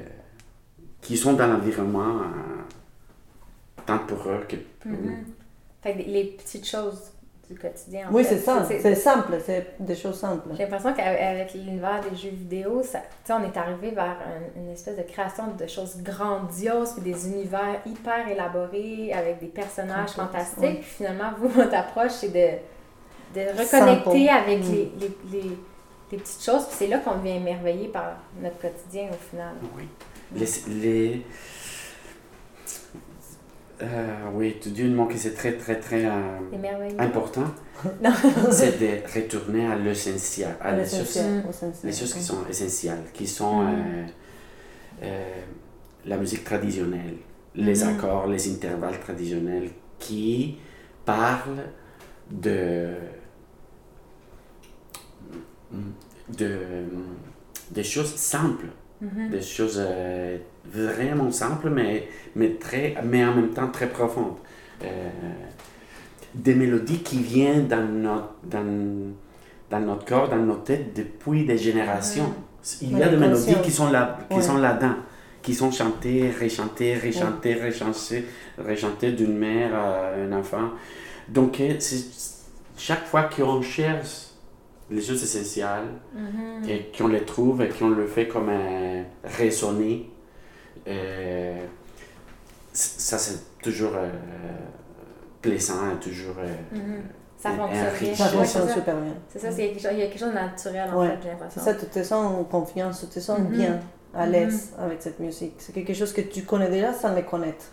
qui 1.00 1.16
sont 1.16 1.34
dans 1.34 1.46
l'environnement, 1.46 2.20
euh, 2.20 2.62
tant 3.86 3.98
pour 4.00 4.28
eux 4.28 4.44
que 4.48 4.56
pour 4.80 4.90
nous. 4.90 5.10
Mhm. 5.10 5.24
Fait 5.82 5.94
que 5.94 6.02
les 6.10 6.24
petites 6.24 6.66
choses 6.68 7.12
du 7.50 7.58
quotidien. 7.58 8.08
en 8.08 8.14
Oui, 8.14 8.24
c'est 8.24 8.38
ça. 8.38 8.64
C'est 8.64 8.94
simple, 8.94 9.32
c'est 9.44 9.74
des 9.80 9.94
choses 9.96 10.18
simples. 10.20 10.48
J'ai 10.56 10.62
l'impression 10.62 10.94
qu'avec 10.94 11.52
l'univers 11.54 12.00
des 12.08 12.16
jeux 12.16 12.30
vidéo, 12.30 12.82
ça, 12.84 13.00
tu 13.00 13.06
sais, 13.24 13.32
on 13.32 13.42
est 13.42 13.56
arrivé 13.56 13.90
vers 13.90 14.16
un- 14.24 14.60
une 14.60 14.70
espèce 14.70 14.96
de 14.96 15.02
création 15.02 15.44
de 15.58 15.66
choses 15.66 15.96
grandioses, 16.02 16.92
puis 16.92 17.12
des 17.12 17.26
univers 17.28 17.80
hyper 17.84 18.28
élaborés, 18.28 19.12
avec 19.12 19.40
des 19.40 19.46
personnages 19.48 20.10
fantastiques. 20.10 20.80
Puis 20.80 20.90
finalement, 20.98 21.30
vous, 21.38 21.48
votre 21.48 21.74
approche, 21.74 22.12
c'est 22.12 22.28
de, 22.28 22.58
de 23.38 23.46
reconnecter 23.50 24.26
Simple. 24.26 24.42
avec 24.44 24.60
Mm. 24.60 24.72
les, 24.72 24.92
les, 25.00 25.18
les, 25.32 25.50
les 26.12 26.18
petites 26.18 26.42
choses. 26.44 26.64
Puis 26.66 26.76
c'est 26.78 26.86
là 26.86 26.98
qu'on 26.98 27.16
devient 27.16 27.36
émerveillé 27.36 27.88
par 27.88 28.14
notre 28.40 28.58
quotidien 28.58 29.08
au 29.10 29.28
final. 29.30 29.54
Oui. 29.76 29.84
Les, 30.34 30.46
les... 30.82 31.26
Euh, 33.82 33.86
oui, 34.34 34.56
tu 34.60 34.84
mot 34.90 35.06
qui 35.06 35.18
c'est 35.18 35.32
très, 35.34 35.52
très, 35.54 35.80
très 35.80 36.04
euh, 36.04 36.38
important. 36.98 37.44
C'est 38.50 38.78
de 38.78 38.90
retourner 39.14 39.66
à 39.66 39.76
l'essentiel, 39.76 40.54
à 40.60 40.76
les 40.76 40.84
choses, 40.84 41.18
les 41.82 41.92
choses 41.92 42.12
qui 42.12 42.22
sont 42.22 42.46
essentielles, 42.48 43.04
qui 43.14 43.26
sont 43.26 43.62
Mm. 43.62 44.06
euh, 45.02 45.42
la 46.04 46.16
musique 46.18 46.44
traditionnelle, 46.44 47.16
les 47.54 47.82
Mm. 47.84 47.88
accords, 47.88 48.26
les 48.26 48.52
intervalles 48.52 49.00
traditionnels, 49.00 49.70
qui 49.98 50.58
parlent 51.06 51.64
de, 52.30 52.90
de 56.38 56.58
des 57.70 57.84
choses 57.84 58.14
simples 58.14 58.66
des 59.30 59.40
choses 59.40 59.80
vraiment 60.72 61.30
simples, 61.30 61.70
mais, 61.70 62.08
mais, 62.36 62.50
très, 62.54 62.94
mais 63.04 63.24
en 63.24 63.34
même 63.34 63.50
temps 63.50 63.68
très 63.68 63.88
profondes. 63.88 64.36
Euh, 64.82 65.08
des 66.34 66.54
mélodies 66.54 67.00
qui 67.02 67.18
viennent 67.18 67.66
dans 67.66 67.82
notre, 67.86 68.34
dans, 68.44 69.12
dans 69.70 69.80
notre 69.80 70.04
corps, 70.04 70.28
dans 70.28 70.36
nos 70.36 70.56
têtes 70.56 70.94
depuis 70.96 71.44
des 71.44 71.58
générations. 71.58 72.32
Il 72.82 72.92
y 72.92 72.94
Ouais, 72.94 73.02
a 73.02 73.08
des 73.08 73.16
mélodies 73.16 73.56
qui 73.64 73.70
sont 73.72 73.90
là, 73.90 74.18
qui 74.28 74.36
Ouais. 74.36 74.42
sont 74.42 74.58
là-dedans, 74.58 74.94
qui 75.42 75.54
sont 75.54 75.72
chantées, 75.72 76.30
rechantées, 76.40 76.94
rechantées, 76.98 77.54
rechantées, 77.54 78.24
rechantées 78.58 79.12
d'une 79.12 79.36
mère 79.36 79.74
à 79.74 80.14
un 80.14 80.32
enfant. 80.32 80.70
Donc, 81.28 81.58
euh, 81.60 81.74
chaque 82.76 83.06
fois 83.06 83.24
qu'on 83.24 83.60
cherche 83.62 84.26
les 84.90 85.00
choses 85.02 85.22
essentielles, 85.22 85.88
Mhm. 86.14 86.68
et 86.68 86.90
qu'on 86.96 87.08
les 87.08 87.22
trouve 87.24 87.62
et 87.62 87.68
qu'on 87.68 87.88
le 87.90 88.06
fait 88.06 88.26
comme 88.28 88.48
un 88.50 89.04
résonner, 89.24 90.10
euh, 90.90 91.66
ça 92.72 93.18
c'est 93.18 93.60
toujours 93.62 93.92
euh, 93.96 94.08
plaisant, 95.42 95.96
toujours. 96.00 96.36
euh, 96.38 96.54
Mhm. 96.76 97.02
Ça 97.38 97.52
fonctionne. 97.52 98.14
Ça 98.14 98.44
ça. 98.44 98.68
super 98.74 98.96
bien. 98.96 99.14
C'est 99.30 99.38
ça, 99.38 99.50
c'est 99.50 99.68
quelque 99.68 99.80
chose- 99.80 99.92
il 99.94 99.98
y 100.00 100.02
a 100.02 100.06
quelque 100.08 100.18
chose 100.18 100.28
de 100.28 100.34
naturel 100.34 100.90
en 100.92 101.00
Ouais. 101.00 101.08
fait, 101.08 101.18
j'ai 101.22 101.30
C'est 101.48 101.60
ça, 101.60 101.74
tu 101.74 101.86
te 101.86 102.02
sens 102.02 102.12
en 102.38 102.44
confiance, 102.44 103.00
tu 103.00 103.06
te 103.06 103.18
sens 103.20 103.38
Mhm. 103.38 103.46
bien, 103.48 103.80
à 104.14 104.26
Mhm. 104.26 104.32
l'aise 104.32 104.72
avec 104.78 105.00
cette 105.00 105.18
musique. 105.20 105.54
C'est 105.56 105.72
quelque 105.72 105.94
chose 105.94 106.12
que 106.12 106.20
tu 106.20 106.42
connais 106.42 106.68
déjà 106.68 106.92
sans 106.92 107.14
le 107.14 107.22
connaître. 107.22 107.64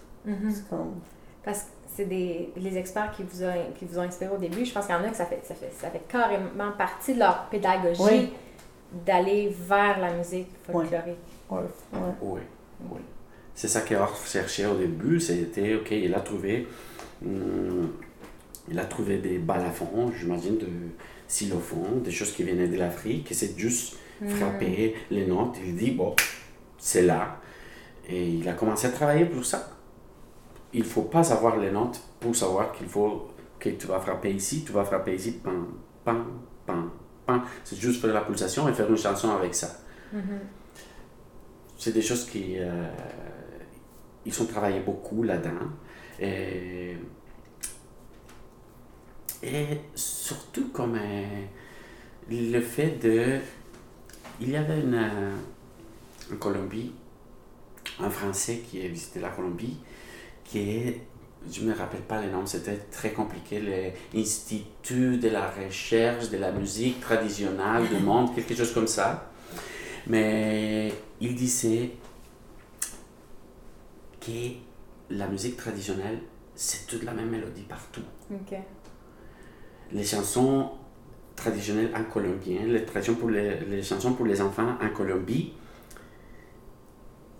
Comme... 0.70 0.96
Parce 1.44 1.60
que 1.60 1.66
c'est 1.96 2.06
des 2.06 2.52
les 2.56 2.78
experts 2.78 3.12
qui 3.12 3.24
vous, 3.24 3.44
ont, 3.44 3.54
qui 3.78 3.84
vous 3.86 4.00
ont 4.00 4.04
inspiré 4.04 4.32
au 4.34 4.38
début. 4.38 4.64
Je 4.66 4.74
pense 4.74 4.86
qu'il 4.86 4.96
y 4.96 4.98
en 4.98 5.04
a 5.04 5.10
que 5.10 5.16
ça 5.18 5.26
fait, 5.26 5.42
ça 5.44 5.54
fait, 5.56 5.72
ça 5.78 5.90
fait 5.90 6.02
carrément 6.08 6.72
partie 6.78 7.14
de 7.14 7.20
leur 7.20 7.46
pédagogie 7.50 8.02
Oui. 8.04 8.34
d'aller 9.06 9.54
vers 9.68 10.00
la 10.00 10.14
musique 10.14 10.48
folklorique. 10.72 11.18
Ouais. 11.50 11.60
ouais. 11.94 12.00
Oui, 12.22 12.40
oui. 12.92 13.02
C'est 13.56 13.68
ça 13.68 13.82
qu'Orff 13.82 14.30
cherchait 14.32 14.66
au 14.66 14.76
début, 14.76 15.20
c'était, 15.20 15.76
ok, 15.76 15.90
il 15.92 16.14
a 16.14 16.20
trouvé, 16.20 16.68
hum, 17.26 17.92
il 18.70 18.78
a 18.78 18.86
trouvé 18.86 19.18
des 19.18 19.40
balafons, 19.40 20.12
j'imagine, 20.18 20.58
de 20.58 20.68
xylophones, 21.28 22.02
des 22.04 22.12
choses 22.12 22.32
qui 22.34 22.44
venaient 22.44 22.68
de 22.68 22.78
l'Afrique, 22.78 23.32
et 23.32 23.34
c'est 23.34 23.58
juste 23.58 23.98
frapper 24.28 24.96
les 25.12 25.26
notes, 25.28 25.58
il 25.64 25.76
dit, 25.76 25.92
bon, 25.92 26.16
c'est 26.78 27.04
là. 27.04 27.40
Et 28.10 28.30
il 28.30 28.48
a 28.48 28.54
commencé 28.54 28.88
à 28.88 28.92
travailler 28.92 29.26
pour 29.26 29.46
ça. 29.46 29.70
Il 30.74 30.84
faut 30.84 31.04
pas 31.04 31.24
savoir 31.24 31.58
les 31.58 31.72
notes 31.72 32.00
pour 32.20 32.36
savoir 32.36 32.72
qu'il 32.72 32.88
faut, 32.88 33.28
que 33.60 33.70
tu 33.70 33.88
vas 33.88 34.00
frapper 34.00 34.32
ici, 34.32 34.64
tu 34.66 34.72
vas 34.72 34.84
frapper 34.84 35.16
ici, 35.16 35.32
pam, 35.44 35.68
pam, 36.06 36.26
pam, 36.66 36.90
pam. 37.26 37.42
C'est 37.64 37.78
juste 37.80 38.02
faire 38.02 38.14
la 38.14 38.22
pulsation 38.22 38.68
et 38.70 38.74
faire 38.74 38.90
une 38.90 38.98
chanson 38.98 39.32
avec 39.32 39.56
ça 39.56 39.80
Mhm. 40.14 40.40
C'est 41.78 41.94
des 41.94 42.02
choses 42.02 42.26
qui. 42.26 42.56
euh, 42.58 42.90
ils 44.26 44.42
ont 44.42 44.46
travaillé 44.46 44.80
beaucoup 44.82 45.24
là-dedans. 45.24 45.70
Et, 46.20 46.98
et 49.44 49.68
surtout, 49.96 50.70
comme 50.70 50.98
euh, 51.00 51.46
le 52.30 52.60
fait 52.62 53.02
de. 53.02 53.40
Il 54.40 54.50
y 54.50 54.56
avait 54.56 54.80
une, 54.80 54.94
euh, 54.96 55.32
en 56.34 56.38
Colombie 56.38 56.92
un 58.00 58.10
Français 58.10 58.62
qui 58.70 58.84
a 58.84 58.88
visité 58.88 59.20
la 59.20 59.30
Colombie, 59.30 59.78
qui 60.44 60.60
est. 60.60 61.02
Je 61.50 61.62
me 61.62 61.74
rappelle 61.74 62.02
pas 62.02 62.22
les 62.22 62.30
noms, 62.30 62.46
c'était 62.46 62.78
très 62.92 63.12
compliqué. 63.12 63.94
L'Institut 64.14 65.18
de 65.18 65.30
la 65.30 65.50
recherche 65.50 66.30
de 66.30 66.38
la 66.38 66.52
musique 66.52 67.00
traditionnelle 67.00 67.88
du 67.88 68.04
monde, 68.04 68.36
quelque 68.36 68.54
chose 68.56 68.74
comme 68.74 68.88
ça. 68.88 69.32
Mais 70.08 70.92
il 71.22 71.36
disait 71.36 71.92
que 74.22 74.32
la 75.10 75.28
musique 75.28 75.58
traditionnelle, 75.58 76.20
c'est 76.56 76.88
toute 76.88 77.04
la 77.04 77.14
même 77.14 77.30
mélodie 77.30 77.64
partout. 77.64 78.02
Les 79.92 80.04
chansons 80.04 80.72
traditionnelles 81.36 81.92
en 81.96 82.04
les, 82.66 82.80
pour 83.16 83.30
les, 83.30 83.60
les 83.62 83.82
chansons 83.84 84.14
pour 84.14 84.26
les 84.26 84.42
enfants 84.42 84.76
en 84.82 84.90
Colombie, 84.90 85.54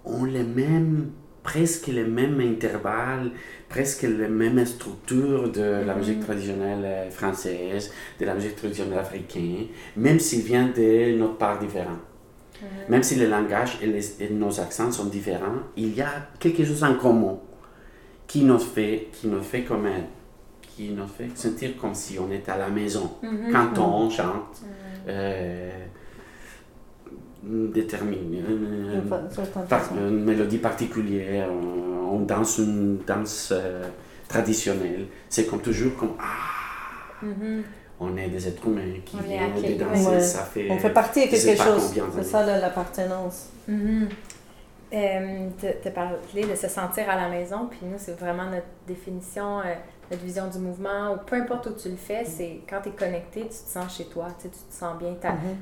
ont 0.06 0.24
les 0.24 0.44
mêmes, 0.44 1.12
presque 1.44 1.88
les 1.88 2.06
mêmes 2.06 2.40
intervalles, 2.40 3.32
presque 3.68 4.04
les 4.04 4.30
mêmes 4.30 4.66
structures 4.66 5.52
de 5.52 5.62
la 5.86 5.94
Mhm. 5.94 6.00
musique 6.00 6.20
traditionnelle 6.22 6.86
euh, 6.86 7.10
française, 7.12 7.92
de 8.20 8.26
la 8.26 8.34
musique 8.36 8.56
traditionnelle 8.56 9.00
africaine, 9.00 9.68
même 9.98 10.20
s'ils 10.20 10.44
viennent 10.44 10.72
de 10.74 11.18
notre 11.18 11.38
part 11.38 11.60
différente. 11.60 12.00
Même 12.90 13.04
si 13.04 13.16
le 13.16 13.28
langage 13.28 13.78
et, 13.82 13.88
les- 13.88 14.24
et 14.24 14.30
nos 14.30 14.60
accents 14.60 14.92
sont 14.92 15.06
différents, 15.06 15.60
il 15.76 15.94
y 15.96 16.02
a 16.02 16.10
quelque 16.40 16.64
chose 16.66 16.84
en 16.84 16.96
commun 16.96 17.38
qui 18.28 18.44
nous 18.44 18.60
fait, 18.60 19.10
qui 19.14 19.28
nous 19.28 19.42
fait 19.42 19.64
comme 19.64 19.88
qui 20.62 20.90
nous 20.92 21.08
fait 21.08 21.30
sentir 21.36 21.72
comme 21.80 21.94
si 21.96 22.20
on 22.20 22.32
était 22.32 22.52
à 22.52 22.58
la 22.58 22.70
maison 22.70 23.10
Mhm. 23.24 23.52
quand 23.52 23.78
on 23.80 24.10
chante 24.10 24.62
euh, 25.08 25.72
euh, 27.48 29.02
façon. 29.68 29.96
une 29.96 30.24
mélodie 30.24 30.58
particulière, 30.58 31.50
on, 31.52 32.16
on 32.16 32.20
danse 32.22 32.58
une 32.60 33.00
danse 33.06 33.50
euh, 33.56 33.84
traditionnelle. 34.28 35.08
C'est 35.30 35.46
comme 35.48 35.62
toujours 35.62 35.96
comme 35.96 36.14
ah, 36.20 37.26
Mhm. 37.26 37.64
On 38.00 38.16
est 38.18 38.28
des 38.28 38.48
êtres 38.48 38.66
humains 38.68 39.00
qui 39.06 39.18
viennent 39.20 39.54
de 39.54 39.58
accueillis, 39.60 39.78
danser, 39.78 40.08
ouais. 40.08 40.20
ça 40.22 40.44
fait. 40.44 40.68
On 40.70 40.78
fait 40.78 40.92
partie 40.94 41.26
de 41.26 41.32
quelque 41.32 41.62
chose. 41.62 41.94
C'est 42.16 42.24
ça 42.24 42.46
la- 42.46 42.60
l'appartenance. 42.60 43.50
Mhm. 43.68 44.10
Euh, 44.94 45.48
tu 45.60 45.88
as 45.88 45.92
parlé 45.92 46.46
de 46.50 46.56
se 46.56 46.68
sentir 46.70 47.10
à 47.10 47.16
la 47.18 47.28
maison, 47.28 47.68
puis 47.70 47.80
nous, 47.84 47.98
c'est 47.98 48.18
vraiment 48.18 48.46
notre 48.46 48.68
définition, 48.88 49.60
euh, 49.60 49.74
notre 50.10 50.24
vision 50.24 50.48
du 50.48 50.60
mouvement, 50.60 51.12
ou 51.14 51.18
peu 51.26 51.36
importe 51.36 51.66
où 51.68 51.74
tu 51.74 51.90
le 51.90 51.98
fais, 51.98 52.24
c'est 52.24 52.62
quand 52.70 52.80
tu 52.82 52.90
es 52.90 52.92
connecté, 52.94 53.42
tu 53.42 53.48
te 53.50 53.54
sens 53.70 53.98
chez 53.98 54.06
toi, 54.06 54.28
tu, 54.40 54.44
sais, 54.44 54.50
tu 54.50 54.60
te 54.70 54.74
sens 54.74 54.98
bien, 54.98 55.10
Mhm. 55.10 55.18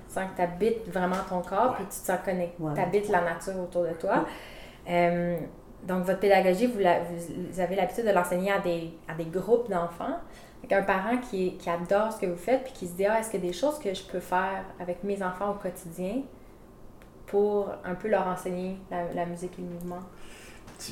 tu 0.08 0.14
sens 0.14 0.26
que 0.30 0.36
tu 0.36 0.42
habites 0.44 0.88
vraiment 0.94 1.16
ton 1.28 1.42
corps, 1.42 1.70
Ouais. 1.72 1.76
puis 1.78 1.86
tu 1.86 2.02
te 2.02 2.06
sens 2.06 2.20
connecté, 2.24 2.62
Ouais. 2.62 2.74
tu 2.76 2.80
habites 2.82 3.10
la 3.10 3.22
nature 3.22 3.58
autour 3.64 3.82
de 3.86 3.94
toi. 3.94 4.26
Euh, 4.88 5.38
donc, 5.88 6.04
votre 6.06 6.20
pédagogie, 6.20 6.68
vous, 6.68 6.80
la- 6.80 7.00
vous, 7.00 7.16
vous 7.52 7.60
avez 7.60 7.76
l'habitude 7.76 8.06
de 8.06 8.12
l'enseigner 8.12 8.52
à 8.52 8.60
des, 8.60 8.92
à 9.08 9.16
des 9.16 9.26
groupes 9.26 9.72
d'enfants. 9.72 10.20
Qu'un 10.68 10.82
parent 10.84 11.18
qui, 11.30 11.58
qui 11.58 11.70
adore 11.70 12.12
ce 12.14 12.20
que 12.20 12.26
vous 12.26 12.38
faites, 12.38 12.64
puis 12.64 12.74
qui 12.74 12.88
se 12.88 12.94
dit 12.94 13.06
Ah, 13.06 13.20
est-ce 13.20 13.30
qu'il 13.30 13.44
y 13.44 13.48
a 13.48 13.48
des 13.52 13.54
choses 13.58 13.78
que 13.80 13.94
je 13.94 14.04
peux 14.04 14.20
faire 14.20 14.64
avec 14.80 15.04
mes 15.04 15.22
enfants 15.22 15.52
au 15.52 15.56
quotidien 15.56 16.22
pour 17.28 17.70
un 17.84 17.96
peu 17.96 18.08
leur 18.08 18.28
enseigner 18.28 18.78
la, 18.92 19.12
la 19.14 19.26
musique 19.26 19.54
et 19.60 19.62
le 19.62 19.68
mouvement? 19.68 20.00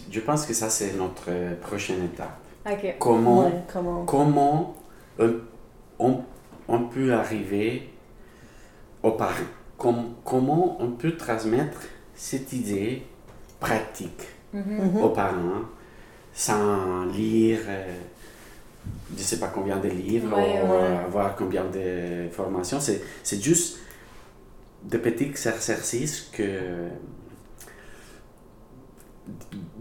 Je 0.09 0.19
pense 0.21 0.45
que 0.45 0.53
ça, 0.53 0.69
c'est 0.69 0.93
notre 0.93 1.25
euh, 1.29 1.55
prochaine 1.59 2.05
étape. 2.05 2.37
Ok. 2.69 2.95
Comment, 2.99 3.45
Ouais, 3.45 3.51
comment? 3.71 4.05
comment 4.05 4.75
euh, 5.19 5.39
on, 5.99 6.21
on 6.67 6.79
peut 6.83 7.13
arriver 7.13 7.89
aux 9.01 9.11
parents 9.11 9.33
Com- 9.77 10.13
Comment 10.23 10.77
on 10.81 10.91
peut 10.91 11.17
transmettre 11.17 11.81
cette 12.15 12.53
idée 12.53 13.03
pratique 13.59 14.27
Mhm. 14.53 14.93
Mhm. 14.93 15.01
aux 15.03 15.09
parents 15.09 15.63
sans 16.31 17.05
lire, 17.05 17.59
euh, 17.67 17.91
je 19.15 19.21
ne 19.21 19.23
sais 19.23 19.39
pas 19.39 19.47
combien 19.47 19.77
de 19.77 19.87
livres, 19.89 20.35
Ouais, 20.35 20.61
ou 20.63 20.71
ouais. 20.71 20.97
avoir 21.05 21.35
combien 21.35 21.65
de 21.65 22.27
formations. 22.31 22.79
C'est, 22.79 23.01
c'est 23.23 23.41
juste 23.43 23.79
des 24.83 24.97
petits 24.97 25.25
exercices 25.47 26.29
que. 26.31 26.89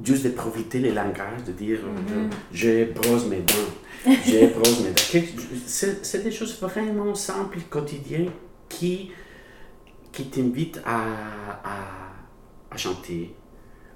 Juste 0.04 0.24
de 0.24 0.30
profiter 0.30 0.78
les 0.78 0.92
langages, 0.92 1.42
de 1.46 1.52
dire 1.52 1.80
Mhm. 1.84 2.30
je 2.52 2.92
brosse 2.92 3.26
mes 3.26 3.40
dents, 3.40 3.70
je 4.06 4.46
brosse 4.54 4.80
mes 4.80 4.90
dents. 4.90 5.26
C'est, 5.66 6.04
c'est 6.04 6.22
des 6.22 6.30
choses 6.30 6.60
vraiment 6.60 7.12
simples, 7.14 7.58
quotidiennes, 7.68 8.30
qui, 8.68 9.10
qui 10.12 10.26
t'invitent 10.30 10.80
à, 10.84 11.00
à, 11.64 11.76
à 12.70 12.76
chanter, 12.76 13.34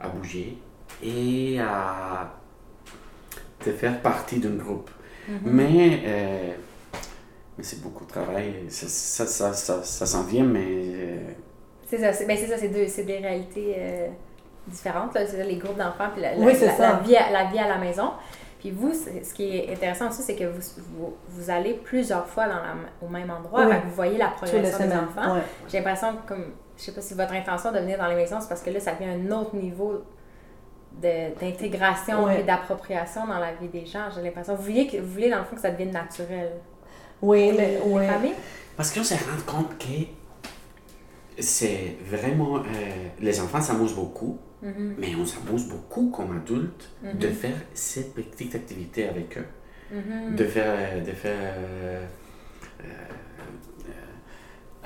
à 0.01 0.09
bouger 0.09 0.59
et 1.03 1.59
à 1.61 2.35
te 3.61 3.71
faire 3.73 4.01
partie 4.01 4.39
d'un 4.39 4.57
groupe. 4.57 4.91
Mhm. 5.29 5.39
Mais, 5.45 6.01
euh, 6.07 6.53
mais 7.59 7.65
c'est 7.65 7.81
beaucoup 7.83 8.05
de 8.05 8.11
travail, 8.11 8.65
ça, 8.69 8.87
ça, 8.89 9.27
ça, 9.27 9.53
ça, 9.53 9.83
ça 9.83 10.07
s'en 10.07 10.23
vient, 10.25 10.45
mais 10.45 10.65
euh, 10.67 11.19
C'est 11.87 11.99
ça, 11.99 12.13
c'est, 12.13 12.27
ben 12.27 12.37
c'est 12.37 12.47
ça, 12.49 12.59
c'est, 12.59 12.69
deux, 12.69 12.87
c'est 12.87 13.05
des 13.05 13.19
réalités 13.19 13.75
euh, 13.79 14.09
différentes. 14.69 15.15
Là. 15.15 15.27
C'est 15.27 15.43
les 15.45 15.57
groupes 15.57 15.79
d'enfants 15.79 16.11
puis 16.13 16.23
la, 16.23 16.35
la- 16.35 16.45
Oui, 16.45 16.53
c'est 16.55 16.67
la- 16.67 16.77
ça. 16.77 16.93
la 16.93 16.99
vie, 17.01 17.17
à, 17.17 17.31
la 17.31 17.45
vie 17.51 17.59
à 17.59 17.69
la 17.69 17.79
maison. 17.79 18.11
Puis 18.61 18.71
vous, 18.71 18.93
ce 18.95 19.35
qui 19.35 19.57
est 19.59 19.73
intéressant 19.73 20.09
aussi, 20.09 20.23
c'est 20.23 20.35
que 20.35 20.45
vous, 20.45 20.61
vous, 20.97 21.15
vous 21.29 21.51
allez 21.51 21.75
plusieurs 21.75 22.27
fois 22.27 22.47
dans 22.47 22.55
la, 22.57 22.75
au 23.03 23.09
même 23.09 23.31
endroit. 23.31 23.67
Oui. 23.67 23.75
Vous 23.87 23.95
voyez 23.95 24.19
la 24.19 24.29
progression 24.29 24.87
des 24.87 24.93
enfants. 24.93 25.35
Ouais. 25.35 25.43
J'ai 25.69 25.79
l'impression 25.79 26.09
que, 26.17 26.29
comme, 26.29 26.45
je 26.77 26.83
sais 26.85 26.93
pas 26.93 27.01
si 27.01 27.15
votre 27.15 27.33
intention 27.33 27.71
de 27.73 27.79
venir 27.79 27.99
dans 27.99 28.07
les 28.09 28.15
maisons, 28.17 28.39
c'est 28.41 28.49
parce 28.49 28.63
que 28.63 28.71
là, 28.71 28.81
ça 28.81 28.93
devient 28.95 29.11
un 29.11 29.31
autre 29.33 29.55
niveau 29.57 29.93
de, 29.93 30.03
d'intégration 30.93 32.25
Ouais. 32.25 32.41
et 32.41 32.43
d'appropriation 32.43 33.27
dans 33.27 33.39
la 33.39 33.53
vie 33.55 33.69
des 33.69 33.85
gens. 33.87 34.09
J'ai 34.15 34.23
l'impression. 34.23 34.55
Vous 34.55 34.63
voulez, 34.63 34.87
que, 34.87 34.97
vous 34.99 35.13
voulez, 35.13 35.31
dans 35.31 35.39
le 35.39 35.45
fond, 35.45 35.57
que 35.57 35.61
ça 35.63 35.71
devienne 35.71 35.93
naturel. 35.93 36.53
Oui, 37.23 37.51
Les- 37.51 37.57
mais 37.57 37.69
les 37.73 37.81
oui. 37.85 38.07
familles? 38.07 38.35
parce 38.77 38.93
qu'on 38.93 39.05
se 39.05 39.15
rend 39.15 39.43
compte 39.47 39.79
que 39.79 39.85
c'est 41.39 41.97
vraiment. 42.05 42.57
euh, 42.59 42.61
les 43.21 43.41
enfants 43.41 43.61
s'amusent 43.61 43.95
beaucoup, 43.95 44.39
Mhm, 44.63 44.95
mais 44.99 45.15
on 45.15 45.27
s'amuse 45.27 45.69
beaucoup 45.69 46.11
comme 46.11 46.37
adultes 46.39 46.91
Mhm. 47.03 47.19
de 47.19 47.29
faire 47.29 47.57
cette 47.75 48.15
petite 48.15 48.55
activité 48.55 49.09
avec 49.09 49.37
eux. 49.39 49.47
mhm. 49.93 50.35
de 50.35 50.45
faire, 50.45 51.01
de 51.05 51.13
faire 51.13 51.55
euh, 51.59 52.05
euh, 52.83 52.87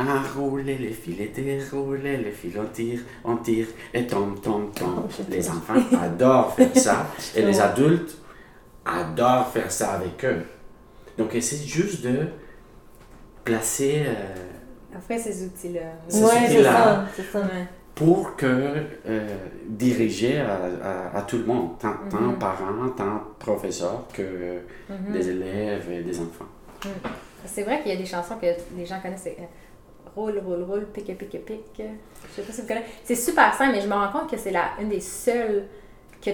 euh, 0.01 0.05
enrouler 0.05 0.79
les 0.79 0.93
fils, 0.93 1.17
dérouler 1.35 2.17
les 2.17 2.31
fils, 2.31 2.55
on 2.59 2.65
tire, 2.67 3.01
on 3.25 3.37
tire, 3.37 3.67
et 3.95 4.07
tombe, 4.07 4.41
tombe, 4.41 4.73
tombe. 4.75 5.09
Les 5.29 5.49
enfants 5.49 5.75
adorent 6.01 6.55
faire 6.55 6.77
ça, 6.77 7.07
et 7.37 7.43
les 7.43 7.61
adultes 7.61 8.17
adorent 8.85 9.49
faire 9.49 9.71
ça 9.71 9.93
avec 9.93 10.25
eux. 10.25 10.43
Donc, 11.19 11.31
c'est 11.41 11.65
juste 11.67 12.03
de 12.03 12.27
placer, 13.45 14.03
euh, 14.07 14.97
Après, 14.97 15.19
ces 15.19 15.45
outils-là. 15.47 15.81
Ces 16.09 16.23
Ouais, 16.25 16.31
c'est 16.47 16.55
outils-là. 16.55 16.73
ça, 16.73 17.05
c'est 17.15 17.23
ça. 17.31 17.41
Ouais. 17.41 17.67
pour 17.95 18.35
que 18.37 18.47
euh, 18.47 19.37
diriger 19.69 20.41
à, 20.41 20.55
à- 20.83 21.19
à 21.19 21.23
tout 21.23 21.37
le 21.39 21.45
monde, 21.45 21.79
tant, 21.79 21.93
tant 22.11 22.21
Mhm. 22.21 22.39
parents, 22.39 22.89
tant 22.97 23.23
professeurs 23.39 24.07
que 24.15 24.23
Mhm. 24.89 25.13
des 25.13 25.29
élèves 25.29 25.91
et 25.93 26.03
des 26.03 26.19
enfants. 26.19 26.47
C'est 27.45 27.63
vrai 27.63 27.81
qu'il 27.83 27.93
y 27.93 27.95
a 27.95 27.99
des 27.99 28.07
chansons 28.07 28.37
que 28.41 28.47
les 28.77 28.87
gens 28.87 29.01
connaissent. 29.01 29.29
Roule, 30.17 30.39
roule, 30.45 30.63
roule, 30.65 30.87
pique, 30.93 31.17
pique, 31.17 31.45
pique. 31.45 31.61
Je 31.79 32.35
sais 32.37 32.43
pas 32.43 32.53
si 32.53 32.61
vous 32.63 32.67
connaissez. 32.67 32.87
C'est 33.05 33.15
super 33.15 33.55
simple, 33.55 33.73
mais 33.73 33.81
je 33.81 33.87
me 33.89 33.95
rends 33.95 34.11
compte 34.13 34.31
que 34.31 34.37
c'est 34.37 34.51
la, 34.51 34.71
une 34.81 34.89
des 34.89 35.01
seules 35.01 35.65
que 36.21 36.31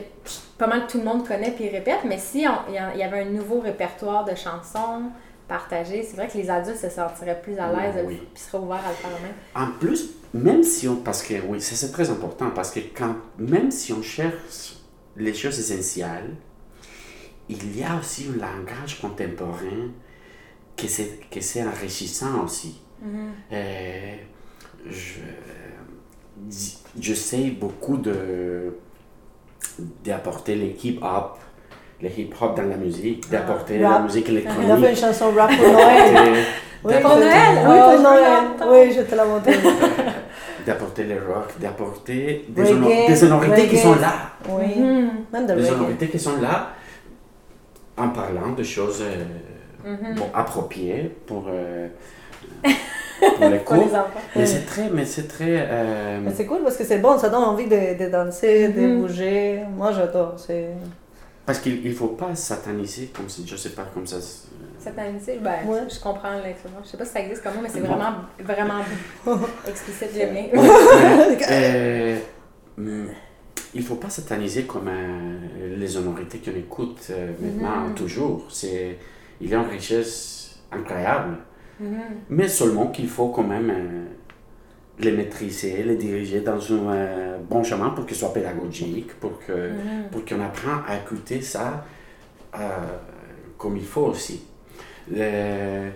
pas 0.59 0.66
mal 0.66 0.87
tout 0.89 0.99
le 0.99 1.05
monde 1.05 1.27
connaît 1.27 1.51
puis 1.53 1.68
répète. 1.68 2.01
Mais 2.05 2.18
si 2.18 2.47
on- 2.49 2.68
il 2.68 2.74
y 2.99 3.03
avait 3.03 3.20
un 3.20 3.27
nouveau 3.31 3.61
répertoire 3.61 4.24
de 4.24 4.35
chansons 4.35 5.11
partagées, 5.47 6.03
c'est 6.03 6.16
vrai 6.16 6.27
que 6.29 6.37
les 6.39 6.51
adultes 6.51 6.79
se 6.79 6.89
sentiraient 6.89 7.41
plus 7.41 7.57
à 7.59 7.70
l'aise 7.72 8.03
Oui. 8.07 8.20
puis 8.35 8.43
seraient 8.43 8.62
ouverts 8.62 8.85
à 8.85 8.89
le 8.89 8.95
faire 8.97 9.11
eux-mêmes. 9.11 9.35
En 9.68 9.79
plus, 9.79 10.11
même 10.35 10.62
si 10.64 10.89
on, 10.89 10.97
parce 10.97 11.22
que 11.22 11.35
oui, 11.47 11.61
c'est 11.61 11.93
très 11.93 12.11
important, 12.11 12.51
parce 12.51 12.70
que 12.72 12.81
quand, 12.97 13.14
même 13.39 13.70
si 13.70 13.93
on 13.93 14.03
cherche 14.03 14.77
les 15.16 15.33
choses 15.35 15.59
essentielles, 15.61 16.35
il 17.49 17.79
y 17.79 17.85
a 17.85 17.97
aussi 17.99 18.27
un 18.29 18.39
langage 18.41 19.01
contemporain 19.01 19.91
que 20.77 20.89
c'est, 20.89 21.20
que 21.31 21.41
c'est 21.41 21.61
enrichissant 23.03 23.28
aussi. 23.28 23.53
Euh, 23.53 24.14
je, 24.88 25.20
je 27.01 27.14
sais 27.14 27.51
beaucoup 27.51 27.97
de, 27.97 28.76
d'apporter 30.05 30.55
les 30.55 30.76
hip-hop, 30.82 31.38
les 32.01 32.11
hip-hop 32.11 32.57
dans 32.57 32.62
la 32.68 32.76
musique, 32.76 33.28
d'apporter 33.30 33.78
la 33.78 33.90
Rap. 33.90 34.03
musique 34.05 34.26
Il 34.28 34.38
a 34.38 34.40
fait 34.40 34.47
électronique. 34.59 34.88
une 34.90 34.97
chanson 34.97 35.30
rap 35.32 35.51
pour 35.57 35.68
Noël. 35.72 36.14
d'apporter- 36.14 36.44
Oui, 36.84 36.94
Pour 37.03 37.16
Noël? 37.16 37.59
Oui, 37.66 37.78
pour 37.80 38.01
Noël. 38.03 38.44
Oui, 38.88 38.92
je 38.97 39.03
te 39.03 39.14
l'ai 39.14 39.24
montré. 39.28 39.55
d'apporter 40.66 41.05
le 41.05 41.14
rock, 41.14 41.59
d'apporter 41.61 42.44
des, 42.49 42.62
Reggae, 42.62 42.72
honor- 42.74 43.07
des 43.09 43.16
sonorités 43.16 43.68
qui 43.68 43.78
sont 43.78 43.94
là. 43.97 44.12
Oui, 44.49 44.74
même 45.32 45.47
de 45.47 45.55
Des 45.55 45.64
sonorités 45.64 46.09
qui 46.09 46.18
sont 46.18 46.36
là 46.40 46.72
en 47.97 48.09
parlant 48.11 48.53
de 48.53 48.62
choses 48.62 49.03
euh, 49.03 49.24
Mhm. 49.84 50.16
bon, 50.16 50.26
appropriées 50.34 51.14
pour, 51.26 51.44
euh, 51.49 51.86
pour 52.62 53.49
les 53.49 53.59
Pour 53.61 53.74
les 53.76 53.82
cours. 53.82 53.99
Mais 54.36 54.47
c'est 54.47 54.66
très, 54.66 54.88
mais 54.90 55.05
c'est 55.05 55.28
très... 55.28 55.66
euh, 55.70 56.20
Mais 56.22 56.32
c'est 56.34 56.47
cool 56.47 56.62
parce 56.62 56.76
que 56.76 56.84
c'est 56.84 56.99
bon, 56.99 57.18
ça 57.18 57.28
donne 57.28 57.42
envie 57.44 57.66
de, 57.66 57.99
de 58.05 58.11
danser, 58.11 58.68
de 58.68 58.80
Mhm. 58.80 59.01
bouger. 59.03 59.61
Moi, 59.76 59.92
j'adore. 59.92 60.34
C'est... 60.36 60.68
parce 61.44 61.59
qu'il 61.61 61.82
ne 61.88 61.94
faut 61.94 62.09
pas 62.09 62.34
sataniser 62.34 63.07
comme 63.14 63.28
si, 63.28 63.47
je 63.47 63.57
sais 63.57 63.70
pas, 63.70 63.86
comme 63.94 64.07
ça... 64.07 64.16
Satanisé, 64.78 65.38
ben, 65.42 65.66
Ouais. 65.66 65.80
je 65.88 65.99
comprends 66.01 66.34
l'expression. 66.44 66.78
Je 66.84 66.88
sais 66.90 66.97
pas 66.97 67.05
si 67.05 67.12
ça 67.12 67.20
existe 67.20 67.42
comme 67.42 67.55
mot, 67.55 67.61
mais 67.62 67.68
c'est 67.68 67.80
Bon. 67.80 67.88
vraiment, 67.88 68.12
vraiment 68.40 68.82
explicite, 69.68 70.11
j'aime 70.14 70.32
bien. 70.32 70.47
Euh, 71.51 72.18
hum, 72.78 73.09
il 73.74 73.82
faut 73.82 73.97
pas 73.97 74.09
sataniser 74.11 74.62
comme 74.64 74.88
euh, 74.88 75.76
les 75.76 75.88
sonorités 75.88 76.38
qu'on 76.38 76.57
écoute 76.57 76.99
euh, 77.11 77.32
maintenant, 77.40 77.88
Mhm. 77.88 77.94
toujours. 77.94 78.47
C'est, 78.51 78.99
il 79.40 79.51
y 79.51 79.55
a 79.55 79.59
une 79.59 79.68
richesse 79.68 80.57
incroyable. 80.72 81.38
Mhm. 81.81 82.01
Mais 82.31 82.49
seulement 82.49 82.87
qu'il 82.89 83.09
faut 83.09 83.29
quand 83.29 83.43
même 83.45 83.70
euh, 83.70 84.05
les 84.99 85.12
maîtriser, 85.12 85.83
les 85.83 85.97
diriger 85.97 86.41
dans 86.41 86.59
un 86.72 86.91
euh, 86.93 87.39
bon 87.51 87.62
chemin 87.62 87.91
pour 87.91 88.07
qu'ils 88.07 88.16
soient 88.16 88.33
pédagogiques, 88.33 89.12
pour 89.20 89.39
que 89.45 89.53
Mhm. 89.53 90.09
pour 90.11 90.24
qu'on 90.24 90.41
apprenne 90.41 90.81
à 90.89 90.97
écouter 90.97 91.41
ça 91.43 91.85
euh, 92.59 92.59
comme 93.59 93.77
il 93.77 93.85
faut 93.85 94.07
aussi. 94.07 94.43
Le- 95.11 95.91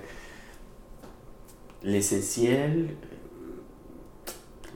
L'essentiel, 1.82 2.88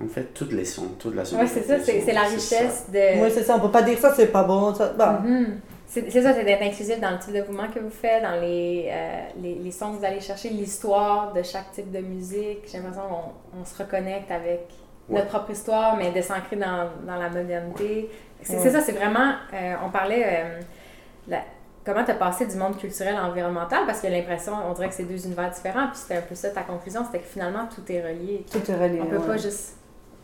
en 0.03 0.09
fait, 0.09 0.33
toutes 0.33 0.53
les 0.53 0.65
sons, 0.65 0.89
toute 0.99 1.15
la 1.15 1.23
Ouais, 1.23 1.47
c'est 1.47 1.63
ça, 1.63 1.79
c'est 1.81 2.13
la 2.13 2.23
richesse 2.23 2.87
de. 2.91 3.23
Oui, 3.23 3.31
c'est 3.31 3.43
ça. 3.45 3.57
On 3.57 3.61
peut 3.61 3.71
pas 3.71 3.83
dire 3.83 3.99
ça, 3.99 4.15
c'est 4.15 4.29
pas 4.33 4.45
bon. 4.45 4.75
Ça... 4.75 4.95
Bah, 4.97 5.21
Mhm. 5.23 5.61
C'est 5.69 5.74
c'est 6.03 6.23
ça, 6.23 6.33
c'est 6.35 6.45
d'être 6.45 6.63
inclusif 6.63 7.01
dans 7.01 7.11
le 7.11 7.19
type 7.19 7.35
de 7.35 7.43
mouvement 7.43 7.69
que 7.73 7.79
vous 7.79 7.91
faites, 7.91 8.23
dans 8.23 8.41
les, 8.41 8.89
euh, 8.91 9.23
les, 9.41 9.55
les 9.57 9.71
sons 9.71 9.93
que 9.93 9.99
vous 9.99 10.05
allez 10.05 10.21
chercher, 10.21 10.49
l'histoire 10.51 11.33
de 11.33 11.43
chaque 11.43 11.71
type 11.73 11.91
de 11.93 12.01
musique. 12.01 12.61
J'ai 12.71 12.79
l'impression 12.79 13.03
qu'on 13.09 13.61
on 13.61 13.65
se 13.65 13.77
reconnecte 13.83 14.31
avec 14.31 14.61
Ouais. 15.07 15.17
notre 15.19 15.29
propre 15.29 15.51
histoire, 15.51 15.97
mais 15.99 16.13
de 16.13 16.23
s'ancrer 16.23 16.57
dans, 16.57 16.89
dans 17.07 17.17
la 17.17 17.29
modernité. 17.29 18.09
C'est 18.41 18.57
Ouais. 18.59 18.71
ça, 18.71 18.81
c'est 18.81 18.93
vraiment. 18.93 19.35
euh, 19.53 19.75
on 19.85 19.91
parlait. 19.91 20.25
euh, 20.27 20.61
la- 21.29 21.43
comment 21.85 22.03
tu 22.05 22.11
as 22.11 22.15
passé 22.15 22.47
du 22.47 22.57
monde 22.57 22.79
culturel 22.79 23.15
à 23.15 23.27
environnemental? 23.27 23.81
Parce 23.87 24.01
qu'il 24.01 24.09
y 24.11 24.15
a 24.15 24.17
l'impression, 24.19 24.55
on 24.67 24.73
dirait 24.73 24.89
que 24.89 24.95
c'est 24.95 25.05
deux 25.05 25.27
univers 25.27 25.51
différents, 25.51 25.89
puis 25.89 25.99
c'était 25.99 26.17
un 26.17 26.23
peu 26.23 26.35
ça 26.35 26.49
ta 26.49 26.63
conclusion, 26.63 27.05
c'était 27.05 27.19
que 27.19 27.29
finalement 27.29 27.67
tout 27.75 27.83
est 27.93 28.01
relié. 28.01 28.47
tout 28.51 28.71
est 28.71 28.75
relié. 28.75 29.01
On 29.03 29.07
peut 29.07 29.19
ouais. 29.19 29.27
pas 29.27 29.37
juste 29.37 29.77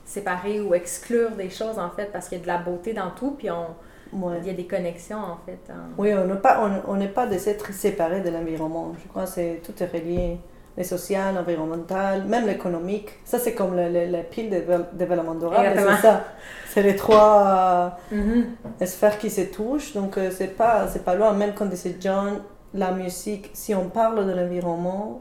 séparer 0.06 0.60
ou 0.62 0.74
exclure 0.74 1.32
des 1.32 1.50
choses 1.50 1.78
en 1.78 1.90
fait 1.90 2.06
parce 2.10 2.28
qu'il 2.28 2.38
y 2.38 2.40
a 2.40 2.44
de 2.44 2.48
la 2.48 2.58
beauté 2.58 2.94
dans 2.94 3.10
tout, 3.10 3.32
puis 3.32 3.50
on, 3.50 3.66
Ouais. 4.12 4.36
il 4.42 4.46
y 4.46 4.50
a 4.50 4.54
des 4.54 4.66
connexions 4.66 5.18
en 5.18 5.38
fait. 5.46 5.58
en- 5.72 6.00
Oui, 6.00 6.12
on 6.14 6.24
n'est 6.26 6.40
pas, 6.40 6.60
on, 6.86 6.96
on 6.96 7.06
pas 7.08 7.26
des 7.26 7.48
êtres 7.48 7.72
séparés 7.72 8.20
de 8.22 8.30
l'environnement. 8.30 8.92
Je 9.02 9.08
crois 9.08 9.24
que 9.24 9.28
c'est, 9.30 9.60
tout 9.64 9.74
est 9.82 9.86
relié. 9.86 10.38
Le 10.78 10.84
social, 10.84 11.34
l'environnemental, 11.34 12.24
même 12.26 12.46
l'économique. 12.46 13.10
Ça, 13.24 13.38
c'est 13.40 13.54
comme 13.54 13.74
le, 13.76 14.06
la 14.06 14.22
pile 14.22 14.48
de 14.50 14.56
dével- 14.56 14.86
développement 14.92 15.34
durable. 15.34 15.68
C'est 15.76 16.02
ça. 16.02 16.24
C'est 16.68 16.82
les 16.82 16.94
trois 16.96 17.98
euh, 18.12 18.86
sphères 18.86 19.18
qui 19.18 19.30
se 19.30 19.42
touchent. 19.42 19.92
Donc, 19.94 20.16
euh, 20.16 20.30
c'est 20.30 20.56
pas, 20.56 20.86
c'est 20.88 21.04
pas 21.04 21.16
loin. 21.16 21.32
Même 21.32 21.52
quand 21.54 21.66
disait 21.66 21.96
John, 22.00 22.40
la 22.72 22.92
musique, 22.92 23.50
si 23.52 23.74
on 23.74 23.88
parle 23.90 24.24
de 24.26 24.32
l'environnement, 24.32 25.20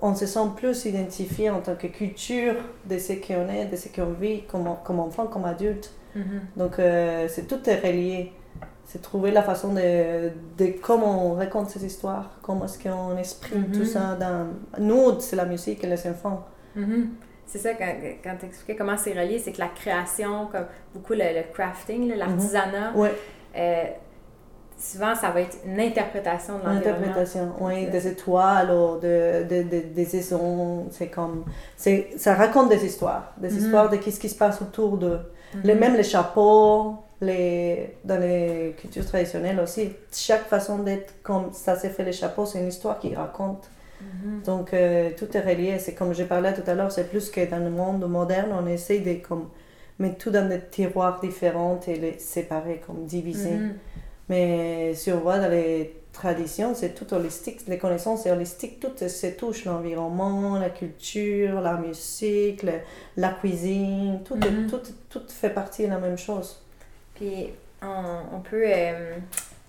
on 0.00 0.14
se 0.14 0.26
sent 0.26 0.48
plus 0.56 0.86
identifié 0.86 1.50
en 1.50 1.60
tant 1.60 1.74
que 1.76 1.86
culture 1.86 2.54
de 2.86 2.98
ce 2.98 3.12
qu'on 3.12 3.48
est, 3.50 3.66
de 3.66 3.76
ce 3.76 3.88
qu'on 3.88 4.12
vit 4.18 4.42
comme, 4.44 4.68
comme 4.82 4.98
enfant, 4.98 5.26
comme 5.26 5.44
adulte. 5.44 5.92
Mhm. 6.14 6.40
Donc, 6.56 6.78
euh, 6.78 7.26
c'est 7.28 7.46
tout 7.46 7.68
est 7.68 7.76
relié. 7.80 8.32
C'est 8.86 9.00
trouver 9.00 9.30
la 9.30 9.42
façon 9.42 9.72
de, 9.72 10.30
de 10.58 10.74
comment 10.82 11.30
on 11.32 11.34
raconte 11.34 11.70
ces 11.70 11.84
histoires, 11.86 12.30
comment 12.42 12.66
est-ce 12.66 12.78
qu'on 12.82 13.16
exprime 13.16 13.62
Mhm. 13.68 13.72
tout 13.72 13.84
ça 13.84 14.14
dans... 14.20 14.46
Nous, 14.78 15.20
c'est 15.20 15.36
la 15.36 15.46
musique 15.46 15.82
et 15.82 15.86
les 15.86 16.06
enfants. 16.06 16.44
Mhm. 16.76 17.08
C'est 17.46 17.58
ça, 17.58 17.74
quand, 17.74 17.92
quand 18.22 18.36
tu 18.38 18.46
expliquais 18.46 18.76
comment 18.76 18.96
c'est 18.96 19.12
relié, 19.12 19.38
c'est 19.38 19.52
que 19.52 19.60
la 19.60 19.68
création, 19.68 20.48
comme 20.52 20.66
beaucoup 20.94 21.14
le, 21.14 21.18
le 21.34 21.42
crafting, 21.52 22.12
l'artisanat, 22.14 22.92
Ouais, 22.94 23.14
euh, 23.56 23.84
souvent 24.78 25.14
ça 25.14 25.30
va 25.30 25.40
être 25.42 25.56
une 25.64 25.80
interprétation 25.80 26.58
de 26.58 26.64
l'environnement. 26.64 26.90
l'interprétation, 27.00 27.52
oui, 27.60 27.86
des 27.86 28.06
étoiles 28.08 28.70
ou 28.70 28.98
de, 29.00 29.44
de, 29.48 29.62
de- 29.62 29.94
des 29.94 30.04
saisons, 30.04 30.86
c'est 30.90 31.08
comme... 31.08 31.44
c'est 31.76 32.10
Ça 32.18 32.34
raconte 32.34 32.68
des 32.68 32.84
histoires, 32.84 33.32
des 33.38 33.48
Mhm. 33.50 33.58
histoires 33.58 33.88
de 33.88 33.96
qu'est-ce 33.96 34.20
qui 34.20 34.28
se 34.28 34.36
passe 34.36 34.60
autour 34.60 34.98
de... 34.98 35.18
Mhm. 35.54 35.60
Les, 35.64 35.74
même 35.74 35.96
les 35.96 36.02
chapeaux, 36.02 36.96
les, 37.20 37.96
dans 38.04 38.20
les 38.20 38.74
cultures 38.78 39.06
traditionnelles 39.06 39.60
aussi, 39.60 39.90
chaque 40.12 40.46
façon 40.46 40.78
d'être 40.78 41.22
comme 41.22 41.52
ça 41.52 41.76
s'est 41.76 41.90
fait 41.90 42.04
les 42.04 42.12
chapeaux, 42.12 42.46
c'est 42.46 42.60
une 42.60 42.68
histoire 42.68 42.98
qui 42.98 43.14
raconte. 43.14 43.70
Mhm. 44.00 44.42
Donc 44.44 44.74
euh, 44.74 45.10
tout 45.16 45.34
est 45.36 45.40
relié. 45.40 45.78
C'est 45.78 45.94
comme 45.94 46.12
je 46.12 46.24
parlais 46.24 46.52
tout 46.52 46.68
à 46.68 46.74
l'heure, 46.74 46.92
c'est 46.92 47.08
plus 47.08 47.30
que 47.30 47.48
dans 47.48 47.62
le 47.62 47.70
monde 47.70 48.04
moderne, 48.08 48.50
on 48.52 48.66
essaye 48.66 49.00
de 49.00 49.14
comme, 49.26 49.48
mettre 49.98 50.18
tout 50.18 50.30
dans 50.30 50.48
des 50.48 50.60
tiroirs 50.60 51.20
différents 51.20 51.80
et 51.86 51.96
les 51.96 52.18
séparer, 52.18 52.82
comme 52.86 53.04
diviser. 53.06 53.52
Mhm. 53.54 53.74
Mais 54.28 54.94
si 54.94 55.12
on 55.12 55.18
voit 55.18 55.38
dans 55.38 55.50
les 55.50 56.03
traditions, 56.14 56.74
c'est 56.74 56.94
tout 56.94 57.12
holistique. 57.12 57.60
Les 57.68 57.76
connaissances, 57.78 58.22
c'est 58.22 58.30
holistique. 58.30 58.80
Tout 58.80 58.92
se 59.06 59.26
touche. 59.36 59.66
L'environnement, 59.66 60.58
la 60.58 60.70
culture, 60.70 61.60
la 61.60 61.74
musique, 61.74 62.62
le- 62.62 62.80
la 63.18 63.30
cuisine. 63.30 64.22
Tout, 64.24 64.36
Mhm. 64.36 64.68
tout, 64.70 64.80
tout 65.10 65.22
fait 65.28 65.50
partie 65.50 65.84
de 65.84 65.90
la 65.90 65.98
même 65.98 66.16
chose. 66.16 66.62
Puis 67.14 67.50
on, 67.82 68.36
on 68.36 68.40
peut, 68.40 68.64
euh, 68.66 69.16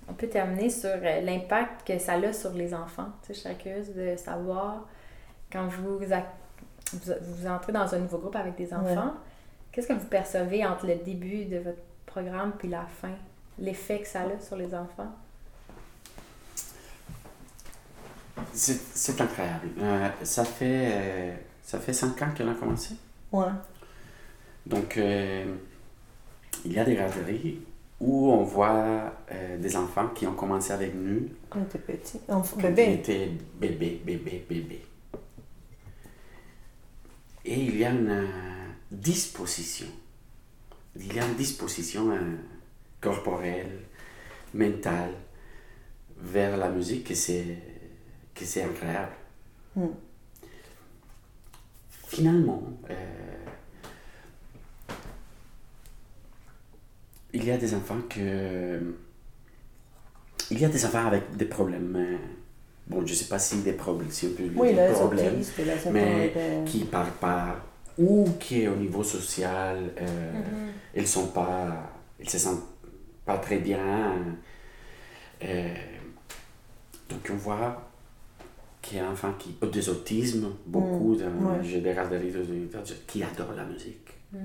on 0.08 0.14
peut 0.14 0.28
terminer 0.28 0.70
sur 0.70 0.90
euh, 0.94 1.22
l'impact 1.22 1.86
que 1.88 2.00
ça 2.00 2.14
a 2.14 2.32
sur 2.34 2.52
les 2.54 2.74
enfants. 2.74 3.08
Tu 3.26 3.28
sais, 3.28 3.34
je 3.34 3.40
serais 3.42 3.56
curieuse 3.56 3.94
de 3.94 4.16
savoir, 4.16 4.88
quand 5.52 5.68
vous, 5.68 6.00
vous 6.00 7.48
entrez 7.48 7.74
dans 7.74 7.94
un 7.94 8.00
nouveau 8.00 8.20
groupe 8.20 8.36
avec 8.36 8.56
des 8.56 8.74
enfants, 8.74 9.14
qu'est-ce 9.72 9.88
que 9.88 9.94
vous 9.94 10.06
percevez 10.08 10.66
entre 10.66 10.86
le 10.88 10.96
début 10.96 11.46
de 11.46 11.58
votre 11.58 11.82
programme 12.06 12.54
puis 12.58 12.70
la 12.70 12.86
fin? 13.02 13.12
L'effet 13.60 14.00
que 14.00 14.08
ça 14.08 14.22
a 14.22 14.40
sur 14.40 14.56
les 14.56 14.74
enfants? 14.74 15.12
C'est 18.54 18.80
c'est 18.94 19.20
incroyable. 19.22 19.70
Euh, 19.80 20.10
ça, 20.24 20.44
fait, 20.46 20.90
euh, 20.92 21.36
ça 21.62 21.80
fait 21.80 21.94
cinq 21.94 22.22
ans 22.22 22.30
qu'on 22.38 22.50
a 22.50 22.54
commencé. 22.56 22.96
Ouais. 23.32 23.46
Donc, 24.66 24.98
euh, 24.98 25.46
il 26.66 26.74
y 26.74 26.80
a 26.80 26.84
des 26.86 26.96
garderies 26.96 27.60
où 28.00 28.32
on 28.32 28.44
voit 28.44 29.14
euh, 29.32 29.58
des 29.58 29.76
enfants 29.78 30.10
qui 30.10 30.28
ont 30.28 30.34
commencé 30.34 30.74
avec 30.74 30.94
nous 30.94 31.30
Quand 31.50 31.60
on 31.60 31.64
était 31.64 31.80
petit. 31.80 32.18
Enf- 32.30 32.52
quand 32.54 32.68
ils 32.70 32.74
bébé. 32.74 32.94
étaient 32.94 33.32
bébé, 33.60 34.02
bébé, 34.06 34.46
bébé. 34.50 34.86
Et 37.46 37.60
il 37.60 37.78
y 37.78 37.86
a 37.86 37.92
une 37.92 38.28
disposition. 38.92 39.86
Il 40.98 41.14
y 41.14 41.20
a 41.20 41.26
une 41.26 41.36
disposition 41.36 42.10
corporelle, 43.02 43.82
mentale, 44.54 45.12
vers 46.18 46.58
la 46.58 46.70
musique 46.70 47.08
que 47.08 47.14
c'est, 47.16 47.58
que 48.36 48.46
c'est 48.46 48.64
incroyable. 48.64 49.12
Mm. 49.76 49.86
Finalement, 52.08 52.64
euh, 52.90 52.94
il 57.34 57.44
y 57.46 57.52
a 57.52 57.58
des 57.58 57.74
enfants 57.74 58.00
que. 58.10 58.96
Il 60.52 60.60
y 60.60 60.66
a 60.66 60.70
des 60.70 60.86
enfants 60.86 61.08
avec 61.08 61.36
des 61.36 61.46
problèmes. 61.46 61.96
euh, 61.98 62.18
Bon, 62.88 63.04
je 63.04 63.12
ne 63.14 63.18
sais 63.18 63.26
pas 63.26 63.40
si 63.40 63.58
des 63.64 63.74
problèmes, 63.74 64.12
si 64.12 64.28
on 64.28 64.36
peut 64.36 64.44
Oui, 64.56 64.74
dire 64.74 64.88
les 64.88 64.94
problèmes, 64.94 65.42
mais 65.92 66.32
qui 66.68 66.82
ne 66.82 66.86
parlent 66.86 67.18
pas 67.20 67.56
ou 67.98 68.30
qui, 68.40 68.68
au 68.68 68.76
niveau 68.76 69.04
social, 69.04 69.90
euh, 70.00 70.34
Mhm. 70.34 70.72
ils 70.96 71.08
sont 71.08 71.28
pas. 71.28 71.92
Ils 72.20 72.30
se 72.30 72.38
sentent 72.38 72.64
pas 73.26 73.40
très 73.40 73.58
bien. 73.58 74.14
Euh, 75.44 75.74
donc, 77.10 77.28
on 77.32 77.36
voit 77.36 77.85
a 79.00 79.08
un 79.08 79.12
enfant 79.14 79.34
qui 79.40 79.50
a 79.62 79.66
des 79.68 79.90
autismes, 79.90 80.48
beaucoup 80.66 81.16
ouais. 81.16 81.64
j'ai 81.64 81.82
des 81.82 81.94
garderies 81.94 82.32
de- 82.32 82.40
de- 82.44 82.96
qui 83.08 83.24
adorent 83.24 83.54
la 83.56 83.66
musique. 83.66 84.10
Mhm. 84.34 84.40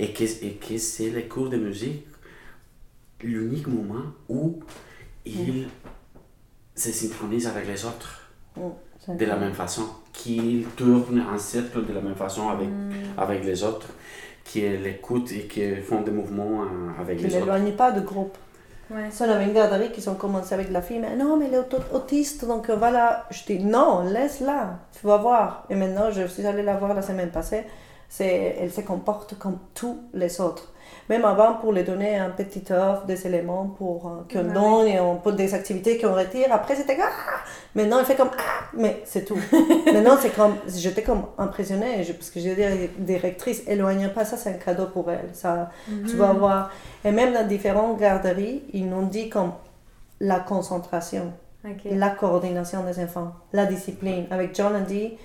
Et 0.00 0.12
que, 0.12 0.24
et 0.44 0.52
que 0.64 0.76
c'est 0.78 1.10
les 1.10 1.26
cours 1.32 1.48
de 1.48 1.56
musique 1.56 2.04
l'unique 3.22 3.66
moment 3.68 4.04
où 4.28 4.60
ils 5.26 5.66
se 6.74 6.90
synchronisent 6.90 7.46
avec 7.46 7.66
les 7.66 7.84
autres 7.84 8.12
mm, 8.56 9.16
de 9.16 9.24
la 9.24 9.36
même 9.36 9.52
façon, 9.52 9.86
qu'ils 10.12 10.64
tournent 10.76 11.20
en 11.32 11.38
cercle 11.38 11.86
de 11.86 11.92
la 11.92 12.00
même 12.00 12.14
façon 12.14 12.48
avec, 12.48 12.68
avec 13.16 13.44
les 13.44 13.62
autres, 13.62 13.88
qu'ils 14.44 14.86
écoutent 14.86 15.32
et 15.32 15.46
qu'ils 15.46 15.82
font 15.82 16.02
des 16.02 16.10
mouvements 16.10 16.62
euh, 16.64 16.66
avec 17.00 17.18
Qui 17.18 17.24
les 17.24 17.30
autres. 17.36 17.40
l'éloignent 17.44 17.72
pas 17.76 17.92
du 17.92 18.00
groupe. 18.00 18.36
Ouais. 18.90 19.10
Ça, 19.10 19.26
on 19.26 19.30
avait 19.30 19.44
une 19.44 19.52
garderie 19.52 19.92
qui 19.92 20.06
ont 20.08 20.14
commencé 20.14 20.52
avec 20.52 20.70
la 20.70 20.82
fille, 20.82 20.98
mais 20.98 21.14
non, 21.14 21.36
mais 21.36 21.46
elle 21.46 21.54
est 21.54 21.94
autiste, 21.94 22.44
donc 22.44 22.68
euh, 22.70 22.76
voilà. 22.76 23.26
Je 23.30 23.44
dis 23.44 23.64
non, 23.64 24.02
laisse-la, 24.02 24.78
tu 24.98 25.06
vas 25.06 25.18
voir. 25.18 25.64
Et 25.70 25.76
maintenant, 25.76 26.10
je 26.10 26.26
suis 26.26 26.44
allée 26.44 26.62
la 26.62 26.76
voir 26.76 26.92
la 26.94 27.02
semaine 27.02 27.30
passée, 27.30 27.64
elle 28.18 28.72
se 28.72 28.80
comporte 28.80 29.38
comme 29.38 29.58
tous 29.74 29.98
les 30.12 30.40
autres. 30.40 30.72
Même 31.08 31.24
avant, 31.24 31.54
pour 31.54 31.72
lui 31.72 31.82
donner 31.82 32.16
un 32.16 32.30
petit 32.30 32.62
offre, 32.72 33.04
des 33.06 33.26
éléments 33.26 33.66
pour 33.66 34.06
euh, 34.06 34.10
qu'on 34.32 34.46
Ouais. 34.48 34.54
donne 34.54 34.86
et 34.86 35.00
on 35.00 35.16
pose 35.16 35.34
des 35.34 35.52
activités 35.54 35.98
qu'on 35.98 36.14
retire. 36.14 36.46
Après, 36.52 36.76
c'était 36.76 36.96
ah! 37.02 37.08
Maintenant, 37.74 37.98
elle 37.98 38.04
fait 38.06 38.14
comme 38.14 38.30
ah! 38.38 38.64
Mais 38.74 39.02
c'est 39.04 39.24
tout. 39.24 39.38
Maintenant, 39.92 40.16
c'est 40.20 40.30
comme, 40.34 40.54
j'étais 40.68 41.02
comme 41.02 41.24
impressionnée, 41.38 42.04
je- 42.04 42.12
parce 42.12 42.30
que 42.30 42.38
j'ai 42.38 42.54
dit 42.54 42.90
directrice, 42.98 43.62
éloigne 43.66 44.08
pas, 44.10 44.24
ça 44.24 44.36
c'est 44.36 44.50
un 44.50 44.52
cadeau 44.54 44.86
pour 44.86 45.10
elle. 45.10 45.30
Ça, 45.32 45.70
tu 46.08 46.16
vas 46.16 46.32
voir. 46.32 46.70
Et 47.04 47.10
même 47.10 47.32
dans 47.32 47.46
différentes 47.46 47.98
garderies, 47.98 48.62
ils 48.72 48.88
nous 48.88 49.04
dit 49.06 49.28
comme 49.28 49.52
la 50.20 50.38
concentration, 50.40 51.32
la 51.90 52.10
coordination 52.10 52.84
des 52.84 53.02
enfants, 53.02 53.32
la 53.52 53.66
discipline. 53.66 54.26
Avec 54.30 54.54
John, 54.54 54.74
on 54.80 54.84
dit, 54.84 55.16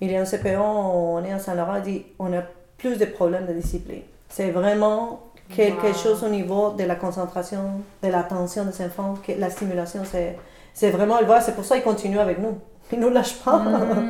il 0.00 0.10
est 0.10 0.20
en 0.20 0.24
CPO, 0.24 0.60
on 0.60 1.22
est 1.24 1.32
à 1.32 1.38
Saint-Laurent, 1.38 1.76
il 1.76 1.82
dit, 1.82 2.06
on 2.18 2.32
a 2.36 2.42
plus 2.76 2.98
de 2.98 3.04
problèmes 3.04 3.46
de 3.46 3.52
discipline. 3.52 4.02
C'est 4.28 4.50
vraiment 4.50 5.24
quelque 5.54 5.86
Wow. 5.88 5.94
chose 5.94 6.24
au 6.24 6.28
niveau 6.28 6.72
de 6.72 6.84
la 6.84 6.94
concentration, 6.94 7.80
de 8.02 8.08
l'attention 8.08 8.64
des 8.66 8.84
enfants, 8.84 9.14
que 9.26 9.32
la 9.32 9.48
stimulation, 9.50 10.02
c'est, 10.04 10.36
c'est 10.74 10.90
vraiment, 10.90 11.18
le 11.20 11.26
voir, 11.26 11.42
c'est 11.42 11.54
pour 11.54 11.64
ça 11.64 11.76
qu'ils 11.76 11.84
continuent 11.84 12.18
avec 12.18 12.38
nous. 12.38 12.58
Ils 12.92 12.98
ne 13.00 13.06
nous 13.06 13.12
lâchent 13.12 13.38
pas. 13.44 13.62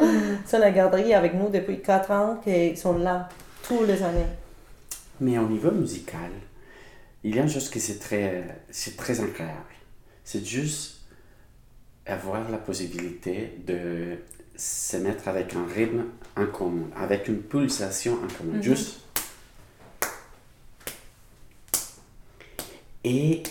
c'est 0.47 0.59
la 0.59 0.71
garderie 0.71 1.15
avec 1.15 1.35
nous 1.35 1.49
depuis 1.49 1.81
4 1.81 2.11
ans, 2.11 2.41
qu'ils 2.43 2.77
sont 2.79 2.97
là 2.99 3.29
tous 3.67 3.85
les 3.85 4.03
années. 4.03 4.27
Mais 5.21 5.37
au 5.39 5.47
niveau 5.49 5.71
musical, 5.73 6.31
il 7.25 7.35
y 7.35 7.39
a 7.39 7.43
une 7.43 7.49
chose 7.49 7.69
qui 7.71 7.81
c'est 7.81 7.99
très, 7.99 8.45
c'est 8.71 8.97
très 8.97 9.19
agréable. 9.21 9.75
C'est 10.25 10.45
juste 10.45 11.01
avoir 12.07 12.49
la 12.51 12.59
possibilité 12.59 13.59
de 13.67 14.17
se 14.57 14.97
mettre 14.97 15.27
avec 15.29 15.55
un 15.55 15.67
rythme 15.73 16.05
en 16.37 16.47
commun, 16.47 16.87
avec 16.97 17.29
une 17.29 17.39
pulsation 17.43 18.15
en 18.15 18.29
commun. 18.39 18.57
Mhm. 18.57 18.63
Juste. 18.63 19.01
Et 23.05 23.43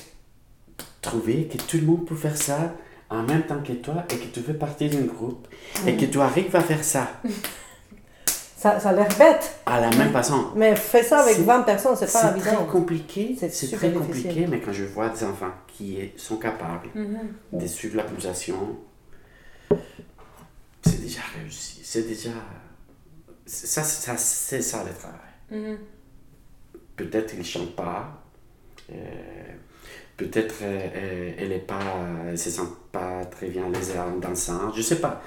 trouver 1.01 1.47
que 1.47 1.57
tout 1.57 1.77
le 1.77 1.83
monde 1.83 2.05
peut 2.05 2.15
faire 2.15 2.37
ça 2.37 2.73
en 3.09 3.23
même 3.23 3.43
temps 3.43 3.61
que 3.63 3.73
toi 3.73 4.03
et 4.11 4.17
que 4.17 4.25
tu 4.27 4.41
fais 4.41 4.53
partie 4.53 4.89
d'un 4.89 5.05
groupe 5.05 5.47
et 5.85 5.95
que 5.95 6.05
tu 6.05 6.19
arrives 6.19 6.55
à 6.55 6.61
faire 6.61 6.83
ça 6.83 7.07
Ça, 8.59 8.79
ça 8.79 8.89
a 8.89 8.93
l'air 8.93 9.07
bête, 9.19 9.59
à 9.67 9.79
la 9.79 9.91
même 9.91 10.11
façon. 10.11 10.47
mais 10.55 10.75
fais 10.75 11.03
ça 11.03 11.19
avec 11.19 11.35
C'est- 11.35 11.43
20 11.43 11.61
personnes, 11.61 11.95
c'est 11.95 12.11
pas 12.11 12.33
C'est 12.33 12.39
très 12.39 12.49
évident. 12.53 12.65
compliqué, 12.65 13.35
C'est 13.39 13.49
très 13.49 13.89
difficile. 13.89 13.93
compliqué, 13.93 14.47
mais 14.47 14.59
quand 14.59 14.73
je 14.73 14.83
vois 14.83 15.09
des 15.09 15.23
enfants 15.23 15.51
qui 15.67 15.99
sont 16.17 16.37
capables 16.37 16.89
Mhm. 16.95 17.19
de 17.53 17.67
suivre 17.67 17.97
la 17.97 18.03
pulsation, 18.03 18.77
c'est 20.83 21.01
déjà 21.01 21.21
réussi. 21.39 21.81
C'est 21.83 22.07
déjà. 22.07 22.31
c'est- 23.45 23.67
Ça, 23.67 23.83
ça, 23.83 24.17
c'est 24.17 24.61
ça 24.61 24.83
le 24.83 24.91
travail. 24.93 25.19
Mhm. 25.51 25.77
Peut-être 26.95 27.33
ils 27.35 27.39
ne 27.39 27.43
chantent 27.43 27.75
pas, 27.75 28.23
peut-être 30.17 30.55
euh, 30.63 30.79
euh, 30.95 31.31
elle 31.37 31.51
est 31.51 31.59
pas, 31.59 31.79
elle 32.27 32.37
se 32.37 32.49
sent 32.49 32.67
pas 32.91 33.23
très 33.25 33.47
bien 33.47 33.69
l'aise 33.69 33.93
en 33.97 34.17
dansant, 34.17 34.73
je 34.73 34.81
sais 34.81 34.99
pas. 34.99 35.21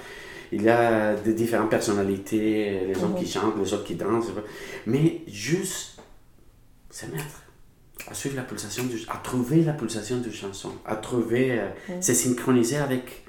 Il 0.52 0.62
y 0.62 0.68
a 0.68 1.14
des 1.14 1.32
différentes 1.32 1.70
personnalités, 1.70 2.88
les 2.88 3.04
uns 3.04 3.12
qui 3.16 3.26
chantent, 3.26 3.56
les 3.56 3.72
autres 3.72 3.84
qui 3.84 3.94
dansent, 3.94 4.32
mais 4.84 5.22
juste 5.28 6.00
se 6.90 7.06
mettre 7.06 7.44
à 8.08 8.14
suivre 8.14 8.34
la 8.34 8.42
pulsation, 8.42 8.84
du, 8.84 8.96
à 9.08 9.18
trouver 9.18 9.62
la 9.62 9.74
pulsation 9.74 10.18
de 10.18 10.30
chanson, 10.30 10.72
à 10.84 10.96
trouver, 10.96 11.61
euh, 11.61 12.00
se 12.00 12.12
synchroniser 12.12 12.78
avec, 12.78 13.24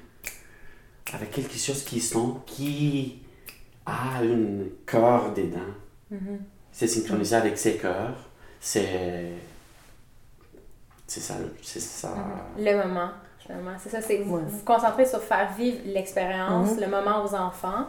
avec 1.12 1.30
quelque 1.30 1.56
chose 1.56 1.84
qui 1.84 2.00
sont, 2.00 2.40
qui 2.44 3.20
a 3.86 4.18
un 4.18 4.64
corps 4.84 5.32
dedans. 5.32 5.60
Mhm. 6.10 6.40
Se 6.72 6.88
synchroniser 6.88 7.36
avec 7.36 7.56
ses 7.56 7.76
cœurs, 7.76 8.30
c'est. 8.58 9.30
C'est 11.12 11.20
ça, 11.20 11.34
c'est 11.60 11.78
ça. 11.80 12.08
Le 12.56 12.74
moment, 12.74 13.08
finalement. 13.38 13.72
C'est 13.78 13.90
ça, 13.90 14.00
c'est 14.00 14.16
vous 14.18 14.36
Ouais. 14.36 14.42
vous 14.46 14.56
vous 14.58 14.64
concentrez 14.64 15.04
sur 15.04 15.20
faire 15.20 15.52
vivre 15.52 15.76
l'expérience, 15.84 16.70
Mhm. 16.72 16.80
le 16.80 16.86
moment 16.86 17.22
aux 17.22 17.34
enfants, 17.34 17.84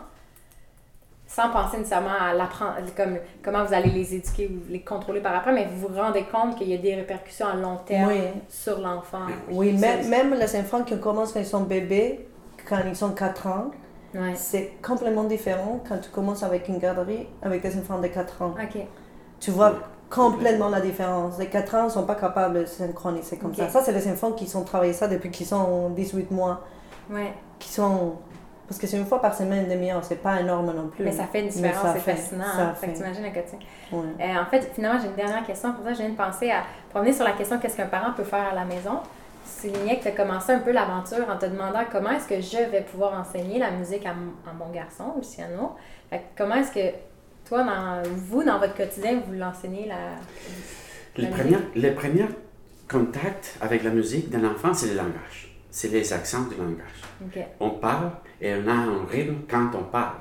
sans 1.26 1.50
penser 1.50 1.78
nécessairement 1.78 2.20
à 2.20 2.34
l'apprendre, 2.34 2.74
comme 2.98 3.18
comment 3.42 3.64
vous 3.64 3.74
allez 3.74 3.92
les 3.92 4.14
éduquer 4.16 4.50
ou 4.50 4.70
les 4.70 4.82
contrôler 4.82 5.22
par 5.22 5.34
après, 5.36 5.54
mais 5.54 5.66
vous 5.74 5.88
vous 5.88 5.96
rendez 5.98 6.24
compte 6.24 6.58
qu'il 6.58 6.68
y 6.68 6.74
a 6.74 6.78
des 6.78 6.96
répercussions 6.96 7.48
à 7.48 7.56
long 7.56 7.78
terme 7.86 8.10
Oui. 8.10 8.20
sur 8.50 8.80
l'enfant. 8.82 9.26
Oui, 9.50 9.78
Ça, 9.80 9.88
même, 9.88 10.10
même 10.10 10.34
les 10.34 10.56
enfants 10.60 10.84
qui 10.84 11.00
commencent 11.00 11.32
quand 11.32 11.40
ils 11.40 11.46
sont 11.46 11.62
bébés, 11.64 12.28
quand 12.68 12.80
ils 12.86 12.96
sont 12.96 13.12
4 13.12 13.48
ans, 13.48 13.72
Ouais. 14.14 14.36
c'est 14.36 14.74
complètement 14.86 15.24
différent 15.24 15.80
quand 15.88 15.98
tu 15.98 16.10
commences 16.10 16.44
avec 16.44 16.68
une 16.68 16.78
garderie 16.78 17.26
avec 17.42 17.62
des 17.62 17.78
enfants 17.80 18.00
de 18.00 18.08
4 18.08 18.42
ans. 18.42 18.54
Ok. 18.62 18.82
Tu 19.40 19.50
vois 19.52 19.76
complètement 20.14 20.70
la 20.70 20.82
différence. 20.82 21.38
Les 21.40 21.48
4 21.48 21.76
ans 21.76 21.84
ne 21.86 21.90
sont 21.90 22.06
pas 22.06 22.16
capables 22.16 22.60
de 22.60 22.66
synchroniser 22.66 23.38
comme 23.38 23.54
ça. 23.54 23.70
Ça, 23.70 23.82
c'est 23.82 23.92
les 23.92 24.08
enfants 24.08 24.32
qui 24.32 24.48
sont 24.48 24.64
travaillés 24.64 24.94
ça 24.94 25.08
depuis 25.08 25.32
qu'ils 25.32 25.48
sont 25.48 25.90
18 25.90 26.32
mois, 26.32 26.62
Ouais. 27.10 27.34
qui 27.60 27.70
sont... 27.70 28.14
Parce 28.68 28.80
que 28.80 28.88
c'est 28.88 28.98
une 28.98 29.06
fois 29.06 29.22
par 29.22 29.36
semaine, 29.36 29.68
demi-heure, 29.68 30.04
c'est 30.04 30.22
pas 30.22 30.40
énorme 30.40 30.74
non 30.74 30.88
plus. 30.88 31.04
Mais 31.04 31.12
ça 31.12 31.26
fait 31.26 31.42
une 31.42 31.50
différence, 31.50 31.94
c'est 31.94 32.00
fascinant. 32.00 32.46
ça 32.46 32.62
hein. 32.62 32.74
Fait 32.74 32.88
que 32.88 32.94
fait. 32.94 32.98
t'imagines 32.98 33.24
le 33.24 33.30
quotidien. 33.30 33.60
Ouais. 33.92 34.00
Euh, 34.22 34.42
en 34.42 34.46
fait, 34.46 34.72
finalement, 34.74 35.00
j'ai 35.02 35.08
une 35.08 35.16
dernière 35.16 35.46
question. 35.46 35.74
Pour 35.74 35.84
ça, 35.84 35.94
je 35.94 36.00
viens 36.00 36.10
de 36.10 36.16
penser 36.16 36.50
à 36.50 36.64
revenir 36.94 37.14
sur 37.14 37.26
la 37.26 37.34
question 37.34 37.60
qu'est-ce 37.60 37.76
qu'un 37.76 37.88
parent 37.88 38.14
peut 38.14 38.24
faire 38.24 38.48
à 38.52 38.56
la 38.56 38.64
maison? 38.64 39.00
Tu 39.44 39.70
soulignais 39.70 39.98
que 39.98 40.04
tu 40.04 40.08
as 40.08 40.12
commencé 40.12 40.54
un 40.54 40.60
peu 40.60 40.72
l'aventure 40.72 41.30
en 41.30 41.38
te 41.38 41.46
demandant 41.46 41.82
comment 41.92 42.12
est-ce 42.12 42.28
que 42.28 42.40
je 42.40 42.72
vais 42.72 42.82
pouvoir 42.82 43.20
enseigner 43.20 43.60
la 43.60 43.72
musique 43.72 44.06
à, 44.06 44.14
mon 44.14 44.72
garçon, 44.72 45.14
Luciano. 45.18 45.76
Fait 46.10 46.20
que 46.20 46.24
comment 46.38 46.56
est-ce 46.56 46.72
que 46.72 46.96
toi, 47.46 47.64
dans, 47.64 48.04
vous, 48.16 48.44
dans 48.44 48.60
votre 48.60 48.76
quotidien, 48.76 49.22
vous 49.26 49.34
l'enseignez 49.34 49.88
la. 49.88 50.16
Le 51.18 51.30
premier, 51.30 51.58
le 51.76 51.94
premier 51.94 52.26
contact 52.90 53.58
avec 53.62 53.84
la 53.84 53.92
musique 53.92 54.30
d'un 54.30 54.46
enfant, 54.46 54.74
c'est 54.74 54.88
le 54.88 54.96
langage. 54.96 55.56
C'est 55.70 55.90
les 55.90 56.14
accents 56.14 56.44
du 56.44 56.56
langage. 56.56 57.48
On 57.60 57.72
parle 57.72 58.12
et 58.42 58.54
on 58.54 58.68
a 58.68 58.74
un 58.74 59.06
rythme 59.06 59.38
quand 59.50 59.72
on 59.76 59.84
parle. 59.84 60.18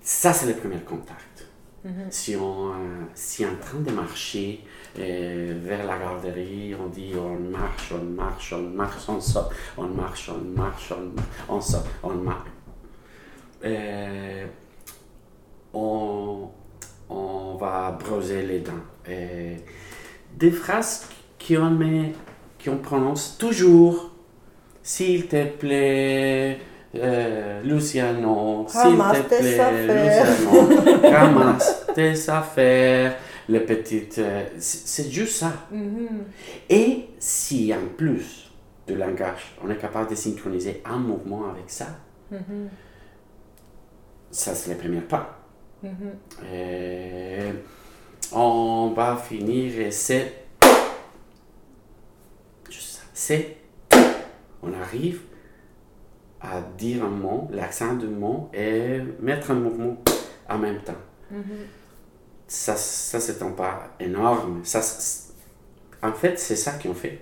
Ça, 0.00 0.32
c'est 0.32 0.46
le 0.46 0.54
premier 0.54 0.80
contact. 0.80 1.46
Mhm. 1.84 2.06
Si 2.10 2.36
on, 2.36 2.70
euh, 2.70 2.74
si 3.14 3.44
en 3.46 3.56
train 3.56 3.80
de 3.80 3.90
marcher 3.90 4.62
euh, 4.98 5.58
vers 5.62 5.86
la 5.86 5.98
garderie, 5.98 6.74
on 6.74 6.88
dit 6.88 7.12
on 7.16 7.38
marche, 7.38 7.92
on 7.92 8.04
marche, 8.04 8.52
on 8.52 8.62
marche, 8.62 9.08
on 9.08 9.20
sort, 9.20 9.50
on 9.78 9.88
marche, 9.88 10.28
on 10.28 10.58
marche, 10.58 10.92
on, 10.92 11.54
on 11.54 11.60
sort, 11.60 11.84
on 12.02 12.14
marche. 12.14 12.48
Euh, 13.64 14.46
on, 15.74 16.48
on 17.08 17.54
va 17.56 17.90
brosser 18.02 18.42
les 18.42 18.60
dents. 18.60 18.72
Euh, 19.08 19.56
des 20.36 20.50
phrases 20.50 21.08
qu'on 21.46 21.70
met, 21.70 22.12
qu'on 22.64 22.76
prononce 22.78 23.36
toujours. 23.38 24.10
S'il 24.82 25.26
te 25.26 25.44
plaît, 25.46 26.58
euh, 26.94 27.62
Luciano, 27.62 28.66
s'il 28.68 28.96
te 28.96 29.28
plaît. 29.28 29.86
Luciano, 29.86 31.10
ramasse 31.10 31.86
tes 31.94 32.28
affaires, 32.30 33.16
les 33.48 33.60
petites. 33.60 34.18
euh, 34.18 34.44
c'est 34.58 35.10
juste 35.10 35.36
ça. 35.36 35.52
Mhm. 35.70 36.24
Et 36.68 37.08
si 37.18 37.72
en 37.74 37.86
plus 37.96 38.50
de 38.88 38.94
langage, 38.94 39.54
on 39.64 39.70
est 39.70 39.76
capable 39.76 40.10
de 40.10 40.14
synchroniser 40.14 40.82
un 40.84 40.96
mouvement 40.98 41.50
avec 41.50 41.68
ça, 41.68 41.86
Mhm. 42.30 42.68
ça 44.30 44.54
c'est 44.54 44.70
le 44.72 44.76
premier 44.78 45.00
pas. 45.00 45.39
Euh, 45.84 47.52
on 48.32 48.92
va 48.94 49.16
finir 49.16 49.80
et 49.80 49.90
c'est. 49.90 50.44
Juste 52.68 52.96
ça. 52.98 53.02
C'est. 53.12 53.56
On 54.62 54.72
arrive 54.72 55.22
à 56.40 56.60
dire 56.76 57.04
un 57.04 57.08
mot, 57.08 57.48
l'accent 57.50 57.94
du 57.94 58.06
mot 58.06 58.48
et 58.54 59.00
mettre 59.20 59.50
un 59.50 59.54
mouvement 59.54 59.96
en 60.48 60.58
même 60.58 60.80
temps. 60.82 60.92
Ça, 62.46 62.74
ça 62.76 63.20
c'est 63.20 63.42
un 63.42 63.50
pas 63.50 63.88
énorme. 63.98 64.60
Ça, 64.64 64.80
en 66.02 66.12
fait, 66.12 66.38
c'est 66.38 66.56
ça 66.56 66.72
qu'on 66.72 66.94
fait. 66.94 67.20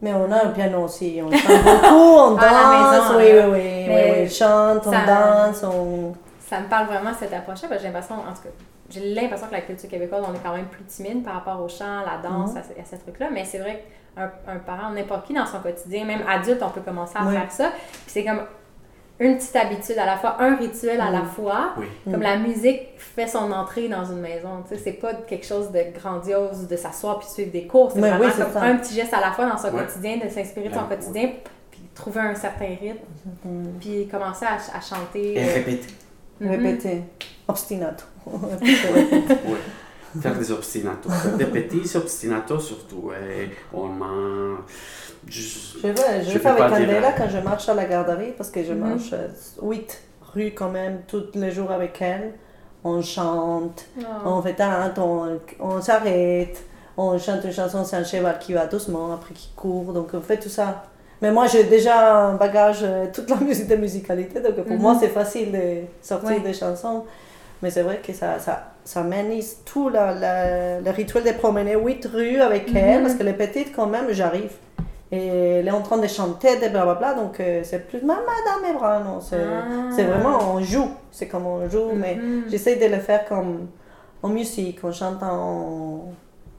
Mais 0.00 0.12
on 0.12 0.30
a 0.32 0.46
un 0.46 0.48
piano 0.50 0.84
aussi, 0.84 1.20
on 1.24 1.30
chante 1.30 1.62
beaucoup, 1.62 1.94
on 1.94 2.30
danse, 2.36 3.12
maison, 3.12 3.18
oui, 3.18 3.30
hein. 3.30 3.50
oui, 3.52 3.60
oui, 3.60 3.86
oui, 3.88 4.20
oui, 4.22 4.28
chante, 4.30 4.82
on 4.86 4.90
ça- 4.90 5.06
danse, 5.06 5.62
on... 5.62 6.12
Ça 6.52 6.60
me 6.60 6.66
parle 6.68 6.86
vraiment 6.86 7.12
cette 7.18 7.32
approche-là, 7.32 7.68
parce 7.68 7.80
que 7.80 7.86
j'ai 7.88 7.92
l'impression, 7.92 8.14
en 8.16 8.32
tout 8.34 8.42
cas, 8.42 8.48
j'ai 8.90 9.14
l'impression 9.14 9.46
que 9.46 9.52
la 9.54 9.62
culture 9.62 9.88
québécoise, 9.88 10.22
on 10.28 10.34
est 10.34 10.42
quand 10.44 10.54
même 10.54 10.66
plus 10.66 10.84
timide 10.84 11.24
par 11.24 11.32
rapport 11.36 11.62
au 11.62 11.66
chant, 11.68 12.00
la 12.04 12.18
danse, 12.22 12.50
Mhm. 12.50 12.56
à, 12.58 12.62
ce- 12.62 12.80
à 12.80 12.84
ces 12.84 12.98
trucs-là, 12.98 13.28
mais 13.32 13.46
c'est 13.46 13.56
vrai 13.58 13.82
qu'un 14.14 14.30
un 14.46 14.56
parent, 14.58 14.90
n'importe 14.90 15.26
qui 15.28 15.32
dans 15.32 15.46
son 15.46 15.60
quotidien, 15.60 16.04
même 16.04 16.20
adulte, 16.28 16.62
on 16.62 16.68
peut 16.68 16.82
commencer 16.82 17.14
à 17.16 17.24
Oui. 17.24 17.32
faire 17.32 17.50
ça. 17.50 17.70
Puis 17.70 18.02
c'est 18.08 18.22
comme 18.24 18.42
une 19.18 19.36
petite 19.38 19.56
habitude 19.56 19.96
à 19.98 20.04
la 20.04 20.18
fois, 20.18 20.36
un 20.40 20.56
rituel 20.56 21.00
à 21.00 21.10
la 21.10 21.20
Mhm. 21.20 21.26
fois. 21.28 21.70
Oui. 21.78 21.86
Comme 22.04 22.20
Mm. 22.20 22.22
la 22.22 22.36
musique 22.36 22.80
fait 22.98 23.26
son 23.28 23.50
entrée 23.50 23.88
dans 23.88 24.04
une 24.04 24.20
maison, 24.20 24.62
tu 24.68 24.74
sais, 24.76 24.80
c'est 24.84 24.92
pas 24.92 25.14
quelque 25.14 25.46
chose 25.46 25.70
de 25.72 25.84
grandiose 25.98 26.68
de 26.68 26.76
s'asseoir 26.76 27.18
puis 27.18 27.28
suivre 27.28 27.50
des 27.50 27.66
cours, 27.66 27.92
c'est 27.92 27.98
Mais 28.00 28.10
vraiment 28.10 28.26
oui, 28.26 28.30
comme 28.36 28.52
ça. 28.52 28.60
un 28.62 28.76
petit 28.76 28.92
geste 28.94 29.14
à 29.14 29.20
la 29.20 29.32
fois 29.32 29.46
dans 29.46 29.56
son 29.56 29.68
Ouais. 29.72 29.84
quotidien, 29.84 30.18
de 30.18 30.28
s'inspirer 30.28 30.68
de 30.68 30.74
son 30.74 30.80
Ouais. 30.82 30.96
quotidien, 30.96 31.30
puis 31.70 31.80
trouver 31.94 32.20
un 32.20 32.34
certain 32.34 32.66
rythme, 32.66 32.98
puis 33.80 34.06
commencer 34.08 34.44
à, 34.44 34.56
à 34.76 34.80
chanter. 34.82 35.34
Et 35.36 35.38
euh, 35.50 35.54
répéter. 35.54 35.94
Mhm. 36.44 36.50
Répéter. 36.50 37.02
Obstinato. 37.48 38.04
Oui. 38.62 38.76
Faire 40.20 40.34
des 40.38 40.52
obstinatos. 40.52 41.10
Des 41.38 41.46
petits 41.46 41.96
obstinatos 41.96 42.60
surtout. 42.60 43.10
Et 43.12 43.48
on 43.72 43.86
mange. 43.86 44.58
juste- 45.26 45.76
Je 45.82 45.88
vais, 45.88 46.22
je 46.24 46.30
Je 46.32 46.38
fais 46.38 46.48
avec 46.48 46.66
dire, 46.66 46.78
Candela 46.86 47.08
euh, 47.08 47.12
quand 47.16 47.28
je 47.30 47.38
marche 47.38 47.68
à 47.70 47.74
la 47.74 47.86
garderie 47.86 48.32
parce 48.36 48.50
que 48.50 48.62
je 48.62 48.72
Mhm. 48.74 48.78
marche 48.80 49.14
8 49.62 50.02
rues 50.34 50.52
quand 50.54 50.68
même 50.70 51.00
tous 51.08 51.24
les 51.34 51.50
jours 51.50 51.70
avec 51.70 52.00
elle. 52.02 52.34
On 52.84 53.00
chante, 53.00 53.86
Oh. 54.00 54.02
on 54.26 54.42
fait 54.42 54.54
tente, 54.54 54.98
on, 54.98 55.40
on 55.60 55.80
s'arrête, 55.80 56.62
on 56.96 57.16
chante 57.18 57.44
une 57.44 57.52
chanson, 57.52 57.84
c'est 57.84 57.96
un 57.96 58.04
cheval 58.04 58.38
qui 58.40 58.52
va 58.52 58.66
doucement, 58.66 59.14
après 59.14 59.32
qui 59.34 59.50
court, 59.54 59.92
donc 59.92 60.08
on 60.14 60.20
fait 60.20 60.38
tout 60.38 60.48
ça. 60.48 60.84
Mais 61.22 61.30
moi 61.30 61.46
j'ai 61.46 61.64
déjà 61.64 62.16
un 62.26 62.34
bagage, 62.34 62.80
euh, 62.82 63.06
toute 63.12 63.30
la 63.30 63.36
musique 63.48 63.68
de 63.68 63.76
musicalité, 63.76 64.40
donc 64.40 64.56
pour 64.56 64.76
Mhm. 64.76 64.82
moi 64.82 64.96
c'est 65.00 65.08
facile 65.08 65.52
de 65.52 65.64
sortir 66.02 66.30
Ouais. 66.30 66.40
des 66.40 66.52
chansons. 66.52 67.04
Mais 67.62 67.70
c'est 67.70 67.82
vrai 67.82 68.00
que 68.04 68.12
ça, 68.12 68.40
ça, 68.40 68.72
ça 68.84 69.04
mènise 69.04 69.58
tout 69.64 69.88
la- 69.88 70.12
la- 70.12 70.80
le 70.80 70.90
rituel 70.90 71.22
de 71.22 71.30
promener 71.30 71.76
8 71.76 72.04
rues 72.12 72.40
avec 72.40 72.68
Mhm. 72.70 72.76
elle, 72.76 73.02
parce 73.02 73.14
que 73.14 73.22
les 73.22 73.34
petites 73.34 73.74
quand 73.74 73.86
même, 73.86 74.06
j'arrive. 74.10 74.50
Et 75.12 75.26
elle 75.58 75.68
est 75.68 75.70
en 75.70 75.82
train 75.82 75.98
de 75.98 76.06
chanter, 76.08 76.56
de 76.58 76.68
blablabla, 76.70 77.14
donc 77.14 77.38
euh, 77.38 77.60
c'est 77.62 77.86
plus 77.86 78.00
maman 78.02 78.22
dans 78.48 78.66
mes 78.66 78.74
bras, 78.76 78.98
non, 78.98 79.20
c'est 79.20 79.36
Ah. 79.36 79.90
c'est 79.94 80.04
vraiment, 80.04 80.38
on 80.54 80.60
joue, 80.60 80.88
c'est 81.12 81.28
comme 81.28 81.46
on 81.46 81.68
joue, 81.68 81.90
mais 81.94 82.16
Mhm. 82.16 82.44
j'essaie 82.50 82.76
de 82.76 82.86
le 82.86 82.98
faire 83.00 83.24
comme 83.26 83.68
en 84.24 84.28
musique, 84.28 84.82
en 84.82 84.90
chantant, 84.90 86.06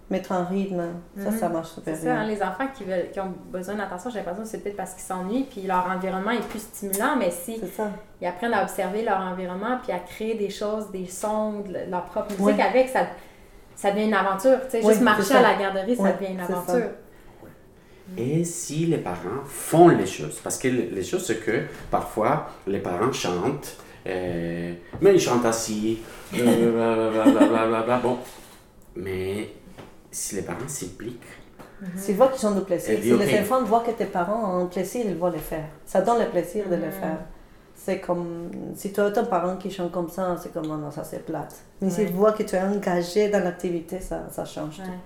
mettre 0.09 0.31
un 0.33 0.43
rythme, 0.43 0.83
ça, 1.17 1.31
Mhm. 1.31 1.37
ça 1.39 1.49
marche 1.49 1.69
super 1.69 1.95
C'est 1.95 2.03
ça, 2.05 2.13
hein, 2.15 2.25
bien. 2.25 2.35
les 2.35 2.43
enfants 2.43 2.67
qui, 2.75 2.83
veulent, 2.83 3.09
qui 3.11 3.19
ont 3.19 3.33
besoin 3.51 3.75
d'attention, 3.75 4.09
j'ai 4.09 4.17
l'impression 4.19 4.43
que 4.43 4.49
c'est 4.49 4.59
peut-être 4.59 4.75
parce 4.77 4.93
qu'ils 4.93 5.03
s'ennuient, 5.03 5.45
puis 5.49 5.61
leur 5.63 5.85
environnement 5.89 6.31
est 6.31 6.47
plus 6.47 6.59
stimulant, 6.59 7.15
mais 7.17 7.31
si 7.31 7.57
ça. 7.75 7.89
ils 8.21 8.27
apprennent 8.27 8.53
à 8.53 8.61
observer 8.63 9.03
leur 9.03 9.19
environnement, 9.21 9.77
puis 9.81 9.91
à 9.91 9.99
créer 9.99 10.35
des 10.35 10.49
choses, 10.49 10.91
des 10.91 11.07
sons, 11.07 11.61
de 11.61 11.89
leur 11.89 12.03
propre 12.05 12.31
musique 12.31 12.57
Ouais. 12.57 12.61
avec, 12.61 12.89
ça, 12.89 13.07
ça 13.75 13.91
devient 13.91 14.05
une 14.07 14.13
aventure. 14.13 14.59
Tu 14.65 14.71
sais, 14.71 14.81
Oui, 14.83 14.89
juste 14.91 15.01
marcher 15.01 15.23
ça. 15.23 15.39
à 15.39 15.41
la 15.41 15.55
garderie, 15.55 15.95
ça 15.95 16.03
Ouais, 16.03 16.13
devient 16.13 16.33
une 16.33 16.39
ça. 16.45 16.53
aventure. 16.53 16.89
Et 18.17 18.43
si 18.43 18.85
les 18.85 18.97
parents 18.97 19.43
font 19.45 19.87
les 19.87 20.05
choses, 20.05 20.39
parce 20.43 20.57
que 20.59 20.67
les 20.67 21.03
choses, 21.03 21.25
c'est 21.25 21.39
que 21.43 21.61
parfois 21.89 22.47
les 22.67 22.79
parents 22.79 23.11
chantent, 23.13 23.77
euh, 24.05 24.73
mais 25.01 25.13
ils 25.15 25.19
chantent 25.19 25.45
assis, 25.45 25.99
euh, 26.37 27.11
blablabla, 27.31 27.97
bon. 27.99 28.17
Mais 28.97 29.47
si 30.13 30.35
les 30.35 30.41
parents 30.43 30.67
s'impliquent, 30.67 31.21
C'est 31.97 32.13
voient 32.13 32.29
qu'ils 32.29 32.47
ont 32.47 32.51
du 32.55 32.61
plaisir. 32.61 32.97
Si 33.01 33.11
les 33.11 33.39
enfants 33.41 33.61
voient 33.63 33.81
que 33.81 33.91
tes 33.91 34.05
parents 34.05 34.61
ont 34.61 34.67
plaisir, 34.67 35.03
ils 35.05 35.15
vont 35.17 35.29
le 35.29 35.37
faire. 35.37 35.65
Ça 35.85 36.01
donne 36.01 36.19
le 36.19 36.29
plaisir 36.29 36.69
de 36.69 36.75
le 36.75 36.85
Mhm. 36.85 36.91
faire. 36.91 37.17
C'est 37.75 37.99
comme, 37.99 38.49
si 38.75 38.93
tu 38.93 39.01
as 39.01 39.05
un 39.07 39.23
parent 39.25 39.57
qui 39.57 39.69
chante 39.69 39.91
comme 39.91 40.07
ça, 40.07 40.37
c'est 40.41 40.53
comme, 40.53 40.71
oh 40.71 40.77
non, 40.77 40.91
ça 40.91 41.03
c'est 41.03 41.25
plate. 41.25 41.55
Mais 41.81 41.87
Ouais. 41.87 41.93
s'ils 41.93 42.13
voient 42.13 42.31
que 42.31 42.43
tu 42.43 42.55
es 42.55 42.61
engagé 42.61 43.27
dans 43.29 43.43
l'activité, 43.43 43.99
ça, 43.99 44.27
ça 44.31 44.45
change 44.45 44.77
tout. 44.77 44.83
Ouais. 44.83 44.97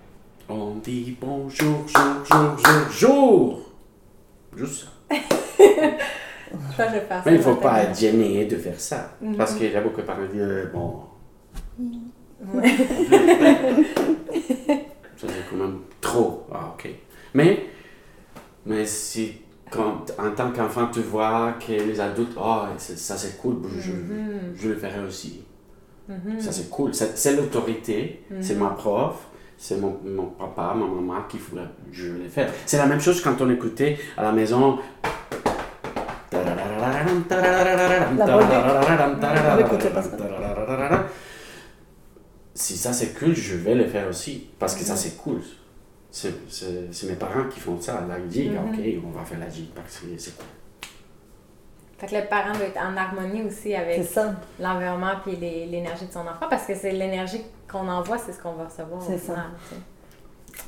on 0.55 0.75
dit 0.75 1.17
bonjour, 1.19 1.87
jour, 1.87 2.25
jour, 2.29 2.57
jour, 2.59 2.91
jour. 2.91 3.59
Juste 4.55 4.83
ça. 4.83 4.87
Je. 6.77 6.83
Mais 7.25 7.31
il 7.33 7.37
ne 7.37 7.41
faut 7.41 7.55
pas 7.55 7.83
être 7.83 7.97
gêné 7.99 8.45
de 8.45 8.55
faire 8.57 8.79
ça. 8.79 9.11
Mhm. 9.21 9.35
Parce 9.35 9.55
qu'il 9.55 9.71
y 9.71 9.75
a 9.75 9.81
beaucoup 9.81 10.01
de 10.01 10.05
parents 10.05 10.25
qui 10.31 10.37
disent, 10.37 10.69
bon, 10.73 10.99
Ouais. 12.53 12.71
Ça, 15.17 15.27
c'est 15.27 15.49
quand 15.49 15.57
même 15.57 15.79
trop. 15.99 16.45
Ah, 16.53 16.73
ok. 16.75 16.89
Mais, 17.33 17.65
mais 18.65 18.85
si, 18.85 19.33
quand, 19.71 20.05
en 20.19 20.31
tant 20.31 20.51
qu'enfant, 20.51 20.87
tu 20.93 21.01
vois 21.01 21.53
que 21.59 21.71
les 21.73 21.99
adultes, 21.99 22.37
c'est- 22.77 22.97
ça 22.97 23.17
c'est 23.17 23.37
cool, 23.41 23.57
je, 23.79 23.91
Mhm. 23.91 24.53
je 24.55 24.69
le 24.69 24.75
ferai 24.75 24.99
aussi. 25.05 25.43
Mhm. 26.07 26.39
Ça 26.39 26.51
c'est 26.51 26.69
cool. 26.69 26.93
C'est 26.93 27.17
c'est 27.17 27.35
l'autorité, 27.35 28.23
c'est 28.41 28.55
ma 28.55 28.69
prof, 28.69 29.27
c'est 29.57 29.77
mon, 29.81 29.97
mon 30.05 30.27
papa, 30.27 30.73
ma 30.75 30.85
maman 30.85 31.23
qui 31.27 31.37
voulait, 31.37 31.63
je 31.91 32.11
vais 32.13 32.23
le 32.23 32.29
faire. 32.29 32.49
C'est 32.65 32.77
la 32.77 32.85
même 32.85 33.01
chose 33.01 33.19
quand 33.21 33.41
on 33.41 33.49
écoutait 33.49 33.97
à 34.17 34.23
la 34.23 34.31
maison. 34.31 34.77
On 36.33 36.39
l'écoutait 39.57 39.89
pas 39.89 40.01
ça. 40.01 40.09
Si 42.59 42.75
ça 42.75 42.91
c'est 42.91 43.13
cool, 43.19 43.35
je 43.35 43.55
vais 43.55 43.75
le 43.75 43.85
faire 43.85 44.07
aussi. 44.07 44.47
Parce 44.57 44.73
que 44.73 44.81
ça 44.83 44.95
c'est 44.95 45.15
cool. 45.17 45.41
C'est 46.09 46.33
c'est- 46.49 46.91
c'est 46.91 47.05
mes 47.07 47.15
parents 47.15 47.47
qui 47.49 47.59
font 47.59 47.79
ça, 47.79 48.03
la 48.09 48.17
jig. 48.27 48.51
Mhm. 48.51 48.57
Ok, 48.69 49.03
on 49.05 49.11
va 49.11 49.23
faire 49.23 49.37
la 49.39 49.47
jig 49.49 49.67
parce 49.75 49.99
que 49.99 50.07
c'est 50.17 50.35
cool. 50.35 50.45
Fait 51.99 52.07
que 52.07 52.15
le 52.15 52.27
parent 52.27 52.53
doit 52.53 52.65
être 52.65 52.77
en 52.81 52.95
harmonie 52.97 53.43
aussi 53.43 53.75
avec 53.75 54.03
ça. 54.03 54.33
l'environnement 54.59 55.13
puis 55.23 55.35
les- 55.35 55.67
l'énergie 55.67 56.07
de 56.07 56.11
son 56.11 56.21
enfant 56.21 56.47
parce 56.49 56.65
que 56.65 56.73
c'est 56.75 56.91
l'énergie 56.91 57.41
qu'on 57.71 57.87
envoie, 57.87 58.17
c'est 58.17 58.31
ce 58.33 58.39
qu'on 58.41 58.53
va 58.53 58.65
recevoir. 58.65 59.01
C'est 59.03 59.15
au 59.15 59.35
ça. 59.35 59.45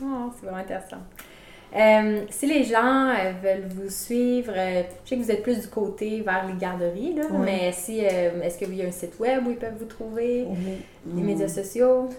Oh, 0.04 0.32
c'est 0.36 0.46
vraiment 0.46 0.62
intéressant. 0.62 0.98
Euh, 1.76 2.22
si 2.30 2.48
les 2.48 2.64
gens 2.64 3.10
euh, 3.10 3.32
veulent 3.44 3.68
vous 3.70 3.90
suivre, 3.90 4.52
euh, 4.56 4.82
je 5.04 5.10
sais 5.10 5.18
que 5.18 5.22
vous 5.22 5.32
êtes 5.32 5.44
plus 5.44 5.62
du 5.62 5.68
côté 5.68 6.22
vers 6.22 6.46
les 6.48 6.54
garderies, 6.60 7.14
là, 7.14 7.24
Oui. 7.32 7.38
mais 7.46 7.72
si, 7.72 8.00
est-ce 8.00 8.58
qu'il 8.58 8.74
y 8.76 8.82
a 8.82 8.86
un 8.88 8.92
site 8.92 9.20
web 9.20 9.46
où 9.46 9.52
ils 9.52 9.58
peuvent 9.58 9.78
vous 9.80 9.86
trouver? 9.86 10.46
Mhm. 10.46 11.16
Les 11.18 11.22
médias 11.22 11.48
sociaux? 11.48 12.10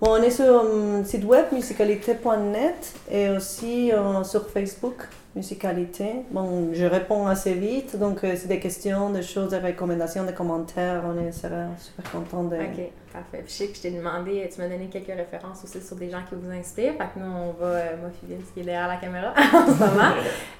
Bon, 0.00 0.10
on 0.10 0.22
est 0.22 0.30
sur 0.30 0.62
le 0.64 1.04
site 1.04 1.24
web 1.24 1.46
musicalité.net 1.52 2.94
et 3.10 3.30
aussi 3.30 3.90
sur 4.24 4.50
Facebook 4.50 5.08
Musicalité. 5.36 6.24
Bon, 6.30 6.70
je 6.72 6.86
réponds 6.86 7.26
assez 7.26 7.52
vite, 7.52 7.98
donc 7.98 8.24
euh, 8.24 8.34
c'est 8.36 8.48
des 8.48 8.58
questions, 8.58 9.10
des 9.10 9.22
choses, 9.22 9.50
des 9.50 9.58
recommandations, 9.58 10.24
des 10.24 10.32
commentaires, 10.32 11.04
on 11.06 11.18
est 11.18 11.30
sera 11.30 11.66
super 11.78 12.10
content 12.10 12.44
de... 12.44 12.56
Ok, 12.56 12.90
parfait. 13.12 13.42
Puis 13.44 13.48
je 13.48 13.52
sais 13.52 13.66
que 13.68 13.76
je 13.76 13.82
t'ai 13.82 13.90
demandé, 13.90 14.48
tu 14.52 14.60
m'as 14.60 14.68
donné 14.68 14.86
quelques 14.86 15.14
références 15.14 15.62
aussi 15.62 15.80
sur 15.80 15.96
des 15.96 16.08
gens 16.08 16.22
qui 16.28 16.34
vous 16.34 16.50
inspirent. 16.50 16.94
Fait 16.94 17.08
que 17.14 17.18
nous, 17.18 17.30
on 17.30 17.52
va, 17.52 17.66
euh, 17.66 17.96
moi, 18.00 18.10
Philippe, 18.18 18.52
qui 18.54 18.60
est 18.60 18.64
derrière 18.64 18.88
la 18.88 18.96
caméra 18.96 19.32
en 19.36 19.66
ce 19.66 19.78
moment. 19.78 20.12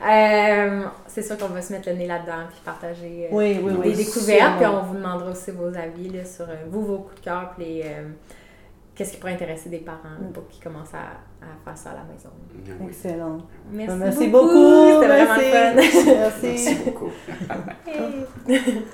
Euh, 0.07 0.87
c'est 1.07 1.23
sûr 1.23 1.39
qu'on 1.39 1.49
va 1.49 1.63
se 1.63 1.73
mettre 1.73 1.89
le 1.89 1.95
nez 1.95 2.07
là-dedans 2.07 2.45
puis 2.51 2.61
partager 2.65 3.29
euh, 3.33 3.35
Oui, 3.35 3.55
des 3.83 3.95
découvertes. 3.95 4.59
Puis 4.59 4.67
on 4.67 4.83
vous 4.83 4.97
demandera 4.97 5.31
aussi 5.31 5.53
vos 5.53 5.69
avis 5.69 6.11
là, 6.11 6.25
sur 6.25 6.45
euh, 6.45 6.55
vous, 6.71 6.85
vos 6.85 6.99
coups 6.99 7.21
de 7.21 7.25
cœur, 7.25 7.55
puis 7.57 7.65
les, 7.65 7.83
euh, 7.85 8.09
qu'est-ce 8.97 9.13
qui 9.13 9.19
pourrait 9.19 9.35
intéresser 9.35 9.69
des 9.69 9.79
parents 9.79 10.19
Mm. 10.21 10.33
pour 10.33 10.49
qu'ils 10.49 10.65
commencent 10.65 10.95
à, 10.95 11.21
à 11.45 11.47
faire 11.65 11.77
ça 11.79 11.91
à 11.91 11.95
la 11.95 12.05
maison? 12.05 12.31
Oui. 12.81 12.89
Excellent. 12.89 13.39
Merci, 13.71 13.97
Merci 13.99 14.29
beaucoup. 14.29 14.47
beaucoup. 14.49 15.03
C'était 15.03 15.07
vraiment 15.07 15.35
fun. 15.35 15.75
Merci 15.77 16.07
Merci. 16.47 16.75
beaucoup. 16.85 17.11
Hey. 17.87 18.27